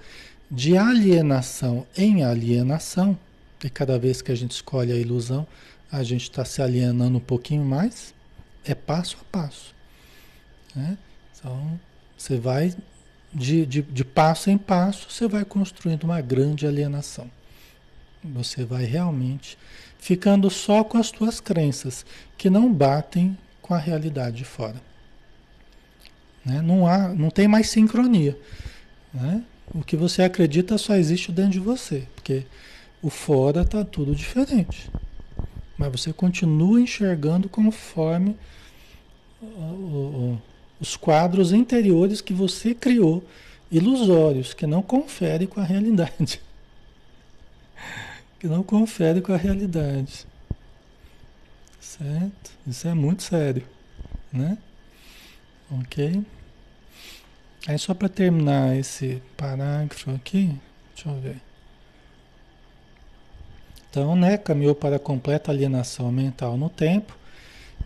de 0.51 0.77
alienação 0.77 1.87
em 1.97 2.25
alienação, 2.25 3.19
e 3.63 3.69
cada 3.69 3.99
vez 3.99 4.23
que 4.23 4.33
a 4.33 4.35
gente 4.35 4.53
escolhe 4.53 4.93
a 4.93 4.97
ilusão, 4.97 5.47
a 5.93 6.03
gente 6.03 6.23
está 6.23 6.45
se 6.45 6.63
alienando 6.63 7.19
um 7.19 7.21
pouquinho 7.21 7.65
mais, 7.65 8.15
é 8.65 8.75
passo 8.75 9.19
a 9.21 9.25
passo. 9.31 9.75
Né? 10.75 10.97
Então, 11.39 11.79
você 12.17 12.39
vai, 12.39 12.75
de, 13.33 13.67
de, 13.67 13.83
de 13.83 14.05
passo 14.05 14.51
em 14.51 14.59
passo, 14.59 15.11
você 15.11 15.27
vai 15.29 15.45
construindo 15.45 16.05
uma 16.05 16.21
grande 16.21 16.67
alienação. 16.67 17.31
Você 18.23 18.65
vai 18.65 18.85
realmente 18.85 19.57
ficando 19.99 20.51
só 20.51 20.83
com 20.83 20.99
as 20.99 21.09
suas 21.09 21.41
crenças, 21.41 22.05
que 22.37 22.49
não 22.51 22.73
batem 22.73 23.37
com 23.61 23.75
a 23.75 23.79
realidade 23.79 24.39
de 24.39 24.45
fora. 24.45 24.81
Né? 26.45 26.61
Não, 26.63 26.87
há, 26.87 27.09
não 27.09 27.31
tem 27.31 27.47
mais 27.47 27.69
sincronia. 27.69 28.37
Né? 29.13 29.43
O 29.75 29.83
que 29.83 29.97
você 29.97 30.23
acredita 30.23 30.79
só 30.79 30.97
existe 30.97 31.31
dentro 31.31 31.53
de 31.53 31.61
você, 31.61 32.07
porque 32.15 32.45
o 33.03 33.09
fora 33.09 33.63
está 33.63 33.85
tudo 33.85 34.15
diferente. 34.15 34.91
Mas 35.79 35.93
você 35.93 36.13
continua 36.13 36.81
enxergando 36.81 37.49
conforme 37.49 38.37
os 40.79 40.97
quadros 40.97 41.53
interiores 41.53 42.21
que 42.21 42.35
você 42.35 42.75
criou, 42.75 43.25
ilusórios, 43.71 44.53
que 44.53 44.67
não 44.67 44.83
confere 44.83 45.47
com 45.47 45.61
a 45.61 45.65
realidade. 45.65 46.41
que 48.39 48.47
não 48.47 48.63
confere 48.63 49.21
com 49.21 49.33
a 49.33 49.37
realidade. 49.37 50.27
Certo? 51.81 52.51
Isso 52.67 52.89
é 52.89 52.95
muito 52.95 53.23
sério, 53.23 53.65
né? 54.33 54.59
Ok? 55.71 56.25
Aí 57.67 57.79
só 57.79 57.95
para 57.95 58.09
terminar 58.09 58.77
esse 58.77 59.23
parágrafo 59.37 60.11
aqui, 60.11 60.57
deixa 60.95 61.09
eu 61.09 61.21
ver. 61.21 61.41
Então, 63.91 64.15
né, 64.15 64.39
caminhou 64.39 64.75
para 64.75 64.97
a 64.97 65.01
completa 65.01 65.51
alienação 65.51 66.11
mental 66.11 66.57
no 66.57 66.71
tempo, 66.71 67.17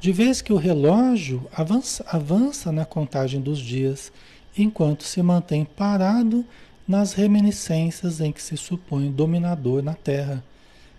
de 0.00 0.12
vez 0.12 0.42
que 0.42 0.52
o 0.52 0.56
relógio 0.56 1.48
avança, 1.52 2.04
avança 2.06 2.70
na 2.70 2.84
contagem 2.84 3.40
dos 3.40 3.58
dias, 3.58 4.12
enquanto 4.56 5.02
se 5.02 5.22
mantém 5.22 5.64
parado 5.64 6.44
nas 6.86 7.14
reminiscências 7.14 8.20
em 8.20 8.30
que 8.30 8.42
se 8.42 8.56
supõe 8.56 9.10
dominador 9.10 9.82
na 9.82 9.94
Terra, 9.94 10.44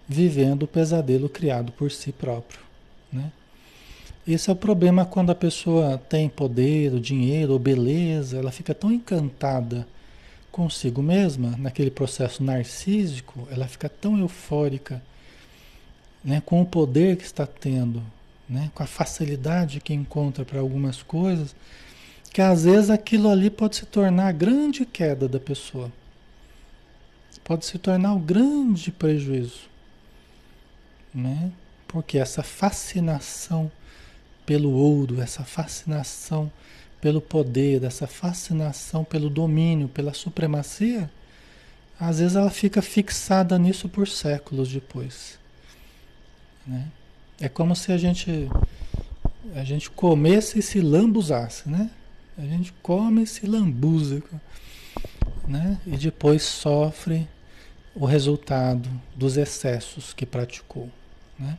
vivendo 0.08 0.64
o 0.64 0.68
pesadelo 0.68 1.30
criado 1.30 1.72
por 1.72 1.92
si 1.92 2.12
próprio. 2.12 2.60
Né? 3.14 3.32
Esse 4.28 4.50
é 4.50 4.54
o 4.54 4.56
problema 4.56 5.06
quando 5.06 5.32
a 5.32 5.36
pessoa 5.36 6.00
tem 6.00 6.28
poder, 6.28 7.00
dinheiro 7.00 7.54
ou 7.54 7.60
beleza, 7.60 8.38
ela 8.38 8.52
fica 8.52 8.74
tão 8.74 8.92
encantada 8.92 9.88
consigo 10.52 11.02
mesma, 11.02 11.56
naquele 11.58 11.92
processo 11.92 12.44
narcísico, 12.44 13.48
ela 13.52 13.68
fica 13.68 13.90
tão 13.90 14.18
eufórica 14.18 15.04
né, 16.24 16.42
com 16.44 16.62
o 16.62 16.66
poder 16.66 17.18
que 17.18 17.26
está 17.26 17.46
tendo, 17.46 18.02
né, 18.50 18.72
com 18.74 18.82
a 18.82 18.88
facilidade 18.88 19.80
que 19.80 19.94
encontra 19.94 20.44
para 20.44 20.60
algumas 20.60 21.04
coisas, 21.04 21.56
que 22.32 22.42
às 22.42 22.64
vezes 22.64 22.90
aquilo 22.90 23.30
ali 23.30 23.50
pode 23.50 23.76
se 23.76 23.86
tornar 23.86 24.28
a 24.28 24.32
grande 24.32 24.86
queda 24.86 25.28
da 25.28 25.40
pessoa. 25.40 25.92
Pode 27.44 27.66
se 27.66 27.78
tornar 27.78 28.14
o 28.14 28.16
um 28.16 28.22
grande 28.22 28.92
prejuízo. 28.92 29.70
Né? 31.14 31.52
Porque 31.88 32.18
essa 32.18 32.42
fascinação 32.42 33.72
pelo 34.46 34.72
ouro, 34.72 35.22
essa 35.22 35.44
fascinação 35.44 36.52
pelo 37.02 37.22
poder, 37.22 37.84
essa 37.84 38.08
fascinação 38.08 39.04
pelo 39.04 39.30
domínio, 39.30 39.88
pela 39.88 40.14
supremacia, 40.14 41.10
às 42.00 42.20
vezes 42.20 42.36
ela 42.36 42.50
fica 42.50 42.82
fixada 42.82 43.58
nisso 43.58 43.88
por 43.88 44.08
séculos 44.08 44.72
depois. 44.72 45.40
Né? 46.66 46.88
É 47.40 47.48
como 47.48 47.76
se 47.76 47.92
a 47.92 47.98
gente 47.98 48.50
a 49.54 49.64
gente 49.64 49.90
comesse 49.92 50.60
e 50.60 50.62
se 50.62 50.82
lambuzasse, 50.82 51.70
né? 51.70 51.92
A 52.38 52.42
gente 52.42 52.74
come 52.82 53.24
e 53.24 53.28
se 53.28 53.46
lambuza, 53.46 54.22
né? 55.48 55.80
E 55.86 55.96
depois 55.96 56.42
sofre 56.44 57.28
o 57.94 58.06
resultado 58.06 58.90
dos 59.16 59.38
excessos 59.38 60.14
que 60.14 60.26
praticou, 60.26 60.90
né? 61.38 61.58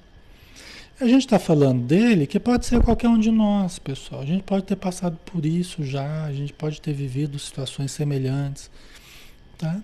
A 0.99 1.05
gente 1.05 1.27
está 1.27 1.39
falando 1.39 1.85
dele 1.85 2.27
que 2.27 2.41
pode 2.41 2.65
ser 2.65 2.83
qualquer 2.83 3.11
um 3.11 3.19
de 3.19 3.31
nós, 3.31 3.79
pessoal. 3.79 4.23
A 4.23 4.25
gente 4.25 4.43
pode 4.43 4.65
ter 4.65 4.77
passado 4.77 5.19
por 5.27 5.45
isso 5.45 5.85
já, 5.85 6.25
a 6.25 6.33
gente 6.33 6.55
pode 6.55 6.81
ter 6.81 6.95
vivido 6.95 7.39
situações 7.39 7.93
semelhantes, 7.93 8.71
tá? 9.59 9.83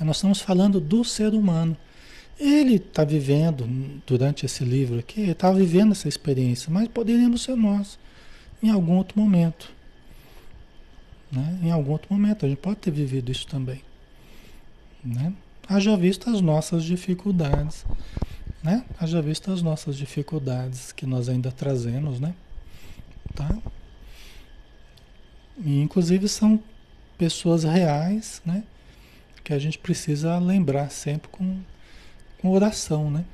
Nós 0.00 0.16
estamos 0.16 0.40
falando 0.40 0.80
do 0.80 1.04
ser 1.04 1.34
humano. 1.34 1.76
Ele 2.38 2.74
está 2.74 3.04
vivendo, 3.04 3.64
durante 4.04 4.44
esse 4.44 4.64
livro 4.64 4.98
aqui, 4.98 5.20
está 5.20 5.52
vivendo 5.52 5.92
essa 5.92 6.08
experiência, 6.08 6.68
mas 6.68 6.88
poderíamos 6.88 7.42
ser 7.42 7.54
nós, 7.54 7.96
em 8.60 8.70
algum 8.70 8.96
outro 8.96 9.20
momento. 9.20 9.70
Né? 11.30 11.60
Em 11.62 11.70
algum 11.70 11.92
outro 11.92 12.12
momento, 12.12 12.44
a 12.44 12.48
gente 12.48 12.58
pode 12.58 12.76
ter 12.76 12.90
vivido 12.90 13.30
isso 13.30 13.46
também. 13.46 13.82
Né? 15.04 15.32
Haja 15.68 15.96
visto 15.96 16.28
as 16.28 16.40
nossas 16.40 16.82
dificuldades 16.82 17.84
né? 18.62 18.84
Haja 18.98 19.22
visto 19.22 19.52
as 19.52 19.62
nossas 19.62 19.96
dificuldades 19.96 20.92
que 20.92 21.06
nós 21.06 21.28
ainda 21.28 21.50
trazemos, 21.52 22.20
né? 22.20 22.34
Tá? 23.34 23.56
E 25.58 25.80
inclusive 25.80 26.28
são 26.28 26.62
pessoas 27.16 27.64
reais, 27.64 28.42
né? 28.44 28.64
Que 29.42 29.52
a 29.52 29.58
gente 29.58 29.78
precisa 29.78 30.38
lembrar 30.38 30.90
sempre 30.90 31.28
com, 31.28 31.60
com 32.40 32.50
oração, 32.50 33.10
né? 33.10 33.24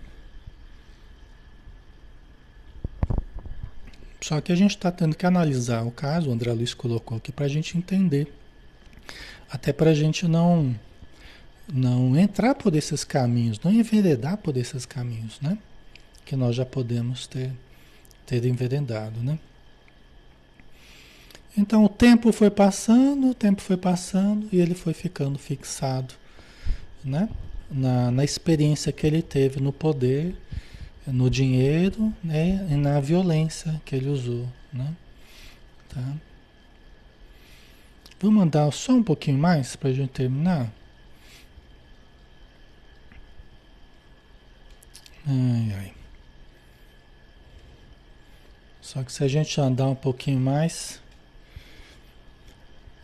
Só 4.21 4.41
que 4.41 4.51
a 4.53 4.57
gente 4.57 4.71
está 4.71 4.91
tendo 4.91 5.15
que 5.15 5.27
analisar 5.27 5.83
o 5.85 5.91
caso, 5.91 6.31
o 6.31 6.33
André 6.33 6.51
Luiz 6.53 6.73
colocou 6.73 7.19
aqui, 7.19 7.31
para 7.31 7.45
a 7.45 7.49
gente 7.49 7.77
entender. 7.77 8.33
Até 9.51 9.71
para 9.71 9.91
a 9.91 9.95
gente 9.95 10.27
não 10.27 10.75
não 11.73 12.17
entrar 12.17 12.55
por 12.55 12.75
esses 12.75 13.05
caminhos, 13.05 13.61
não 13.61 13.73
enveredar 13.73 14.37
por 14.37 14.57
esses 14.57 14.85
caminhos, 14.85 15.41
né? 15.41 15.59
Que 16.25 16.37
nós 16.37 16.57
já 16.57 16.65
podemos 16.65 17.27
ter, 17.27 17.53
ter 18.27 18.45
enveredado, 18.45 19.21
né? 19.21 19.39
Então 21.57 21.85
o 21.85 21.89
tempo 21.89 22.33
foi 22.33 22.51
passando, 22.51 23.31
o 23.31 23.35
tempo 23.35 23.63
foi 23.63 23.77
passando 23.77 24.49
e 24.53 24.61
ele 24.61 24.75
foi 24.75 24.93
ficando 24.93 25.39
fixado, 25.39 26.15
né? 27.05 27.29
Na, 27.71 28.11
na 28.11 28.25
experiência 28.25 28.93
que 28.93 29.07
ele 29.07 29.23
teve 29.23 29.61
no 29.61 29.73
poder, 29.73 30.37
no 31.07 31.29
dinheiro 31.29 32.13
né? 32.23 32.67
e 32.71 32.75
na 32.75 33.01
violência 33.01 33.81
que 33.85 33.95
ele 33.97 34.09
usou, 34.09 34.47
né? 34.73 34.95
Tá? 35.89 36.15
Vamos 38.21 38.37
mandar 38.37 38.71
só 38.73 38.93
um 38.93 39.03
pouquinho 39.03 39.39
mais 39.39 39.77
para 39.77 39.91
a 39.91 39.93
gente 39.93 40.11
terminar? 40.11 40.73
Ai, 45.27 45.73
ai. 45.79 45.93
Só 48.81 49.03
que 49.03 49.11
se 49.11 49.25
a 49.25 49.29
gente 49.29 49.59
andar 49.61 49.89
um 49.89 49.95
pouquinho 49.95 50.39
mais, 50.39 51.01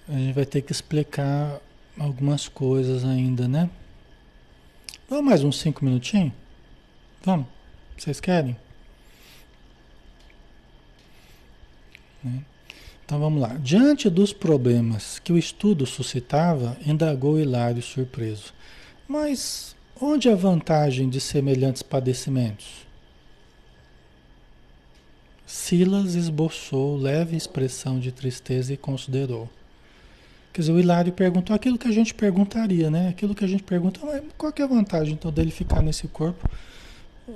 a 0.07 0.13
gente 0.13 0.35
vai 0.35 0.45
ter 0.45 0.61
que 0.61 0.73
explicar 0.73 1.59
algumas 1.99 2.49
coisas 2.49 3.05
ainda, 3.05 3.49
né? 3.49 3.71
Vamos 5.09 5.25
mais 5.25 5.43
uns 5.43 5.59
cinco 5.59 5.85
minutinhos? 5.85 6.33
Vamos? 7.23 7.47
Vocês 7.97 8.21
querem? 8.21 8.57
Né? 12.23 12.45
Então 13.05 13.19
vamos 13.19 13.41
lá. 13.41 13.55
Diante 13.55 14.09
dos 14.09 14.33
problemas 14.33 15.19
que 15.19 15.33
o 15.33 15.39
estudo 15.39 15.87
suscitava, 15.87 16.77
indagou 16.87 17.41
Hilário 17.41 17.83
surpreso. 17.83 18.55
Mas 19.09 19.75
onde 20.01 20.29
a 20.29 20.35
vantagem 20.35 21.09
de 21.09 21.21
semelhantes 21.21 21.83
padecimentos? 21.83 22.87
Silas 25.47 26.15
esboçou 26.15 26.97
leve 26.97 27.37
expressão 27.37 27.99
de 27.99 28.11
tristeza 28.11 28.73
e 28.73 28.77
considerou. 28.77 29.49
Quer 30.53 30.63
dizer, 30.63 30.73
o 30.73 30.81
Hilário 30.81 31.13
perguntou 31.13 31.55
aquilo 31.55 31.79
que 31.79 31.87
a 31.87 31.93
gente 31.93 32.15
perguntaria, 32.15 32.91
né? 32.91 33.09
Aquilo 33.09 33.35
que 33.35 33.45
a 33.45 33.49
gente 33.49 33.63
pergunta, 33.63 34.01
qual 34.39 34.53
que 34.53 34.63
é 34.63 34.65
a 34.65 34.69
vantagem 34.69 35.15
então 35.15 35.31
dele 35.31 35.51
ficar 35.51 35.83
nesse 35.83 36.09
corpo? 36.09 36.49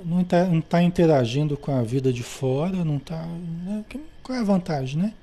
Não 0.03 0.21
está 0.21 0.45
tá 0.67 0.81
interagindo 0.81 1.55
com 1.55 1.71
a 1.71 1.81
vida 1.81 2.11
de 2.11 2.23
fora, 2.23 2.83
não 2.83 2.97
está. 2.97 3.25
Né? 3.25 3.85
Qual 4.23 4.37
é 4.37 4.41
a 4.41 4.43
vantagem, 4.43 5.01
né? 5.01 5.13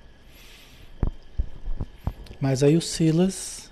Mas 2.41 2.63
aí 2.63 2.77
o 2.77 2.81
Silas 2.81 3.71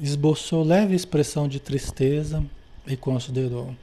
esboçou 0.00 0.64
leve 0.64 0.94
expressão 0.94 1.48
de 1.48 1.60
tristeza 1.60 2.44
e 2.86 2.96
considerou: 2.96 3.74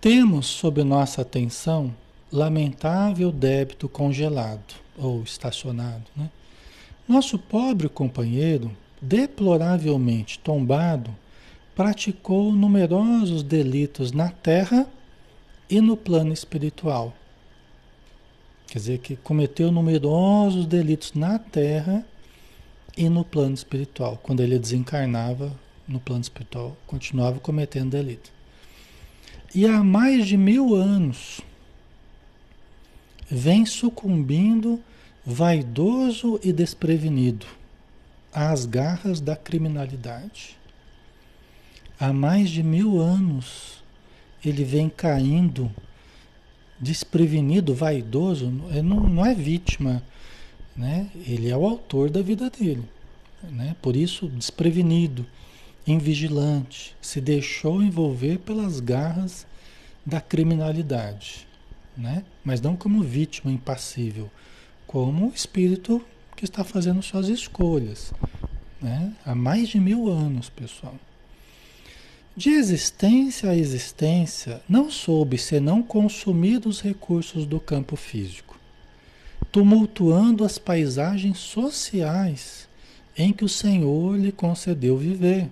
Temos 0.00 0.46
sob 0.46 0.82
nossa 0.82 1.22
atenção 1.22 1.94
lamentável 2.32 3.30
débito 3.30 3.88
congelado 3.88 4.74
ou 4.96 5.22
estacionado. 5.22 6.04
Né? 6.16 6.30
Nosso 7.08 7.38
pobre 7.38 7.88
companheiro, 7.88 8.70
deploravelmente 9.00 10.38
tombado, 10.38 11.14
praticou 11.74 12.52
numerosos 12.52 13.42
delitos 13.42 14.12
na 14.12 14.30
terra 14.30 14.86
e 15.68 15.80
no 15.80 15.96
plano 15.96 16.32
espiritual. 16.32 17.14
Quer 18.66 18.78
dizer, 18.78 18.98
que 18.98 19.16
cometeu 19.16 19.70
numerosos 19.70 20.66
delitos 20.66 21.12
na 21.14 21.38
terra 21.38 22.04
e 22.96 23.08
no 23.08 23.24
plano 23.24 23.54
espiritual. 23.54 24.18
Quando 24.22 24.40
ele 24.40 24.58
desencarnava 24.58 25.52
no 25.86 26.00
plano 26.00 26.22
espiritual, 26.22 26.76
continuava 26.86 27.38
cometendo 27.40 27.90
delito. 27.90 28.30
E 29.54 29.66
há 29.66 29.82
mais 29.82 30.26
de 30.26 30.36
mil 30.36 30.74
anos 30.74 31.40
vem 33.30 33.64
sucumbindo 33.64 34.80
vaidoso 35.24 36.38
e 36.42 36.52
desprevenido 36.52 37.46
às 38.32 38.66
garras 38.66 39.20
da 39.20 39.34
criminalidade. 39.34 40.56
Há 41.98 42.12
mais 42.12 42.50
de 42.50 42.62
mil 42.62 43.00
anos 43.00 43.82
ele 44.44 44.62
vem 44.62 44.88
caindo 44.88 45.70
desprevenido, 46.78 47.74
vaidoso, 47.74 48.50
não, 48.50 49.00
não 49.00 49.26
é 49.26 49.34
vítima, 49.34 50.02
né? 50.76 51.08
ele 51.26 51.48
é 51.48 51.56
o 51.56 51.64
autor 51.64 52.10
da 52.10 52.20
vida 52.20 52.50
dele. 52.50 52.84
Né? 53.42 53.74
Por 53.80 53.96
isso, 53.96 54.28
desprevenido, 54.28 55.26
invigilante, 55.86 56.96
se 57.00 57.20
deixou 57.20 57.82
envolver 57.82 58.38
pelas 58.38 58.80
garras 58.80 59.46
da 60.04 60.20
criminalidade 60.20 61.46
né? 61.96 62.24
Mas 62.44 62.60
não 62.60 62.76
como 62.76 63.02
vítima 63.02 63.50
impassível, 63.50 64.30
como 64.86 65.32
espírito 65.34 66.04
que 66.36 66.44
está 66.44 66.62
fazendo 66.62 67.02
suas 67.02 67.28
escolhas, 67.28 68.12
né? 68.80 69.12
Há 69.24 69.34
mais 69.34 69.68
de 69.68 69.80
mil 69.80 70.08
anos, 70.08 70.50
pessoal. 70.50 70.94
De 72.36 72.50
existência 72.50 73.50
a 73.50 73.56
existência, 73.56 74.60
não 74.68 74.90
soube 74.90 75.38
senão 75.38 75.82
consumir 75.82 76.66
os 76.66 76.82
recursos 76.82 77.46
do 77.46 77.58
campo 77.58 77.96
físico, 77.96 78.58
tumultuando 79.50 80.44
as 80.44 80.58
paisagens 80.58 81.38
sociais 81.38 82.68
em 83.16 83.32
que 83.32 83.44
o 83.44 83.48
Senhor 83.48 84.18
lhe 84.18 84.30
concedeu 84.30 84.98
viver. 84.98 85.48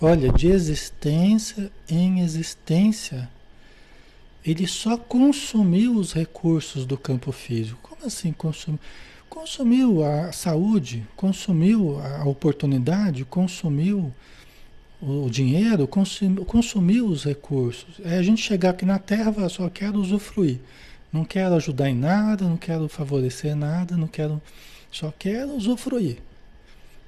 Olha, 0.00 0.32
de 0.32 0.46
existência 0.46 1.72
em 1.88 2.20
existência, 2.20 3.28
ele 4.46 4.64
só 4.64 4.96
consumiu 4.96 5.96
os 5.96 6.12
recursos 6.12 6.86
do 6.86 6.96
campo 6.96 7.32
físico. 7.32 7.80
Como 7.82 8.06
assim 8.06 8.32
consumiu? 8.32 8.78
Consumiu 9.28 10.04
a 10.04 10.30
saúde, 10.30 11.04
consumiu 11.16 11.98
a 12.00 12.24
oportunidade, 12.24 13.24
consumiu 13.24 14.14
o 15.02 15.28
dinheiro, 15.28 15.86
consumiu, 15.88 16.44
consumiu 16.44 17.06
os 17.06 17.24
recursos. 17.24 18.00
É 18.04 18.18
a 18.18 18.22
gente 18.22 18.40
chegar 18.40 18.70
aqui 18.70 18.84
na 18.84 19.00
Terra 19.00 19.48
só 19.48 19.68
quero 19.68 19.98
usufruir. 19.98 20.60
Não 21.12 21.24
quero 21.24 21.56
ajudar 21.56 21.90
em 21.90 21.96
nada, 21.96 22.44
não 22.44 22.56
quero 22.56 22.88
favorecer 22.88 23.56
nada, 23.56 23.96
não 23.96 24.06
quero. 24.06 24.40
Só 24.92 25.12
quero 25.18 25.56
usufruir. 25.56 26.18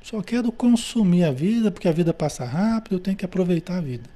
Só 0.02 0.22
quero 0.22 0.50
consumir 0.50 1.24
a 1.24 1.32
vida, 1.32 1.70
porque 1.70 1.88
a 1.88 1.92
vida 1.92 2.12
passa 2.12 2.44
rápido, 2.44 2.94
eu 2.94 3.00
tenho 3.00 3.16
que 3.16 3.24
aproveitar 3.24 3.78
a 3.78 3.80
vida. 3.80 4.08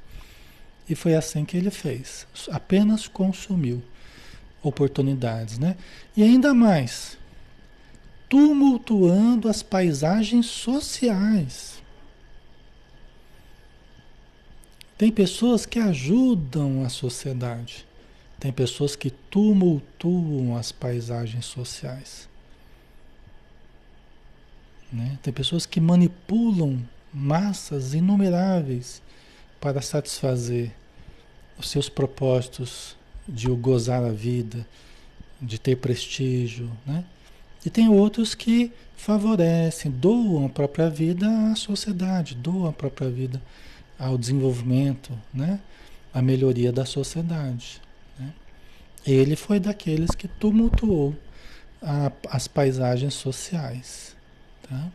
E 0.88 0.94
foi 0.94 1.14
assim 1.14 1.44
que 1.44 1.56
ele 1.56 1.70
fez. 1.70 2.26
Apenas 2.50 3.06
consumiu 3.06 3.82
oportunidades, 4.62 5.58
né? 5.58 5.76
E 6.16 6.22
ainda 6.22 6.54
mais, 6.54 7.18
tumultuando 8.28 9.48
as 9.48 9.62
paisagens 9.62 10.46
sociais. 10.46 11.82
Tem 14.96 15.10
pessoas 15.10 15.66
que 15.66 15.78
ajudam 15.78 16.84
a 16.84 16.88
sociedade. 16.88 17.86
Tem 18.38 18.52
pessoas 18.52 18.94
que 18.94 19.10
tumultuam 19.10 20.56
as 20.56 20.70
paisagens 20.70 21.46
sociais. 21.46 22.28
Né? 24.94 25.18
Tem 25.20 25.32
pessoas 25.32 25.66
que 25.66 25.80
manipulam 25.80 26.80
massas 27.12 27.94
inumeráveis 27.94 29.02
para 29.60 29.82
satisfazer 29.82 30.70
os 31.58 31.68
seus 31.68 31.88
propósitos 31.88 32.96
de 33.28 33.48
gozar 33.48 34.04
a 34.04 34.12
vida, 34.12 34.64
de 35.42 35.58
ter 35.58 35.76
prestígio, 35.76 36.70
né? 36.86 37.04
E 37.66 37.70
tem 37.70 37.88
outros 37.88 38.34
que 38.34 38.70
favorecem, 38.94 39.90
doam 39.90 40.44
a 40.44 40.48
própria 40.50 40.90
vida 40.90 41.26
à 41.50 41.56
sociedade, 41.56 42.34
doam 42.34 42.66
a 42.66 42.72
própria 42.72 43.08
vida 43.08 43.40
ao 43.98 44.18
desenvolvimento, 44.18 45.10
né? 45.32 45.58
A 46.12 46.20
melhoria 46.20 46.70
da 46.70 46.84
sociedade. 46.84 47.80
Né? 48.18 48.32
Ele 49.06 49.34
foi 49.34 49.58
daqueles 49.58 50.10
que 50.10 50.28
tumultuou 50.28 51.14
a, 51.80 52.12
as 52.28 52.46
paisagens 52.46 53.14
sociais, 53.14 54.13
tá? 54.68 54.90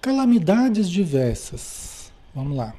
Calamidades 0.00 0.90
diversas. 0.90 2.12
Vamos 2.34 2.56
lá. 2.56 2.74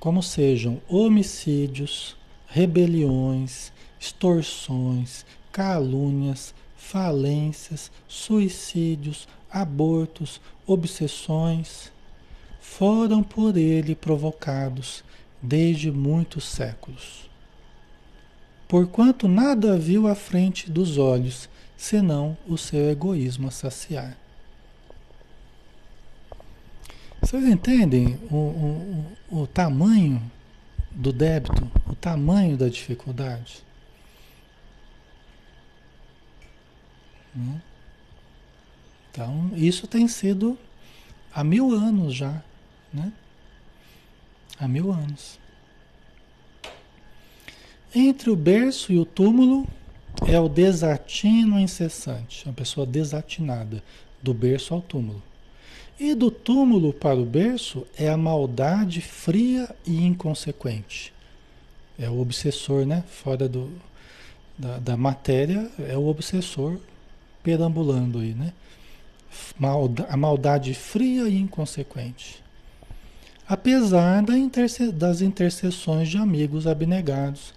Como 0.00 0.22
sejam 0.22 0.80
homicídios, 0.88 2.16
rebeliões, 2.48 3.72
extorsões, 4.00 5.24
calúnias, 5.52 6.54
falências, 6.76 7.90
suicídios, 8.08 9.28
abortos, 9.50 10.40
obsessões, 10.66 11.92
foram 12.60 13.22
por 13.22 13.56
ele 13.56 13.94
provocados 13.94 15.04
desde 15.40 15.90
muitos 15.90 16.44
séculos. 16.44 17.30
Porquanto 18.68 19.28
nada 19.28 19.78
viu 19.78 20.08
à 20.08 20.14
frente 20.14 20.70
dos 20.70 20.98
olhos, 20.98 21.48
senão 21.76 22.36
o 22.46 22.56
seu 22.56 22.90
egoísmo 22.90 23.48
a 23.48 23.50
saciar. 23.50 24.16
Vocês 27.20 27.44
entendem 27.44 28.18
o, 28.30 28.36
o, 29.30 29.42
o 29.42 29.46
tamanho 29.46 30.22
do 30.90 31.12
débito, 31.12 31.70
o 31.86 31.94
tamanho 31.94 32.56
da 32.56 32.68
dificuldade? 32.68 33.64
Né? 37.34 37.60
Então, 39.10 39.50
isso 39.54 39.86
tem 39.86 40.06
sido 40.08 40.58
há 41.34 41.42
mil 41.42 41.72
anos 41.72 42.14
já, 42.14 42.42
né? 42.92 43.12
Há 44.58 44.68
mil 44.68 44.92
anos. 44.92 45.38
Entre 47.94 48.30
o 48.30 48.36
berço 48.36 48.92
e 48.92 48.98
o 48.98 49.04
túmulo, 49.04 49.66
é 50.28 50.40
o 50.40 50.48
desatino 50.48 51.58
incessante, 51.58 52.44
uma 52.46 52.52
pessoa 52.52 52.84
desatinada, 52.84 53.82
do 54.20 54.34
berço 54.34 54.74
ao 54.74 54.80
túmulo. 54.80 55.22
E 55.98 56.14
do 56.14 56.30
túmulo 56.30 56.92
para 56.92 57.18
o 57.18 57.24
berço 57.24 57.86
é 57.96 58.08
a 58.08 58.16
maldade 58.16 59.00
fria 59.00 59.74
e 59.86 60.04
inconsequente. 60.04 61.12
É 61.98 62.10
o 62.10 62.20
obsessor, 62.20 62.84
né? 62.84 63.04
Fora 63.08 63.48
do, 63.48 63.70
da, 64.58 64.78
da 64.78 64.96
matéria, 64.96 65.70
é 65.78 65.96
o 65.96 66.06
obsessor 66.06 66.78
perambulando 67.42 68.18
aí, 68.18 68.34
né? 68.34 68.52
a 70.08 70.16
maldade 70.16 70.74
fria 70.74 71.28
e 71.28 71.36
inconsequente. 71.36 72.42
Apesar 73.48 74.24
das 74.92 75.20
intercessões 75.20 76.08
de 76.08 76.18
amigos 76.18 76.66
abnegados 76.66 77.54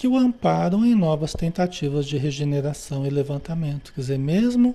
que 0.00 0.08
o 0.08 0.16
amparam 0.16 0.86
em 0.86 0.94
novas 0.94 1.34
tentativas 1.34 2.06
de 2.06 2.16
regeneração 2.16 3.06
e 3.06 3.10
levantamento. 3.10 3.92
Quer 3.92 4.00
dizer, 4.00 4.18
mesmo 4.18 4.74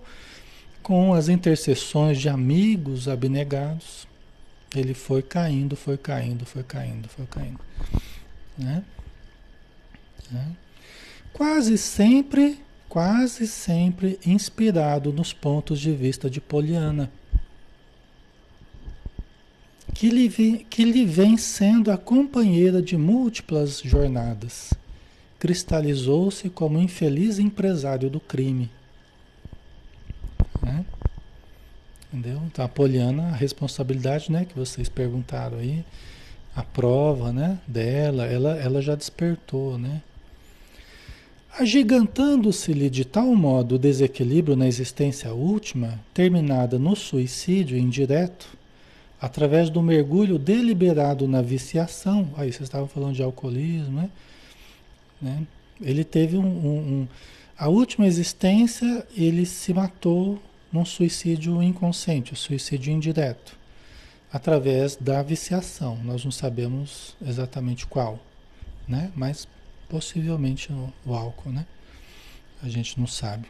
com 0.84 1.16
as 1.16 1.30
intercessões 1.30 2.22
de 2.22 2.30
amigos 2.30 3.08
abnegados, 3.08 4.08
ele 4.76 4.94
foi 4.94 5.24
caindo, 5.24 5.76
foi 5.76 5.98
caindo, 5.98 6.46
foi 6.46 6.62
caindo, 6.62 7.10
foi 7.10 7.26
caindo. 7.26 7.60
Né? 8.56 8.84
Né? 10.30 10.52
Quase 11.34 11.76
sempre 11.76 12.60
quase 12.88 13.48
sempre 13.48 14.20
inspirado 14.24 15.12
nos 15.12 15.34
pontos 15.34 15.80
de 15.80 15.92
vista 15.92 16.30
de 16.30 16.40
Poliana, 16.40 17.12
que 19.92 20.08
lhe, 20.08 20.30
vem, 20.30 20.58
que 20.70 20.86
lhe 20.86 21.04
vem 21.04 21.36
sendo 21.36 21.92
a 21.92 21.98
companheira 21.98 22.80
de 22.80 22.96
múltiplas 22.96 23.82
jornadas. 23.84 24.72
Cristalizou-se 25.40 26.50
como 26.50 26.80
infeliz 26.80 27.40
empresário 27.40 28.10
do 28.10 28.20
crime. 28.20 28.70
Né? 30.62 30.86
Entendeu? 32.12 32.42
Então, 32.46 32.64
a 32.64 32.70
Poliana, 32.70 33.30
a 33.30 33.36
responsabilidade 33.36 34.32
né, 34.32 34.46
que 34.46 34.56
vocês 34.56 34.88
perguntaram 34.88 35.58
aí, 35.58 35.84
a 36.56 36.64
prova 36.64 37.34
né, 37.34 37.60
dela, 37.68 38.26
ela, 38.26 38.56
ela 38.56 38.82
já 38.82 38.96
despertou, 38.96 39.78
né? 39.78 40.02
Agigantando-se-lhe 41.58 42.90
de 42.90 43.06
tal 43.06 43.34
modo 43.34 43.76
o 43.76 43.80
desequilíbrio 43.80 44.58
na 44.58 44.68
existência 44.68 45.34
última, 45.34 46.00
terminada 46.14 46.78
no 46.78 46.98
suicídio 46.98 47.78
indireto, 47.78 48.58
através 49.22 49.70
do 49.70 49.82
mergulho 49.82 50.38
deliberado 50.38 51.28
na 51.30 51.42
viciação, 51.42 52.30
aí 52.36 52.52
vocês 52.52 52.64
estavam 52.64 52.88
falando 52.88 53.16
de 53.16 53.24
alcoolismo, 53.24 54.02
né? 54.02 54.10
Né? 55.22 55.46
Ele 55.82 56.04
teve 56.04 56.38
um, 56.38 56.46
um, 56.46 56.78
um, 56.78 57.08
A 57.58 57.68
última 57.68 58.08
existência, 58.08 59.06
ele 59.16 59.46
se 59.46 59.74
matou 59.74 60.42
num 60.72 60.86
suicídio 60.86 61.62
inconsciente, 61.62 62.36
suicídio 62.36 62.94
indireto, 62.94 63.58
através 64.32 64.96
da 64.96 65.22
viciação. 65.22 65.98
Nós 66.04 66.24
não 66.24 66.32
sabemos 66.32 67.16
exatamente 67.22 67.86
qual, 67.86 68.20
né? 68.88 69.12
Mas 69.16 69.48
Possivelmente 69.88 70.72
o, 70.72 70.92
o 71.06 71.14
álcool, 71.14 71.52
né? 71.52 71.66
A 72.62 72.68
gente 72.68 73.00
não 73.00 73.08
sabe. 73.08 73.48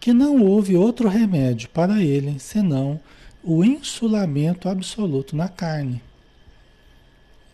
Que 0.00 0.12
não 0.12 0.42
houve 0.42 0.76
outro 0.76 1.08
remédio 1.08 1.68
para 1.70 2.02
ele 2.02 2.38
senão 2.38 3.00
o 3.42 3.64
insulamento 3.64 4.68
absoluto 4.68 5.36
na 5.36 5.48
carne. 5.48 6.02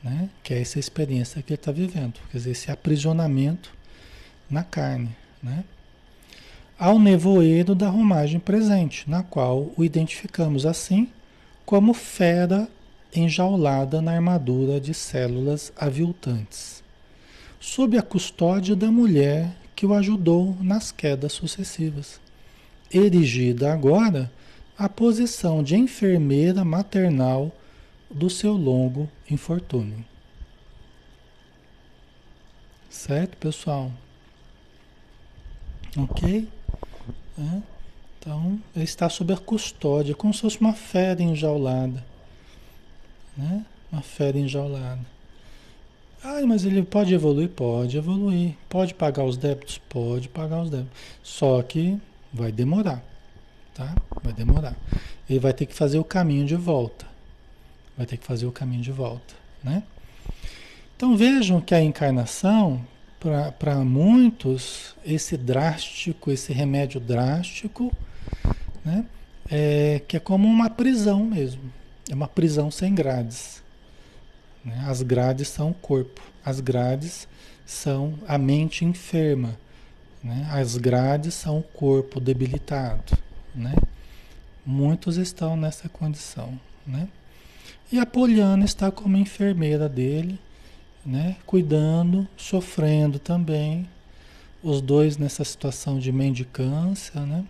Né? 0.03 0.29
Que 0.43 0.55
é 0.55 0.61
essa 0.61 0.79
experiência 0.79 1.43
que 1.43 1.53
ele 1.53 1.61
está 1.61 1.73
vivendo. 1.73 2.15
Quer 2.31 2.39
dizer, 2.39 2.51
esse 2.51 2.71
aprisionamento 2.71 3.73
na 4.49 4.65
carne. 4.65 5.15
Né? 5.43 5.65
Ao 6.79 6.99
nevoeiro 6.99 7.75
da 7.75 7.89
romagem 7.89 8.41
presente, 8.41 9.09
na 9.09 9.23
qual 9.23 9.71
o 9.77 9.85
identificamos 9.85 10.65
assim 10.65 11.09
como 11.67 11.93
fera 11.93 12.69
enjaulada 13.15 14.01
na 14.01 14.13
armadura 14.13 14.81
de 14.81 14.95
células 14.95 15.73
aviltantes 15.77 16.81
sob 17.61 17.99
a 17.99 18.03
custódia 18.03 18.75
da 18.75 18.91
mulher 18.91 19.55
que 19.77 19.85
o 19.85 19.93
ajudou 19.93 20.57
nas 20.61 20.91
quedas 20.91 21.33
sucessivas, 21.33 22.19
erigida 22.93 23.73
agora 23.73 24.33
à 24.77 24.89
posição 24.89 25.63
de 25.63 25.77
enfermeira 25.77 26.65
maternal 26.65 27.53
do 28.11 28.29
seu 28.29 28.53
longo 28.53 29.09
infortúnio. 29.31 30.05
Certo, 32.89 33.37
pessoal? 33.37 33.93
Ok? 35.97 36.49
É. 37.39 37.63
Então, 38.19 38.61
ele 38.75 38.85
está 38.85 39.09
sob 39.09 39.33
a 39.33 39.37
custódia, 39.39 40.15
como 40.15 40.35
se 40.35 40.41
fosse 40.41 40.61
uma 40.61 40.75
fera 40.75 41.23
enjaulada. 41.23 42.05
Né? 43.37 43.65
Uma 43.91 44.03
fera 44.03 44.39
enjaulada. 44.39 45.01
Ah, 46.23 46.43
mas 46.47 46.67
ele 46.67 46.83
pode 46.83 47.15
evoluir? 47.15 47.49
Pode 47.49 47.97
evoluir. 47.97 48.55
Pode 48.69 48.93
pagar 48.93 49.25
os 49.25 49.39
débitos? 49.39 49.79
Pode 49.89 50.29
pagar 50.29 50.63
os 50.63 50.69
débitos. 50.69 50.99
Só 51.23 51.63
que 51.63 51.99
vai 52.31 52.53
demorar, 52.53 53.03
tá? 53.75 53.95
Vai 54.23 54.35
demorar. 54.35 54.77
Ele 55.29 55.39
vai 55.39 55.55
ter 55.55 55.65
que 55.65 55.75
fazer 55.75 55.99
o 55.99 56.05
caminho 56.05 56.45
de 56.45 56.57
volta. 56.57 57.10
Vai 58.01 58.07
ter 58.07 58.17
que 58.17 58.25
fazer 58.25 58.47
o 58.47 58.51
caminho 58.51 58.81
de 58.81 58.91
volta, 58.91 59.35
né? 59.63 59.83
Então 60.97 61.19
vejam 61.19 61.61
que 61.61 61.75
a 61.75 61.83
encarnação, 61.83 62.83
para 63.59 63.85
muitos, 63.85 64.97
esse 65.05 65.37
drástico, 65.37 66.31
esse 66.31 66.51
remédio 66.51 66.99
drástico, 66.99 67.95
né? 68.83 69.05
É, 69.51 70.01
que 70.09 70.17
é 70.17 70.21
como 70.21 70.49
uma 70.49 70.71
prisão 70.71 71.27
mesmo. 71.27 71.61
É 72.09 72.15
uma 72.15 72.27
prisão 72.27 72.71
sem 72.71 72.95
grades. 72.95 73.63
Né? 74.65 74.83
As 74.89 75.03
grades 75.03 75.49
são 75.49 75.69
o 75.69 75.75
corpo, 75.75 76.23
as 76.43 76.59
grades 76.59 77.29
são 77.67 78.19
a 78.27 78.39
mente 78.39 78.83
enferma, 78.83 79.59
né? 80.25 80.49
as 80.51 80.79
grades 80.79 81.35
são 81.35 81.59
o 81.59 81.63
corpo 81.63 82.19
debilitado. 82.19 83.19
Né? 83.55 83.75
Muitos 84.65 85.19
estão 85.19 85.55
nessa 85.55 85.87
condição. 85.87 86.59
Né? 86.87 87.07
E 87.93 87.99
a 87.99 88.07
Poliana 88.07 88.65
está 88.65 88.91
como 88.91 89.17
enfermeira 89.17 89.89
dele, 89.89 90.39
né? 91.05 91.37
cuidando, 91.45 92.27
sofrendo 92.37 93.19
também. 93.19 93.89
Os 94.63 94.81
dois 94.81 95.17
nessa 95.17 95.43
situação 95.45 95.99
de 95.99 96.13
mendicância, 96.13 97.21
né? 97.23 97.45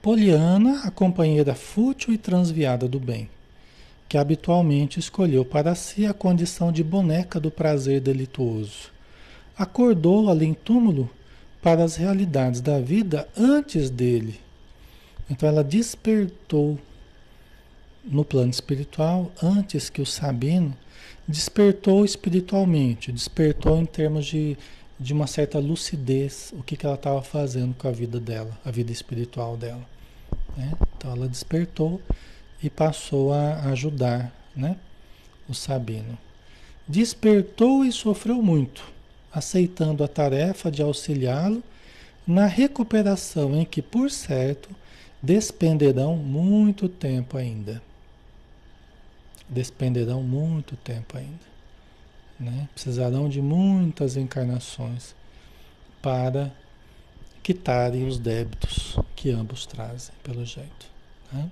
Poliana, 0.00 0.82
a 0.84 0.90
companheira 0.90 1.54
fútil 1.54 2.14
e 2.14 2.18
transviada 2.18 2.86
do 2.86 3.00
bem 3.00 3.28
que 4.08 4.16
habitualmente 4.16 5.00
escolheu 5.00 5.44
para 5.44 5.74
si 5.74 6.06
a 6.06 6.14
condição 6.14 6.70
de 6.70 6.82
boneca 6.84 7.40
do 7.40 7.50
prazer 7.50 8.00
delituoso. 8.00 8.90
Acordou 9.58 10.30
ali 10.30 10.46
em 10.46 10.54
túmulo 10.54 11.10
para 11.62 11.82
as 11.82 11.96
realidades 11.96 12.60
da 12.60 12.78
vida 12.78 13.28
antes 13.36 13.90
dele. 13.90 14.38
Então 15.28 15.48
ela 15.48 15.64
despertou 15.64 16.78
no 18.06 18.24
plano 18.24 18.50
espiritual 18.50 19.32
antes 19.42 19.90
que 19.90 20.00
o 20.00 20.06
Sabino 20.06 20.76
despertou 21.26 22.04
espiritualmente, 22.04 23.10
despertou 23.10 23.78
em 23.78 23.84
termos 23.84 24.26
de, 24.26 24.56
de 24.98 25.12
uma 25.12 25.26
certa 25.26 25.58
lucidez 25.58 26.52
o 26.56 26.62
que, 26.62 26.76
que 26.76 26.86
ela 26.86 26.94
estava 26.94 27.20
fazendo 27.22 27.74
com 27.74 27.88
a 27.88 27.92
vida 27.92 28.20
dela, 28.20 28.56
a 28.64 28.70
vida 28.70 28.92
espiritual 28.92 29.56
dela. 29.56 29.84
Né? 30.56 30.72
Então 30.96 31.10
ela 31.10 31.28
despertou 31.28 32.00
e 32.62 32.70
passou 32.70 33.32
a 33.32 33.64
ajudar 33.70 34.32
né, 34.54 34.76
o 35.48 35.54
Sabino. 35.54 36.16
Despertou 36.86 37.84
e 37.84 37.90
sofreu 37.90 38.40
muito, 38.40 38.84
aceitando 39.32 40.04
a 40.04 40.08
tarefa 40.08 40.70
de 40.70 40.80
auxiliá-lo 40.80 41.62
na 42.26 42.46
recuperação 42.46 43.54
em 43.56 43.64
que, 43.64 43.82
por 43.82 44.10
certo, 44.10 44.68
despenderão 45.22 46.16
muito 46.16 46.88
tempo 46.88 47.36
ainda. 47.36 47.82
Despenderão 49.48 50.22
muito 50.22 50.76
tempo 50.76 51.16
ainda. 51.16 51.56
Né? 52.38 52.68
Precisarão 52.74 53.28
de 53.28 53.40
muitas 53.40 54.16
encarnações 54.16 55.14
para 56.02 56.52
quitarem 57.42 58.06
os 58.06 58.18
débitos 58.18 58.96
que 59.14 59.30
ambos 59.30 59.66
trazem, 59.66 60.14
pelo 60.22 60.44
jeito. 60.44 60.86
Né? 61.32 61.50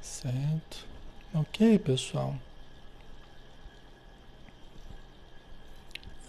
Certo. 0.00 0.86
Ok, 1.34 1.78
pessoal. 1.78 2.34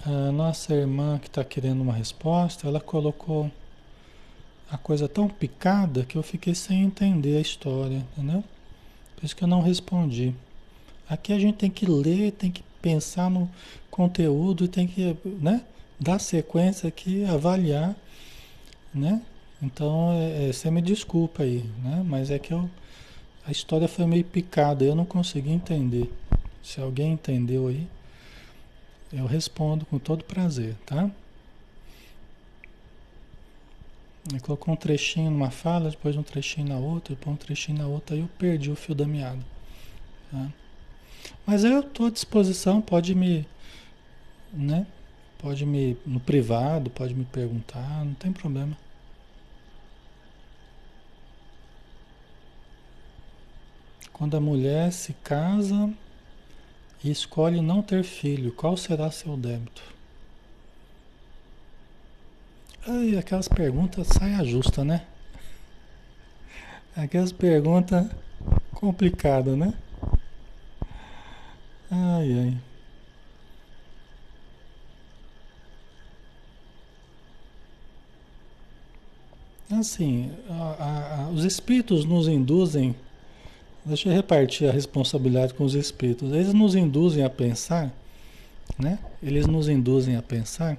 A 0.05 0.31
nossa 0.31 0.73
irmã 0.73 1.19
que 1.19 1.27
está 1.27 1.43
querendo 1.43 1.81
uma 1.81 1.93
resposta, 1.93 2.67
ela 2.67 2.79
colocou 2.79 3.51
a 4.71 4.77
coisa 4.77 5.09
tão 5.09 5.27
picada 5.27 6.05
que 6.05 6.17
eu 6.17 6.23
fiquei 6.23 6.55
sem 6.55 6.83
entender 6.83 7.37
a 7.37 7.41
história, 7.41 8.05
entendeu? 8.13 8.43
Por 9.19 9.25
isso 9.25 9.35
que 9.35 9.43
eu 9.43 9.47
não 9.49 9.61
respondi. 9.61 10.33
Aqui 11.09 11.33
a 11.33 11.39
gente 11.39 11.57
tem 11.57 11.69
que 11.69 11.85
ler, 11.85 12.31
tem 12.31 12.49
que 12.49 12.63
pensar 12.81 13.29
no 13.29 13.49
conteúdo 13.91 14.65
tem 14.65 14.87
que, 14.87 15.17
né? 15.41 15.61
dar 15.99 16.19
sequência 16.19 16.87
aqui, 16.87 17.25
avaliar, 17.25 17.93
né? 18.93 19.21
Então, 19.61 20.13
é, 20.13 20.47
é, 20.47 20.53
você 20.53 20.71
me 20.71 20.81
desculpa 20.81 21.43
aí, 21.43 21.69
né? 21.83 22.01
Mas 22.07 22.31
é 22.31 22.39
que 22.39 22.53
eu, 22.53 22.69
a 23.45 23.51
história 23.51 23.89
foi 23.89 24.05
meio 24.05 24.23
picada, 24.23 24.85
eu 24.85 24.95
não 24.95 25.03
consegui 25.03 25.51
entender. 25.51 26.09
Se 26.63 26.79
alguém 26.79 27.11
entendeu 27.11 27.67
aí, 27.67 27.85
eu 29.11 29.25
respondo 29.25 29.85
com 29.85 29.99
todo 29.99 30.23
prazer, 30.23 30.75
tá? 30.85 31.11
Ele 34.29 34.39
colocou 34.39 34.73
um 34.73 34.77
trechinho 34.77 35.31
numa 35.31 35.49
fala, 35.49 35.89
depois 35.89 36.15
um 36.15 36.23
trechinho 36.23 36.67
na 36.67 36.77
outra, 36.77 37.15
depois 37.15 37.33
um 37.33 37.37
trechinho 37.37 37.79
na 37.79 37.87
outra, 37.87 38.15
aí 38.15 38.21
eu 38.21 38.29
perdi 38.37 38.69
o 38.69 38.75
fio 38.75 38.93
da 38.93 39.05
meada. 39.05 39.43
Tá? 40.31 40.47
Mas 41.45 41.63
eu 41.63 41.79
estou 41.79 42.05
à 42.05 42.09
disposição, 42.11 42.79
pode 42.79 43.15
me, 43.15 43.47
né? 44.53 44.85
Pode 45.39 45.65
me, 45.65 45.97
no 46.05 46.19
privado, 46.19 46.89
pode 46.89 47.15
me 47.15 47.25
perguntar, 47.25 48.05
não 48.05 48.13
tem 48.13 48.31
problema. 48.31 48.77
Quando 54.13 54.35
a 54.35 54.39
mulher 54.41 54.91
se 54.91 55.13
casa 55.13 55.91
e 57.03 57.09
escolhe 57.09 57.61
não 57.61 57.81
ter 57.81 58.03
filho, 58.03 58.51
qual 58.51 58.75
será 58.75 59.09
seu 59.09 59.37
débito? 59.37 59.81
Ai, 62.87 63.17
aquelas 63.17 63.47
perguntas 63.47 64.07
saia 64.07 64.43
justa, 64.43 64.83
né? 64.83 65.05
Aquelas 66.95 67.31
perguntas 67.31 68.07
complicadas, 68.73 69.57
né? 69.57 69.73
Ai, 71.91 72.31
ai. 72.39 72.57
Assim, 79.79 80.31
a, 80.49 81.25
a, 81.25 81.29
os 81.29 81.43
espíritos 81.43 82.03
nos 82.05 82.27
induzem 82.27 82.95
Deixa 83.85 84.09
eu 84.09 84.13
repartir 84.13 84.69
a 84.69 84.71
responsabilidade 84.71 85.53
com 85.53 85.63
os 85.63 85.73
espíritos. 85.73 86.31
Eles 86.31 86.53
nos 86.53 86.75
induzem 86.75 87.23
a 87.23 87.29
pensar, 87.29 87.91
né? 88.77 88.99
Eles 89.23 89.47
nos 89.47 89.69
induzem 89.69 90.15
a 90.15 90.21
pensar 90.21 90.77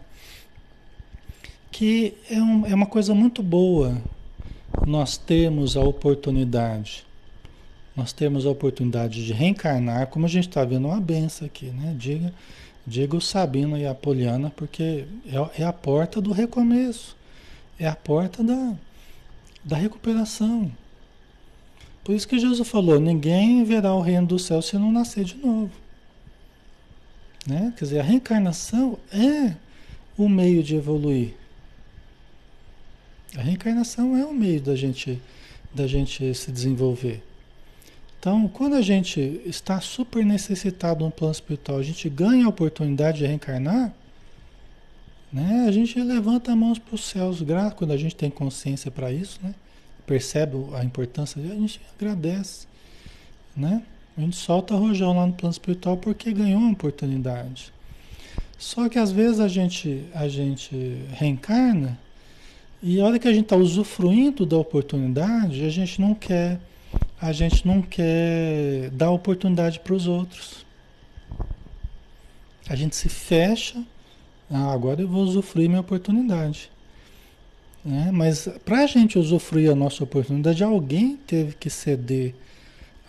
que 1.71 2.15
é, 2.29 2.41
um, 2.41 2.67
é 2.67 2.75
uma 2.75 2.87
coisa 2.87 3.15
muito 3.15 3.43
boa 3.43 4.01
nós 4.87 5.17
temos 5.17 5.77
a 5.77 5.81
oportunidade, 5.81 7.05
nós 7.95 8.13
temos 8.13 8.47
a 8.47 8.51
oportunidade 8.51 9.25
de 9.25 9.33
reencarnar, 9.33 10.07
como 10.09 10.27
a 10.27 10.29
gente 10.29 10.49
está 10.49 10.65
vendo 10.65 10.89
uma 10.89 11.01
benção 11.01 11.47
aqui, 11.47 11.67
né? 11.67 11.95
Diga, 11.99 12.33
diga 12.87 13.17
o 13.17 13.21
Sabino 13.21 13.77
e 13.77 13.87
a 13.87 13.95
Poliana, 13.95 14.51
porque 14.51 15.07
é, 15.27 15.63
é 15.63 15.65
a 15.65 15.73
porta 15.73 16.21
do 16.21 16.33
recomeço, 16.33 17.17
é 17.79 17.87
a 17.87 17.97
porta 17.97 18.43
da, 18.43 18.75
da 19.65 19.77
recuperação. 19.77 20.71
Por 22.03 22.15
isso 22.15 22.29
que 22.29 22.39
Jesus 22.39 22.67
falou: 22.69 22.99
ninguém 22.99 23.65
verá 23.65 23.95
o 23.95 24.01
reino 24.01 24.27
do 24.27 24.39
céu 24.39 24.63
se 24.63 24.79
não 24.79 24.91
nascer 24.91 25.25
de 25.25 25.37
novo. 25.37 25.71
Né? 27.47 27.73
Quer 27.77 27.85
dizer, 27.85 28.01
a 28.01 28.05
reencarnação 28.05 28.99
é 29.13 29.55
o 30.17 30.29
meio 30.29 30.63
de 30.63 30.77
evoluir. 30.77 31.40
A 33.37 33.43
reencarnação 33.43 34.17
é 34.17 34.25
o 34.25 34.35
meio 34.35 34.61
da 34.61 34.75
gente, 34.75 35.21
da 35.73 35.87
gente 35.87 36.35
se 36.35 36.51
desenvolver. 36.51 37.23
Então, 38.19 38.49
quando 38.49 38.75
a 38.75 38.83
gente 38.83 39.41
está 39.47 39.81
super 39.81 40.25
necessitado 40.27 41.05
no 41.05 41.11
plano 41.11 41.33
espiritual, 41.33 41.79
a 41.79 41.83
gente 41.83 42.09
ganha 42.09 42.45
a 42.45 42.49
oportunidade 42.49 43.19
de 43.19 43.27
reencarnar, 43.27 43.95
né? 45.33 45.65
a 45.67 45.73
gente 45.73 45.99
levanta 46.03 46.53
as 46.53 46.59
mãos 46.59 46.79
para 46.79 46.95
os 46.95 47.05
céus, 47.05 47.39
quando 47.77 47.93
a 47.93 47.97
gente 47.97 48.17
tem 48.17 48.29
consciência 48.29 48.91
para 48.91 49.13
isso, 49.13 49.39
né? 49.43 49.55
percebe 50.07 50.57
a 50.75 50.85
importância, 50.85 51.41
a 51.41 51.55
gente 51.55 51.81
agradece, 51.97 52.67
né? 53.57 53.83
A 54.19 54.21
gente 54.21 54.37
solta 54.37 54.75
rojão 54.75 55.17
lá 55.17 55.25
no 55.25 55.33
plano 55.33 55.53
espiritual 55.53 55.97
porque 55.97 56.33
ganhou 56.33 56.61
uma 56.61 56.73
oportunidade. 56.73 57.73
Só 58.59 58.89
que 58.89 58.99
às 58.99 59.13
vezes 59.13 59.39
a 59.39 59.47
gente, 59.47 60.05
a 60.13 60.29
gente 60.29 60.75
reencarna 61.13 61.97
e 62.83 63.01
a 63.01 63.05
hora 63.05 63.19
que 63.19 63.29
a 63.29 63.33
gente 63.33 63.45
está 63.45 63.57
usufruindo 63.57 64.47
da 64.47 64.57
oportunidade, 64.57 65.65
a 65.65 65.69
gente 65.69 66.01
não 66.01 66.15
quer, 66.15 66.61
a 67.21 67.33
gente 67.33 67.67
não 67.67 67.83
quer 67.83 68.91
dar 68.91 69.11
oportunidade 69.11 69.81
para 69.81 69.95
os 69.95 70.07
outros. 70.07 70.65
A 72.69 72.75
gente 72.75 72.97
se 72.97 73.09
fecha, 73.09 73.83
ah, 74.51 74.73
agora 74.73 75.03
eu 75.03 75.09
vou 75.09 75.23
usufruir 75.23 75.69
minha 75.69 75.81
oportunidade. 75.81 76.71
Né? 77.85 78.11
Mas 78.13 78.49
para 78.65 78.85
a 78.85 78.87
gente 78.87 79.19
usufruir 79.19 79.71
a 79.71 79.75
nossa 79.75 80.05
oportunidade, 80.05 80.63
alguém 80.63 81.17
teve 81.17 81.55
que 81.55 81.71
ceder, 81.71 82.35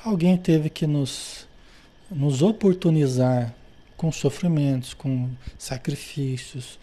alguém 0.03 0.37
teve 0.37 0.69
que 0.69 0.87
nos, 0.87 1.47
nos 2.09 2.41
oportunizar 2.41 3.53
com 3.97 4.11
sofrimentos, 4.11 4.93
com 4.93 5.29
sacrifícios, 5.57 6.79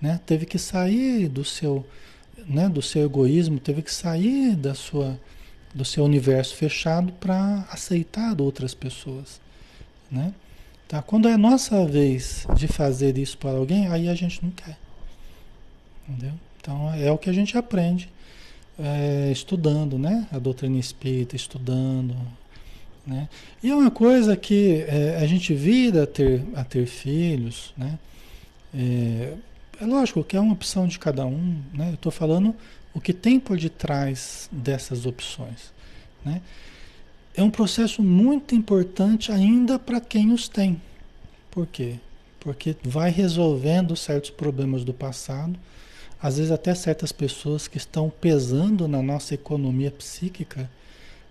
né? 0.00 0.20
teve 0.26 0.46
que 0.46 0.58
sair 0.58 1.28
do 1.28 1.44
seu, 1.44 1.86
né, 2.46 2.68
do 2.68 2.82
seu 2.82 3.04
egoísmo, 3.04 3.58
teve 3.58 3.82
que 3.82 3.92
sair 3.92 4.56
da 4.56 4.74
sua, 4.74 5.18
do 5.74 5.84
seu 5.84 6.04
universo 6.04 6.54
fechado 6.54 7.12
para 7.12 7.66
aceitar 7.70 8.40
outras 8.40 8.74
pessoas. 8.74 9.40
Né? 10.10 10.32
Tá? 10.88 11.02
Quando 11.02 11.28
é 11.28 11.32
a 11.32 11.38
nossa 11.38 11.84
vez 11.86 12.46
de 12.56 12.68
fazer 12.68 13.18
isso 13.18 13.38
para 13.38 13.56
alguém, 13.56 13.88
aí 13.88 14.08
a 14.08 14.14
gente 14.14 14.42
não 14.42 14.50
quer. 14.50 14.78
Entendeu? 16.08 16.32
Então 16.60 16.92
é 16.94 17.10
o 17.10 17.18
que 17.18 17.30
a 17.30 17.32
gente 17.32 17.56
aprende 17.56 18.08
é, 18.78 19.30
estudando, 19.32 19.98
né? 19.98 20.26
A 20.30 20.38
doutrina 20.38 20.78
espírita, 20.78 21.34
estudando. 21.34 22.14
Né? 23.06 23.28
E 23.62 23.70
é 23.70 23.74
uma 23.74 23.90
coisa 23.90 24.36
que 24.36 24.84
é, 24.88 25.18
a 25.20 25.26
gente 25.26 25.54
vira 25.54 26.02
a 26.02 26.06
ter, 26.06 26.42
a 26.54 26.64
ter 26.64 26.86
filhos, 26.86 27.72
né? 27.76 27.98
É, 28.74 29.34
é 29.80 29.84
lógico 29.84 30.24
que 30.24 30.36
é 30.36 30.40
uma 30.40 30.52
opção 30.52 30.86
de 30.86 30.98
cada 30.98 31.26
um, 31.26 31.62
né? 31.72 31.90
Eu 31.90 31.94
estou 31.94 32.12
falando 32.12 32.54
o 32.94 33.00
que 33.00 33.12
tem 33.12 33.38
por 33.38 33.58
detrás 33.58 34.48
dessas 34.50 35.06
opções, 35.06 35.72
né? 36.24 36.40
É 37.34 37.42
um 37.42 37.50
processo 37.50 38.02
muito 38.02 38.54
importante 38.54 39.30
ainda 39.30 39.78
para 39.78 40.00
quem 40.00 40.32
os 40.32 40.48
tem. 40.48 40.80
Por 41.50 41.66
quê? 41.66 41.96
Porque 42.40 42.74
vai 42.82 43.10
resolvendo 43.10 43.94
certos 43.94 44.30
problemas 44.30 44.84
do 44.84 44.94
passado, 44.94 45.58
às 46.20 46.38
vezes 46.38 46.50
até 46.50 46.74
certas 46.74 47.12
pessoas 47.12 47.68
que 47.68 47.76
estão 47.76 48.08
pesando 48.08 48.88
na 48.88 49.02
nossa 49.02 49.34
economia 49.34 49.90
psíquica 49.90 50.70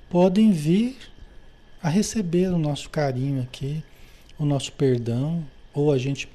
podem 0.08 0.52
vir 0.52 0.96
a 1.82 1.90
receber 1.90 2.48
o 2.50 2.60
nosso 2.60 2.90
carinho 2.90 3.42
aqui, 3.42 3.84
o 4.38 4.46
nosso 4.46 4.72
perdão, 4.74 5.44
ou 5.74 5.92
a 5.92 5.98
gente 5.98 6.28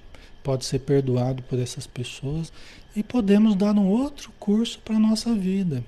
pode 0.43 0.65
ser 0.65 0.81
perdoado 0.81 1.43
por 1.45 1.59
essas 1.59 1.87
pessoas 1.87 2.53
e 2.95 3.03
podemos 3.03 3.55
dar 3.55 3.75
um 3.75 3.89
outro 3.89 4.33
curso 4.39 4.79
para 4.85 4.97
a 4.97 5.01
nossa 5.01 5.35
vida. 5.35 5.85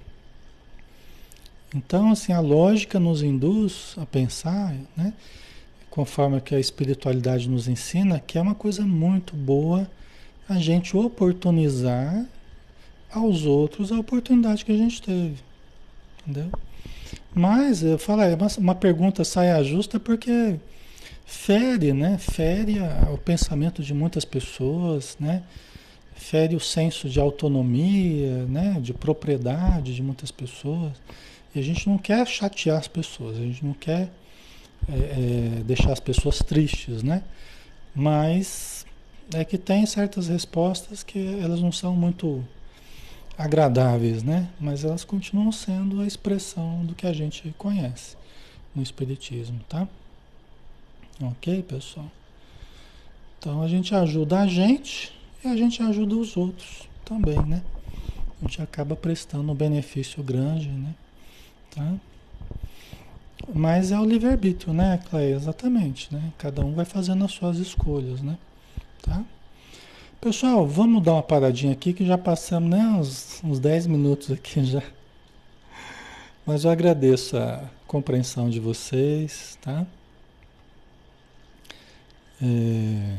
Então, 1.75 2.11
assim, 2.13 2.33
a 2.33 2.41
lógica 2.41 3.01
nos 3.01 3.23
induz 3.23 3.95
a 3.97 4.05
pensar, 4.05 4.75
né, 4.97 5.15
conforme 5.89 6.41
que 6.41 6.55
a 6.55 6.61
espiritualidade 6.61 7.49
nos 7.49 7.67
ensina, 7.67 8.21
que 8.21 8.39
é 8.39 8.41
uma 8.41 8.55
coisa 8.55 8.83
muito 8.83 9.35
boa 9.35 9.91
a 10.49 10.59
gente 10.59 10.97
oportunizar 10.97 12.27
aos 13.11 13.45
outros 13.45 13.93
a 13.93 13.99
oportunidade 13.99 14.65
que 14.65 14.73
a 14.73 14.77
gente 14.77 15.01
teve. 15.01 15.37
Entendeu? 16.21 16.51
Mas 17.35 17.83
eu 17.83 17.99
falo, 17.99 18.23
é 18.23 18.35
uma, 18.35 18.49
uma 18.59 18.75
pergunta 18.75 19.25
saia 19.25 19.63
justa 19.63 19.99
porque 19.99 20.59
fere, 21.25 21.93
né? 21.93 22.19
Fere 22.19 22.77
o 23.13 23.19
pensamento 23.19 23.83
de 23.83 23.95
muitas 23.95 24.25
pessoas, 24.25 25.17
né? 25.19 25.43
Fere 26.15 26.55
o 26.55 26.61
senso 26.61 27.09
de 27.09 27.19
autonomia, 27.19 28.45
né? 28.47 28.79
De 28.81 28.93
propriedade 28.93 29.95
de 29.95 30.03
muitas 30.03 30.31
pessoas. 30.31 30.93
E 31.55 31.59
a 31.59 31.63
gente 31.63 31.89
não 31.89 31.99
quer 31.99 32.27
chatear 32.27 32.79
as 32.79 32.89
pessoas, 32.89 33.37
a 33.37 33.41
gente 33.41 33.65
não 33.65 33.75
quer 33.75 34.11
é, 34.89 34.95
é, 34.95 35.63
deixar 35.65 35.93
as 35.93 36.01
pessoas 36.01 36.39
tristes, 36.39 37.03
né? 37.03 37.23
Mas 37.95 38.87
é 39.35 39.45
que 39.45 39.59
tem 39.59 39.85
certas 39.87 40.29
respostas 40.29 41.03
que 41.03 41.19
elas 41.41 41.61
não 41.61 41.73
são 41.73 41.95
muito 41.95 42.45
agradáveis, 43.37 44.23
né? 44.23 44.49
Mas 44.61 44.85
elas 44.85 45.05
continuam 45.05 45.53
sendo 45.53 46.01
a 46.01 46.07
expressão 46.07 46.85
do 46.85 46.95
que 46.95 47.07
a 47.07 47.13
gente 47.13 47.55
conhece 47.59 48.17
no 48.75 48.83
Espiritismo, 48.83 49.61
tá? 49.69 49.87
Ok, 51.23 51.63
pessoal? 51.63 52.11
Então 53.39 53.63
a 53.63 53.69
gente 53.69 53.95
ajuda 53.95 54.41
a 54.41 54.47
gente 54.47 55.13
e 55.45 55.49
a 55.49 55.57
gente 55.57 55.83
ajuda 55.83 56.17
os 56.17 56.37
outros 56.37 56.89
também, 57.05 57.41
né? 57.47 57.63
A 58.41 58.45
gente 58.45 58.61
acaba 58.61 58.97
prestando 58.97 59.53
um 59.53 59.55
benefício 59.55 60.23
grande, 60.23 60.69
né? 60.69 60.95
Tá? 61.75 61.95
Mas 63.55 63.93
é 63.93 63.99
o 63.99 64.05
livre-arbítrio, 64.05 64.73
né, 64.73 64.99
Cleia? 65.09 65.35
Exatamente, 65.35 66.13
né? 66.13 66.33
Cada 66.39 66.65
um 66.65 66.73
vai 66.73 66.85
fazendo 66.85 67.25
as 67.25 67.33
suas 67.33 67.59
escolhas, 67.59 68.21
né? 68.21 68.37
Tá? 69.03 69.23
Pessoal, 70.21 70.67
vamos 70.67 71.03
dar 71.03 71.15
uma 71.15 71.23
paradinha 71.23 71.73
aqui 71.73 71.93
que 71.93 72.05
já 72.05 72.19
passamos 72.19 72.71
né, 72.71 72.79
uns, 72.79 73.43
uns 73.45 73.59
10 73.61 73.87
minutos 73.87 74.31
aqui 74.31 74.65
já. 74.65 74.83
Mas 76.45 76.65
eu 76.65 76.71
agradeço 76.71 77.37
a 77.37 77.69
compreensão 77.87 78.51
de 78.51 78.59
vocês, 78.59 79.57
tá? 79.61 79.87
É... 82.43 83.19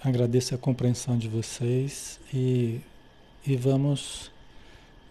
Agradeço 0.00 0.54
a 0.54 0.58
compreensão 0.58 1.18
de 1.18 1.28
vocês 1.28 2.20
e, 2.32 2.80
e 3.44 3.56
vamos 3.56 4.30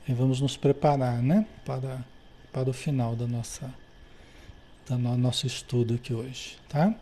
e 0.07 0.14
vamos 0.14 0.39
nos 0.39 0.55
preparar, 0.55 1.22
né, 1.22 1.47
para 1.65 2.05
para 2.53 2.69
o 2.69 2.73
final 2.73 3.15
da 3.15 3.26
nossa 3.26 3.73
do 4.88 4.97
nosso 4.97 5.47
estudo 5.47 5.95
aqui 5.95 6.14
hoje, 6.14 6.57
tá? 6.69 6.93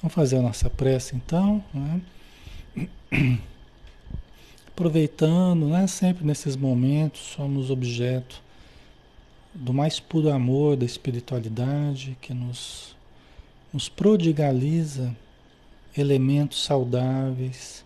Vamos 0.00 0.14
fazer 0.14 0.38
a 0.38 0.42
nossa 0.42 0.70
prece 0.70 1.14
então, 1.14 1.62
né? 1.74 2.00
Aproveitando, 4.68 5.68
né, 5.68 5.86
sempre 5.86 6.24
nesses 6.24 6.56
momentos 6.56 7.20
somos 7.20 7.70
objeto 7.70 8.42
do 9.52 9.74
mais 9.74 10.00
puro 10.00 10.30
amor 10.30 10.76
da 10.76 10.86
espiritualidade 10.86 12.16
que 12.20 12.32
nos 12.32 12.96
nos 13.72 13.88
prodigaliza 13.88 15.14
elementos 15.96 16.64
saudáveis, 16.64 17.84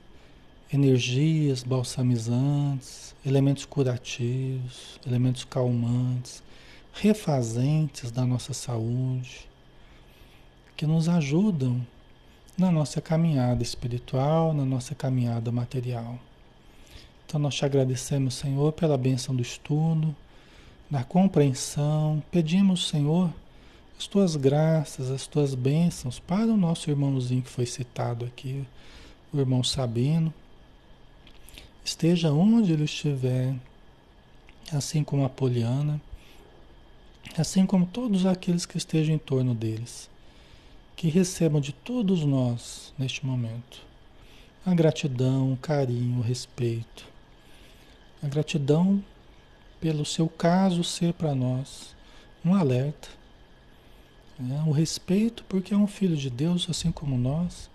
energias 0.72 1.62
balsamizantes, 1.62 3.14
elementos 3.24 3.64
curativos, 3.64 4.98
elementos 5.06 5.44
calmantes, 5.44 6.42
refazentes 6.92 8.10
da 8.10 8.24
nossa 8.24 8.52
saúde, 8.52 9.48
que 10.76 10.86
nos 10.86 11.08
ajudam 11.08 11.84
na 12.56 12.70
nossa 12.70 13.00
caminhada 13.00 13.62
espiritual, 13.62 14.52
na 14.52 14.64
nossa 14.64 14.94
caminhada 14.94 15.50
material. 15.50 16.18
Então 17.26 17.40
nós 17.40 17.54
te 17.54 17.64
agradecemos, 17.64 18.34
Senhor, 18.34 18.72
pela 18.72 18.98
benção 18.98 19.34
do 19.34 19.42
estudo, 19.42 20.14
da 20.90 21.02
compreensão. 21.02 22.22
Pedimos, 22.30 22.88
Senhor, 22.88 23.32
as 23.98 24.06
tuas 24.06 24.36
graças, 24.36 25.10
as 25.10 25.26
tuas 25.26 25.54
bênçãos 25.54 26.18
para 26.18 26.46
o 26.46 26.56
nosso 26.56 26.90
irmãozinho 26.90 27.42
que 27.42 27.50
foi 27.50 27.66
citado 27.66 28.24
aqui, 28.24 28.64
o 29.32 29.38
irmão 29.38 29.62
Sabino. 29.62 30.32
Esteja 31.84 32.32
onde 32.32 32.72
ele 32.72 32.84
estiver, 32.84 33.54
assim 34.72 35.02
como 35.02 35.24
a 35.24 35.28
Poliana, 35.28 36.00
assim 37.36 37.66
como 37.66 37.86
todos 37.86 38.26
aqueles 38.26 38.66
que 38.66 38.78
estejam 38.78 39.14
em 39.14 39.18
torno 39.18 39.54
deles, 39.54 40.08
que 40.96 41.08
recebam 41.08 41.60
de 41.60 41.72
todos 41.72 42.24
nós 42.24 42.92
neste 42.98 43.26
momento 43.26 43.92
a 44.64 44.74
gratidão, 44.74 45.52
o 45.52 45.56
carinho, 45.56 46.20
o 46.20 46.22
respeito. 46.22 47.04
A 48.22 48.28
gratidão 48.28 49.02
pelo 49.80 50.04
seu 50.04 50.28
caso 50.28 50.84
ser 50.84 51.12
para 51.12 51.34
nós 51.34 51.96
um 52.44 52.54
alerta 52.54 53.08
né? 54.42 54.62
O 54.66 54.70
respeito, 54.70 55.44
porque 55.48 55.74
é 55.74 55.76
um 55.76 55.86
filho 55.86 56.16
de 56.16 56.28
Deus, 56.28 56.66
assim 56.68 56.90
como 56.90 57.16
nós, 57.16 57.70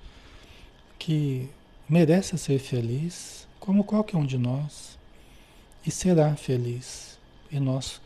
que 0.99 1.49
merece 1.87 2.37
ser 2.37 2.59
feliz, 2.59 3.47
como 3.59 3.83
qualquer 3.83 4.17
um 4.17 4.25
de 4.25 4.37
nós, 4.37 4.97
e 5.85 5.91
será 5.91 6.35
feliz. 6.35 7.17
E 7.51 7.59
nós 7.59 8.01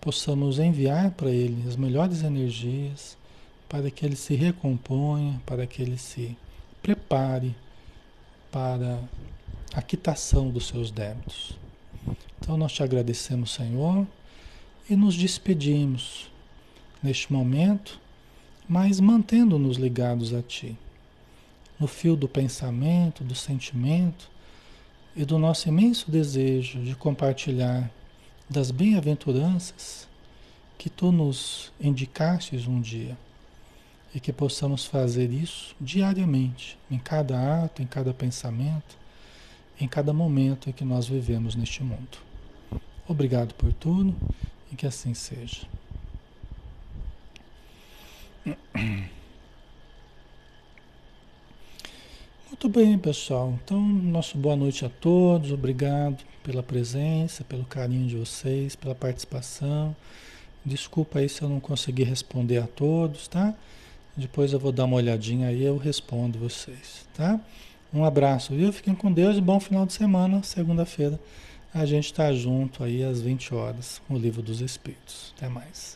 possamos 0.00 0.58
enviar 0.58 1.10
para 1.10 1.30
ele 1.30 1.68
as 1.68 1.76
melhores 1.76 2.22
energias, 2.22 3.16
para 3.68 3.90
que 3.90 4.06
ele 4.06 4.16
se 4.16 4.34
recomponha, 4.34 5.40
para 5.44 5.66
que 5.66 5.82
ele 5.82 5.98
se 5.98 6.36
prepare 6.82 7.54
para 8.50 9.00
a 9.74 9.82
quitação 9.82 10.50
dos 10.50 10.68
seus 10.68 10.90
débitos. 10.90 11.58
Então 12.38 12.56
nós 12.56 12.72
te 12.72 12.82
agradecemos, 12.82 13.52
Senhor, 13.52 14.06
e 14.88 14.94
nos 14.94 15.16
despedimos 15.16 16.30
neste 17.02 17.32
momento 17.32 18.00
mas 18.68 18.98
mantendo-nos 19.00 19.76
ligados 19.76 20.34
a 20.34 20.42
Ti, 20.42 20.76
no 21.78 21.86
fio 21.86 22.16
do 22.16 22.28
pensamento, 22.28 23.22
do 23.22 23.34
sentimento 23.34 24.30
e 25.14 25.24
do 25.24 25.38
nosso 25.38 25.68
imenso 25.68 26.10
desejo 26.10 26.80
de 26.82 26.94
compartilhar 26.94 27.90
das 28.48 28.70
bem-aventuranças 28.70 30.08
que 30.78 30.90
Tu 30.90 31.12
nos 31.12 31.72
indicastes 31.80 32.66
um 32.66 32.80
dia 32.80 33.16
e 34.14 34.20
que 34.20 34.32
possamos 34.32 34.84
fazer 34.84 35.30
isso 35.30 35.76
diariamente, 35.80 36.78
em 36.90 36.98
cada 36.98 37.64
ato, 37.64 37.82
em 37.82 37.86
cada 37.86 38.14
pensamento, 38.14 38.96
em 39.80 39.86
cada 39.86 40.12
momento 40.12 40.70
em 40.70 40.72
que 40.72 40.84
nós 40.84 41.06
vivemos 41.06 41.54
neste 41.54 41.82
mundo. 41.82 42.18
Obrigado 43.06 43.54
por 43.54 43.72
tudo 43.72 44.14
e 44.72 44.76
que 44.76 44.86
assim 44.86 45.14
seja. 45.14 45.66
Muito 52.48 52.68
bem, 52.68 52.98
pessoal. 52.98 53.58
Então, 53.62 53.80
nosso 53.80 54.38
boa 54.38 54.56
noite 54.56 54.84
a 54.84 54.88
todos. 54.88 55.52
Obrigado 55.52 56.24
pela 56.42 56.62
presença, 56.62 57.44
pelo 57.44 57.64
carinho 57.64 58.06
de 58.06 58.16
vocês, 58.16 58.76
pela 58.76 58.94
participação. 58.94 59.94
Desculpa 60.64 61.18
aí 61.18 61.28
se 61.28 61.42
eu 61.42 61.48
não 61.48 61.60
consegui 61.60 62.04
responder 62.04 62.58
a 62.58 62.66
todos, 62.66 63.28
tá? 63.28 63.54
Depois 64.16 64.52
eu 64.52 64.58
vou 64.58 64.72
dar 64.72 64.84
uma 64.84 64.96
olhadinha 64.96 65.48
aí, 65.48 65.62
eu 65.62 65.76
respondo 65.76 66.38
vocês, 66.38 67.06
tá? 67.14 67.40
Um 67.92 68.04
abraço, 68.04 68.54
viu? 68.54 68.72
Fiquem 68.72 68.94
com 68.94 69.12
Deus 69.12 69.36
e 69.36 69.40
bom 69.40 69.60
final 69.60 69.84
de 69.84 69.92
semana. 69.92 70.42
Segunda-feira 70.42 71.20
a 71.74 71.84
gente 71.84 72.06
está 72.06 72.32
junto 72.32 72.82
aí 72.82 73.04
às 73.04 73.20
20 73.20 73.54
horas 73.54 74.00
no 74.08 74.16
Livro 74.16 74.40
dos 74.40 74.60
Espíritos. 74.60 75.34
Até 75.36 75.48
mais. 75.48 75.95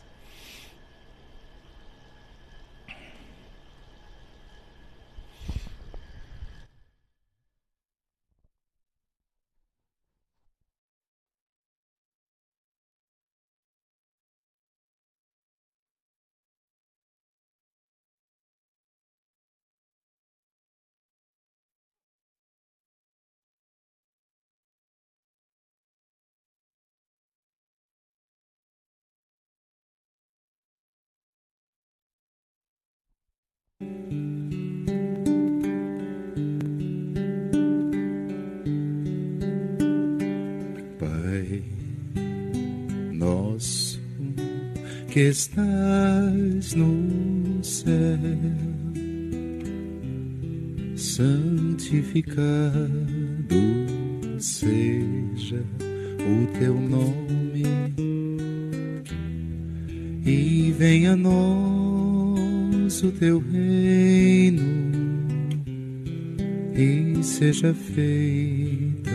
Que 45.11 45.27
estás 45.27 46.73
no 46.73 47.61
céu, 47.61 47.91
santificado 50.95 52.31
seja 54.39 55.61
o 56.17 56.47
teu 56.57 56.73
nome, 56.75 57.63
e 60.25 60.73
venha 60.77 61.11
a 61.11 61.17
nós 61.17 63.03
o 63.03 63.11
teu 63.11 63.39
reino, 63.39 64.63
e 66.73 67.21
seja 67.21 67.73
feita 67.73 69.11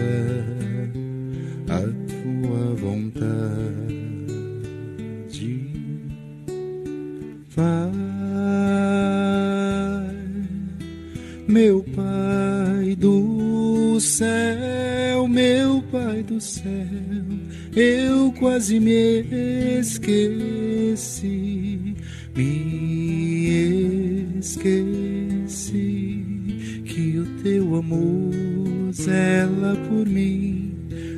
do 13.97 14.01
céu, 14.01 15.27
meu 15.27 15.83
Pai 15.91 16.23
do 16.23 16.39
céu, 16.39 16.63
eu 17.75 18.31
quase 18.39 18.79
me 18.79 19.25
esqueci, 19.81 21.25
me 22.37 24.39
esqueci 24.39 26.23
que 26.85 27.21
o 27.21 27.25
teu 27.43 27.77
amor 27.77 28.35
zela 28.93 29.75
por 29.89 30.07
mim, 30.07 30.75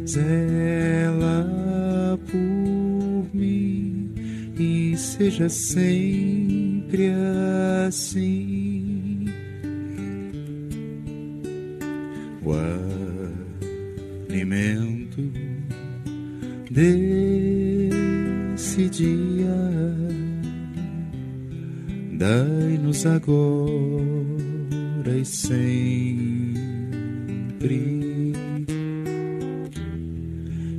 zela 0.07 2.17
por 2.31 3.27
mim 3.35 4.15
e 4.57 4.97
seja 4.97 5.49
sempre 5.49 7.11
assim. 7.89 8.68
Alimento 14.29 15.23
desse 16.71 17.99
dia. 18.89 19.59
Dai-nos 22.13 23.07
agora 23.07 23.99
e 25.17 25.25
sempre 25.25 26.39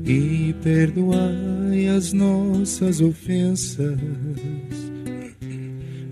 e 0.05 0.55
perdoai 0.63 1.87
as 1.95 2.11
nossas 2.13 2.99
ofensas 2.99 3.99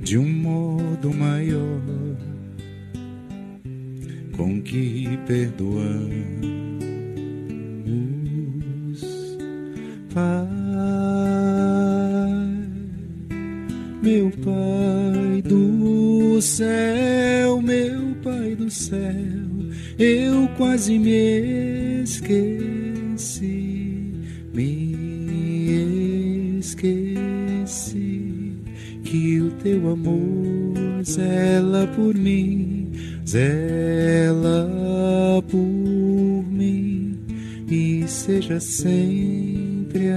de 0.02 0.18
um 0.18 0.30
modo 0.30 1.14
maior 1.14 1.97
com 4.38 4.62
que 4.62 5.18
perdoamos, 5.26 5.98
Pai, 10.14 10.48
meu 14.04 14.30
Pai 14.46 15.42
do 15.42 16.40
céu, 16.40 17.60
meu 17.62 18.16
Pai 18.24 18.56
do 18.56 18.70
céu, 18.70 19.00
eu 19.98 20.48
quase 20.56 21.00
me 21.00 22.04
esqueci, 22.04 23.44
me 24.54 24.96
esqueci 26.60 28.54
que 29.04 29.42
o 29.42 29.50
teu 29.64 29.90
amor 29.94 31.04
zela 31.04 31.88
por 31.88 32.14
mim 32.14 32.77
zela 33.28 34.70
por 35.50 35.58
mim 35.58 37.20
e 37.70 38.08
seja 38.08 38.60
sempre 38.60 40.10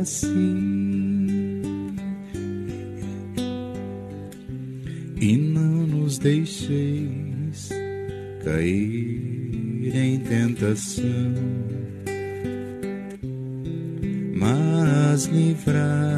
assim. 0.00 0.76
E 5.20 5.36
não 5.36 5.86
nos 5.86 6.18
deixeis 6.18 7.70
cair 8.44 9.96
em 9.96 10.20
tentação, 10.20 11.04
mas 14.36 15.24
livrai-nos 15.24 16.12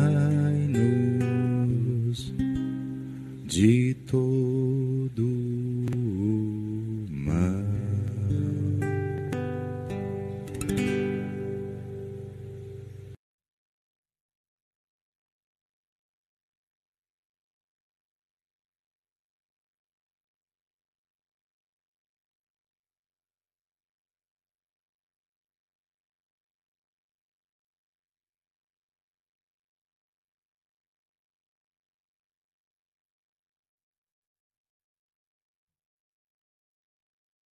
de 3.47 3.95
todo 4.07 4.48